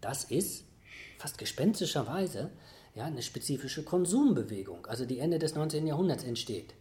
Das 0.00 0.24
ist 0.24 0.64
fast 1.18 1.36
gespenstischerweise 1.36 2.50
ja, 2.94 3.04
eine 3.04 3.20
spezifische 3.20 3.82
Konsumbewegung, 3.82 4.86
also 4.86 5.04
die 5.04 5.18
Ende 5.18 5.38
des 5.38 5.54
19. 5.54 5.86
Jahrhunderts 5.86 6.24
entsteht. 6.24 6.72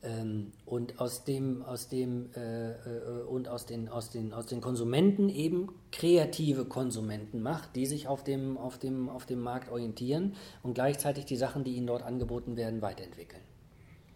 Ähm, 0.00 0.52
und 0.64 1.00
aus 1.00 1.24
dem, 1.24 1.62
aus 1.62 1.88
dem 1.88 2.30
äh, 2.36 2.70
äh, 2.70 3.22
und 3.28 3.48
aus 3.48 3.66
den, 3.66 3.88
aus, 3.88 4.10
den, 4.10 4.32
aus 4.32 4.46
den 4.46 4.60
Konsumenten 4.60 5.28
eben 5.28 5.70
kreative 5.90 6.66
Konsumenten 6.66 7.42
macht, 7.42 7.74
die 7.74 7.84
sich 7.84 8.06
auf 8.06 8.22
dem, 8.22 8.56
auf, 8.56 8.78
dem, 8.78 9.08
auf 9.08 9.26
dem 9.26 9.40
Markt 9.40 9.72
orientieren 9.72 10.34
und 10.62 10.74
gleichzeitig 10.74 11.24
die 11.24 11.36
Sachen, 11.36 11.64
die 11.64 11.72
ihnen 11.72 11.88
dort 11.88 12.04
angeboten 12.04 12.56
werden, 12.56 12.80
weiterentwickeln. 12.80 13.42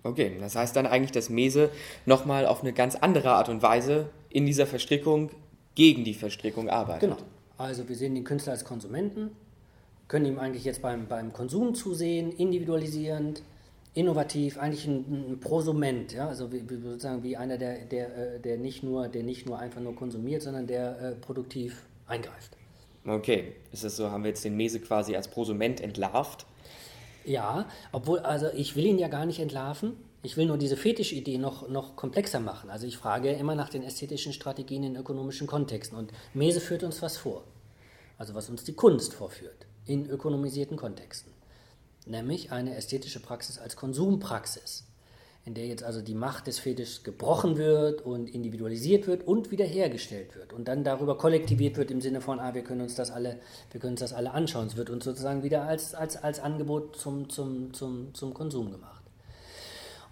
Okay, 0.04 0.36
das 0.38 0.54
heißt 0.54 0.76
dann 0.76 0.86
eigentlich, 0.86 1.12
dass 1.12 1.30
Mese 1.30 1.70
nochmal 2.06 2.46
auf 2.46 2.62
eine 2.62 2.72
ganz 2.72 2.94
andere 2.94 3.30
Art 3.32 3.48
und 3.48 3.62
Weise 3.62 4.08
in 4.30 4.46
dieser 4.46 4.66
Verstrickung 4.66 5.30
gegen 5.74 6.04
die 6.04 6.14
Verstrickung 6.14 6.68
arbeitet. 6.68 7.10
Genau. 7.10 7.22
Also 7.58 7.88
wir 7.88 7.96
sehen 7.96 8.14
den 8.14 8.24
Künstler 8.24 8.52
als 8.52 8.64
Konsumenten, 8.64 9.30
können 10.08 10.26
ihm 10.26 10.38
eigentlich 10.38 10.64
jetzt 10.64 10.82
beim, 10.82 11.06
beim 11.06 11.32
Konsum 11.32 11.74
zusehen, 11.74 12.32
individualisierend, 12.32 13.42
innovativ, 13.94 14.58
eigentlich 14.58 14.86
ein, 14.86 15.32
ein 15.32 15.40
Prosument, 15.40 16.12
ja? 16.12 16.28
also 16.28 16.50
wie, 16.52 16.60
sozusagen 16.60 17.22
wie 17.22 17.36
einer, 17.36 17.58
der, 17.58 17.84
der, 17.84 18.34
äh, 18.34 18.40
der, 18.40 18.56
nicht 18.56 18.82
nur, 18.82 19.08
der 19.08 19.22
nicht 19.22 19.46
nur 19.46 19.58
einfach 19.58 19.80
nur 19.80 19.94
konsumiert, 19.94 20.42
sondern 20.42 20.66
der 20.66 21.00
äh, 21.00 21.12
produktiv 21.12 21.86
eingreift. 22.06 22.56
Okay, 23.06 23.52
ist 23.72 23.84
es 23.84 23.96
so, 23.96 24.10
haben 24.10 24.24
wir 24.24 24.28
jetzt 24.28 24.44
den 24.44 24.56
Mese 24.56 24.80
quasi 24.80 25.16
als 25.16 25.28
Prosument 25.28 25.80
entlarvt? 25.80 26.46
Ja, 27.24 27.66
obwohl, 27.90 28.20
also 28.20 28.48
ich 28.54 28.76
will 28.76 28.86
ihn 28.86 28.98
ja 28.98 29.08
gar 29.08 29.26
nicht 29.26 29.40
entlarven. 29.40 29.96
Ich 30.22 30.36
will 30.36 30.46
nur 30.46 30.56
diese 30.56 30.76
Fetischidee 30.76 31.36
noch, 31.36 31.68
noch 31.68 31.96
komplexer 31.96 32.38
machen. 32.38 32.70
Also 32.70 32.86
ich 32.86 32.96
frage 32.96 33.32
immer 33.32 33.56
nach 33.56 33.68
den 33.68 33.82
ästhetischen 33.82 34.32
Strategien 34.32 34.84
in 34.84 34.96
ökonomischen 34.96 35.48
Kontexten. 35.48 35.98
Und 35.98 36.12
Mese 36.32 36.60
führt 36.60 36.84
uns 36.84 37.02
was 37.02 37.16
vor. 37.16 37.42
Also 38.18 38.34
was 38.34 38.48
uns 38.48 38.62
die 38.62 38.74
Kunst 38.74 39.14
vorführt 39.14 39.66
in 39.84 40.08
ökonomisierten 40.08 40.76
Kontexten 40.76 41.31
nämlich 42.06 42.52
eine 42.52 42.76
ästhetische 42.76 43.20
Praxis 43.20 43.58
als 43.58 43.76
Konsumpraxis, 43.76 44.84
in 45.44 45.54
der 45.54 45.66
jetzt 45.66 45.82
also 45.82 46.00
die 46.00 46.14
Macht 46.14 46.46
des 46.46 46.58
Fetischs 46.58 47.02
gebrochen 47.02 47.56
wird 47.56 48.02
und 48.02 48.28
individualisiert 48.28 49.06
wird 49.06 49.26
und 49.26 49.50
wiederhergestellt 49.50 50.36
wird 50.36 50.52
und 50.52 50.68
dann 50.68 50.84
darüber 50.84 51.18
kollektiviert 51.18 51.76
wird 51.76 51.90
im 51.90 52.00
Sinne 52.00 52.20
von, 52.20 52.38
ah, 52.38 52.54
wir 52.54 52.62
können 52.62 52.82
uns 52.82 52.94
das 52.94 53.10
alle, 53.10 53.38
wir 53.70 53.80
können 53.80 53.94
uns 53.94 54.00
das 54.00 54.12
alle 54.12 54.32
anschauen. 54.32 54.68
Es 54.68 54.76
wird 54.76 54.90
uns 54.90 55.04
sozusagen 55.04 55.42
wieder 55.42 55.64
als, 55.64 55.94
als, 55.94 56.16
als 56.16 56.38
Angebot 56.40 56.96
zum, 56.96 57.28
zum, 57.28 57.74
zum, 57.74 58.14
zum 58.14 58.34
Konsum 58.34 58.70
gemacht. 58.70 59.02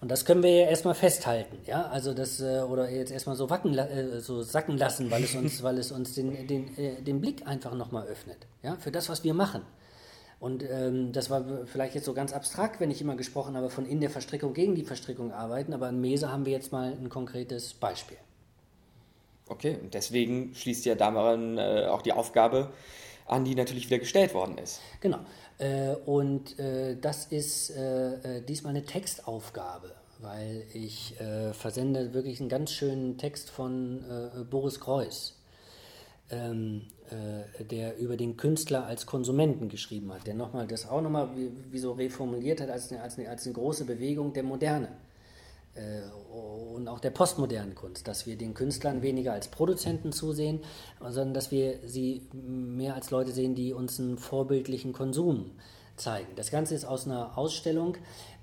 Und 0.01 0.11
das 0.11 0.25
können 0.25 0.43
wir 0.43 0.51
ja 0.51 0.67
erstmal 0.69 0.95
festhalten, 0.95 1.59
ja, 1.67 1.87
also 1.89 2.15
das, 2.15 2.41
äh, 2.41 2.61
oder 2.61 2.91
jetzt 2.91 3.13
erstmal 3.13 3.37
so, 3.37 3.51
wacken, 3.51 3.77
äh, 3.77 4.21
so 4.21 4.43
sacken 4.43 4.79
lassen, 4.79 5.11
weil 5.11 5.25
es 5.25 5.35
uns, 5.35 5.63
weil 5.63 5.77
es 5.77 5.93
uns 5.93 6.15
den, 6.15 6.47
den, 6.47 6.77
äh, 6.79 7.03
den 7.03 7.21
Blick 7.21 7.47
einfach 7.47 7.75
nochmal 7.75 8.07
öffnet, 8.07 8.39
ja, 8.63 8.77
für 8.77 8.91
das, 8.91 9.11
was 9.11 9.25
wir 9.25 9.35
machen. 9.35 9.61
Und 10.41 10.65
ähm, 10.69 11.13
das 11.13 11.29
war 11.29 11.45
vielleicht 11.67 11.95
jetzt 11.95 12.07
so 12.07 12.15
ganz 12.15 12.33
abstrakt, 12.33 12.81
wenn 12.81 12.91
ich 12.91 13.03
immer 13.03 13.15
gesprochen 13.15 13.57
habe 13.57 13.69
von 13.69 13.85
in 13.85 14.01
der 14.01 14.09
Verstrickung 14.09 14.55
gegen 14.55 14.75
die 14.75 14.85
Verstrickung 14.85 15.33
arbeiten, 15.33 15.75
aber 15.75 15.91
in 15.91 16.01
Mese 16.01 16.33
haben 16.33 16.47
wir 16.47 16.53
jetzt 16.53 16.73
mal 16.73 16.93
ein 16.93 17.11
konkretes 17.11 17.75
Beispiel. 17.75 18.17
Okay, 19.49 19.77
und 19.83 19.93
deswegen 19.93 20.55
schließt 20.55 20.87
ja 20.87 20.95
daran 20.95 21.59
äh, 21.59 21.87
auch 21.91 22.01
die 22.01 22.15
Aufgabe 22.15 22.73
an, 23.27 23.45
die 23.45 23.55
natürlich 23.55 23.87
wieder 23.87 23.99
gestellt 23.99 24.33
worden 24.33 24.57
ist. 24.57 24.81
Genau. 25.01 25.19
Äh, 25.59 25.95
und 26.07 26.59
äh, 26.59 26.97
das 26.99 27.27
ist 27.27 27.71
äh, 27.71 28.39
äh, 28.39 28.43
diesmal 28.43 28.71
eine 28.71 28.85
Textaufgabe, 28.85 29.93
weil 30.21 30.65
ich 30.73 31.21
äh, 31.21 31.53
versende 31.53 32.15
wirklich 32.15 32.41
einen 32.41 32.49
ganz 32.49 32.73
schönen 32.73 33.19
Text 33.19 33.51
von 33.51 34.03
Boris 34.49 34.81
Kreuß 34.81 35.37
ähm, 36.31 36.83
äh, 37.00 37.00
der 37.71 37.99
über 37.99 38.17
den 38.17 38.37
Künstler 38.37 38.87
als 38.87 39.07
Konsumenten 39.07 39.69
geschrieben 39.69 40.13
hat, 40.13 40.27
der 40.27 40.35
nochmal 40.35 40.67
das 40.67 40.89
auch 40.89 41.01
nochmal 41.01 41.29
wie, 41.37 41.51
wie 41.71 41.79
so 41.79 41.93
reformuliert 41.93 42.61
hat 42.61 42.71
als 42.71 42.93
eine, 42.93 43.03
als, 43.03 43.19
eine, 43.19 43.29
als 43.29 43.45
eine 43.45 43.55
große 43.55 43.85
Bewegung 43.85 44.33
der 44.33 44.45
Moderne 44.45 44.89
äh, 45.75 46.03
und 46.75 46.89
auch 46.89 47.01
der 47.01 47.11
postmodernen 47.11 47.75
Kunst, 47.75 48.09
dass 48.09 48.27
wir 48.27 48.37
den 48.37 48.55
Künstlern 48.55 49.03
weniger 49.03 49.33
als 49.33 49.49
Produzenten 49.49 50.13
zusehen, 50.13 50.61
sondern 51.01 51.35
dass 51.35 51.51
wir 51.51 51.81
sie 51.85 52.23
mehr 52.33 52.95
als 52.95 53.11
Leute 53.11 53.33
sehen, 53.33 53.55
die 53.55 53.73
uns 53.73 54.01
einen 54.01 54.17
vorbildlichen 54.17 54.93
Konsum 54.93 55.51
zeigen. 55.97 56.29
Das 56.37 56.51
Ganze 56.51 56.75
ist 56.75 56.85
aus 56.85 57.07
einer 57.07 57.37
Ausstellung 57.37 57.97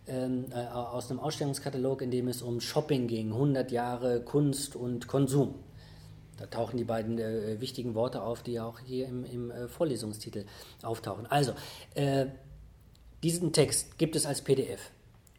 ähm, 0.08 0.46
äh, 0.52 0.66
aus 0.68 1.10
einem 1.10 1.20
Ausstellungskatalog, 1.20 2.02
in 2.02 2.12
dem 2.12 2.28
es 2.28 2.42
um 2.42 2.62
Shopping 2.62 3.08
ging, 3.08 3.34
100 3.34 3.72
Jahre 3.72 4.22
Kunst 4.22 4.76
und 4.76 5.08
Konsum. 5.08 5.56
Da 6.38 6.46
tauchen 6.46 6.78
die 6.78 6.84
beiden 6.84 7.20
äh, 7.20 7.60
wichtigen 7.60 7.96
Worte 7.96 8.22
auf, 8.22 8.44
die 8.44 8.60
auch 8.60 8.80
hier 8.80 9.08
im, 9.08 9.26
im 9.26 9.52
äh, 9.52 9.68
Vorlesungstitel 9.68 10.46
auftauchen. 10.82 11.26
Also, 11.26 11.54
äh, 11.96 12.28
diesen 13.24 13.52
Text 13.52 13.98
gibt 13.98 14.16
es 14.16 14.26
als 14.26 14.42
PDF. 14.42 14.92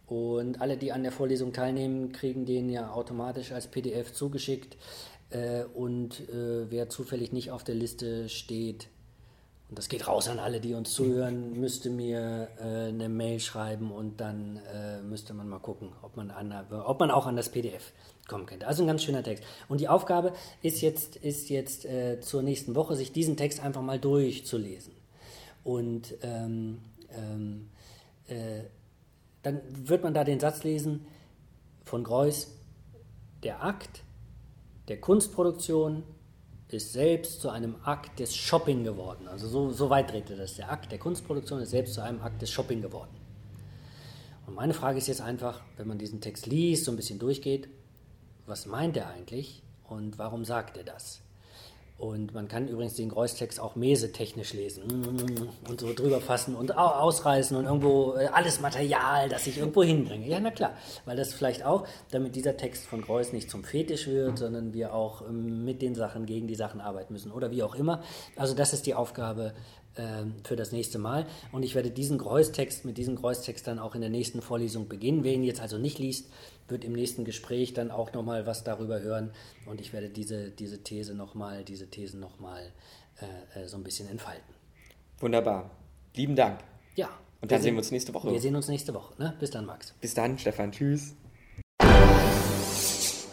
Und 0.06 0.60
alle, 0.60 0.76
die 0.76 0.90
an 0.90 1.02
der 1.02 1.12
Vorlesung 1.12 1.52
teilnehmen, 1.52 2.12
kriegen 2.12 2.46
den 2.46 2.70
ja 2.70 2.90
automatisch 2.90 3.52
als 3.52 3.68
PDF 3.68 4.12
zugeschickt. 4.12 4.76
Äh, 5.30 5.64
und 5.74 6.20
äh, 6.30 6.70
wer 6.70 6.88
zufällig 6.88 7.32
nicht 7.32 7.50
auf 7.50 7.62
der 7.62 7.74
Liste 7.74 8.28
steht, 8.28 8.88
und 9.68 9.78
das 9.78 9.88
geht 9.88 10.06
raus 10.08 10.28
an 10.28 10.38
alle, 10.38 10.60
die 10.60 10.72
uns 10.72 10.92
zuhören, 10.92 11.52
müsste 11.52 11.90
mir 11.90 12.48
äh, 12.58 12.88
eine 12.88 13.10
Mail 13.10 13.38
schreiben 13.38 13.92
und 13.92 14.18
dann 14.18 14.60
äh, 14.72 15.02
müsste 15.02 15.34
man 15.34 15.48
mal 15.48 15.58
gucken, 15.58 15.92
ob 16.00 16.16
man, 16.16 16.30
an, 16.30 16.54
ob 16.70 17.00
man 17.00 17.10
auch 17.10 17.26
an 17.26 17.36
das 17.36 17.50
PDF 17.50 17.92
kommen 18.28 18.46
könnte. 18.46 18.66
Also 18.66 18.82
ein 18.82 18.86
ganz 18.86 19.02
schöner 19.02 19.22
Text. 19.22 19.44
Und 19.68 19.80
die 19.80 19.88
Aufgabe 19.88 20.32
ist 20.62 20.80
jetzt, 20.80 21.16
ist 21.16 21.50
jetzt 21.50 21.84
äh, 21.84 22.18
zur 22.20 22.42
nächsten 22.42 22.74
Woche, 22.76 22.96
sich 22.96 23.12
diesen 23.12 23.36
Text 23.36 23.60
einfach 23.60 23.82
mal 23.82 23.98
durchzulesen. 23.98 24.94
Und 25.64 26.14
ähm, 26.22 26.78
ähm, 27.14 27.68
äh, 28.26 28.62
dann 29.42 29.60
wird 29.70 30.02
man 30.02 30.14
da 30.14 30.24
den 30.24 30.40
Satz 30.40 30.64
lesen 30.64 31.06
von 31.84 32.04
Greuß, 32.04 32.48
der 33.42 33.62
Akt 33.62 34.02
der 34.88 34.98
Kunstproduktion 34.98 36.02
ist 36.72 36.92
selbst 36.92 37.40
zu 37.40 37.48
einem 37.48 37.76
Akt 37.84 38.18
des 38.18 38.34
Shopping 38.36 38.84
geworden. 38.84 39.26
Also 39.28 39.48
so, 39.48 39.70
so 39.70 39.90
weit 39.90 40.12
dreht 40.12 40.30
er 40.30 40.36
das. 40.36 40.56
Der 40.56 40.70
Akt 40.70 40.92
der 40.92 40.98
Kunstproduktion 40.98 41.60
ist 41.60 41.70
selbst 41.70 41.94
zu 41.94 42.02
einem 42.02 42.20
Akt 42.20 42.42
des 42.42 42.50
Shopping 42.50 42.82
geworden. 42.82 43.16
Und 44.46 44.54
meine 44.54 44.74
Frage 44.74 44.98
ist 44.98 45.06
jetzt 45.06 45.20
einfach, 45.20 45.62
wenn 45.76 45.88
man 45.88 45.98
diesen 45.98 46.20
Text 46.20 46.46
liest, 46.46 46.84
so 46.84 46.90
ein 46.90 46.96
bisschen 46.96 47.18
durchgeht, 47.18 47.68
was 48.46 48.66
meint 48.66 48.96
er 48.96 49.08
eigentlich 49.08 49.62
und 49.84 50.18
warum 50.18 50.44
sagt 50.44 50.76
er 50.76 50.84
das? 50.84 51.20
Und 51.98 52.32
man 52.32 52.46
kann 52.46 52.68
übrigens 52.68 52.94
den 52.94 53.08
Greuß-Text 53.08 53.58
auch 53.58 53.74
mesetechnisch 53.74 54.52
lesen 54.52 55.48
und 55.68 55.80
so 55.80 55.92
drüber 55.92 56.20
fassen 56.20 56.54
und 56.54 56.76
ausreißen 56.78 57.56
und 57.56 57.64
irgendwo 57.64 58.14
äh, 58.14 58.26
alles 58.26 58.60
Material, 58.60 59.28
das 59.28 59.48
ich 59.48 59.58
irgendwo 59.58 59.82
hinbringe. 59.82 60.28
Ja, 60.28 60.38
na 60.38 60.52
klar, 60.52 60.76
weil 61.06 61.16
das 61.16 61.34
vielleicht 61.34 61.64
auch, 61.64 61.88
damit 62.12 62.36
dieser 62.36 62.56
Text 62.56 62.86
von 62.86 63.02
Greuß 63.02 63.32
nicht 63.32 63.50
zum 63.50 63.64
Fetisch 63.64 64.06
wird, 64.06 64.38
sondern 64.38 64.72
wir 64.72 64.94
auch 64.94 65.22
ähm, 65.22 65.64
mit 65.64 65.82
den 65.82 65.96
Sachen 65.96 66.24
gegen 66.24 66.46
die 66.46 66.54
Sachen 66.54 66.80
arbeiten 66.80 67.12
müssen 67.12 67.32
oder 67.32 67.50
wie 67.50 67.64
auch 67.64 67.74
immer. 67.74 68.00
Also 68.36 68.54
das 68.54 68.72
ist 68.72 68.86
die 68.86 68.94
Aufgabe 68.94 69.54
für 70.44 70.54
das 70.54 70.70
nächste 70.70 70.98
Mal. 70.98 71.26
Und 71.50 71.64
ich 71.64 71.74
werde 71.74 71.90
diesen 71.90 72.18
Greuß-Text 72.18 72.84
mit 72.84 72.98
diesem 72.98 73.16
Greuß-Text 73.16 73.66
dann 73.66 73.80
auch 73.80 73.96
in 73.96 74.00
der 74.00 74.10
nächsten 74.10 74.42
Vorlesung 74.42 74.88
beginnen. 74.88 75.24
Wer 75.24 75.34
ihn 75.34 75.42
jetzt 75.42 75.60
also 75.60 75.76
nicht 75.76 75.98
liest, 75.98 76.30
wird 76.68 76.84
im 76.84 76.92
nächsten 76.92 77.24
Gespräch 77.24 77.72
dann 77.74 77.90
auch 77.90 78.12
nochmal 78.12 78.46
was 78.46 78.64
darüber 78.64 79.00
hören 79.00 79.30
und 79.66 79.80
ich 79.80 79.92
werde 79.92 80.08
diese, 80.08 80.50
diese 80.50 80.82
These 80.82 81.14
nochmal, 81.14 81.64
diese 81.64 81.88
Thesen 81.88 82.20
nochmal 82.20 82.72
äh, 83.20 83.60
äh, 83.60 83.68
so 83.68 83.76
ein 83.76 83.82
bisschen 83.82 84.08
entfalten. 84.08 84.54
Wunderbar. 85.20 85.70
Lieben 86.14 86.36
Dank. 86.36 86.60
Ja. 86.94 87.08
Und 87.40 87.50
dann 87.50 87.62
sehen 87.62 87.74
wir 87.74 87.78
uns 87.78 87.90
nächste 87.90 88.14
Woche. 88.14 88.30
Wir 88.30 88.40
sehen 88.40 88.56
uns 88.56 88.68
nächste 88.68 88.94
Woche. 88.94 89.14
Ne? 89.18 89.34
Bis 89.38 89.50
dann, 89.50 89.66
Max. 89.66 89.94
Bis 90.00 90.14
dann, 90.14 90.38
Stefan. 90.38 90.72
Tschüss. 90.72 91.14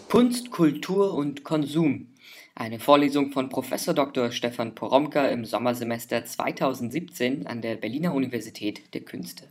Kunst, 0.10 0.52
Kultur 0.52 1.14
und 1.14 1.44
Konsum. 1.44 2.08
Eine 2.58 2.80
Vorlesung 2.80 3.34
von 3.34 3.50
Prof. 3.50 3.70
Dr. 3.70 4.32
Stefan 4.32 4.76
Poromka 4.76 5.28
im 5.28 5.44
Sommersemester 5.44 6.24
2017 6.24 7.48
an 7.48 7.62
der 7.62 7.76
Berliner 7.76 8.14
Universität 8.14 8.94
der 8.94 9.02
Künste. 9.02 9.50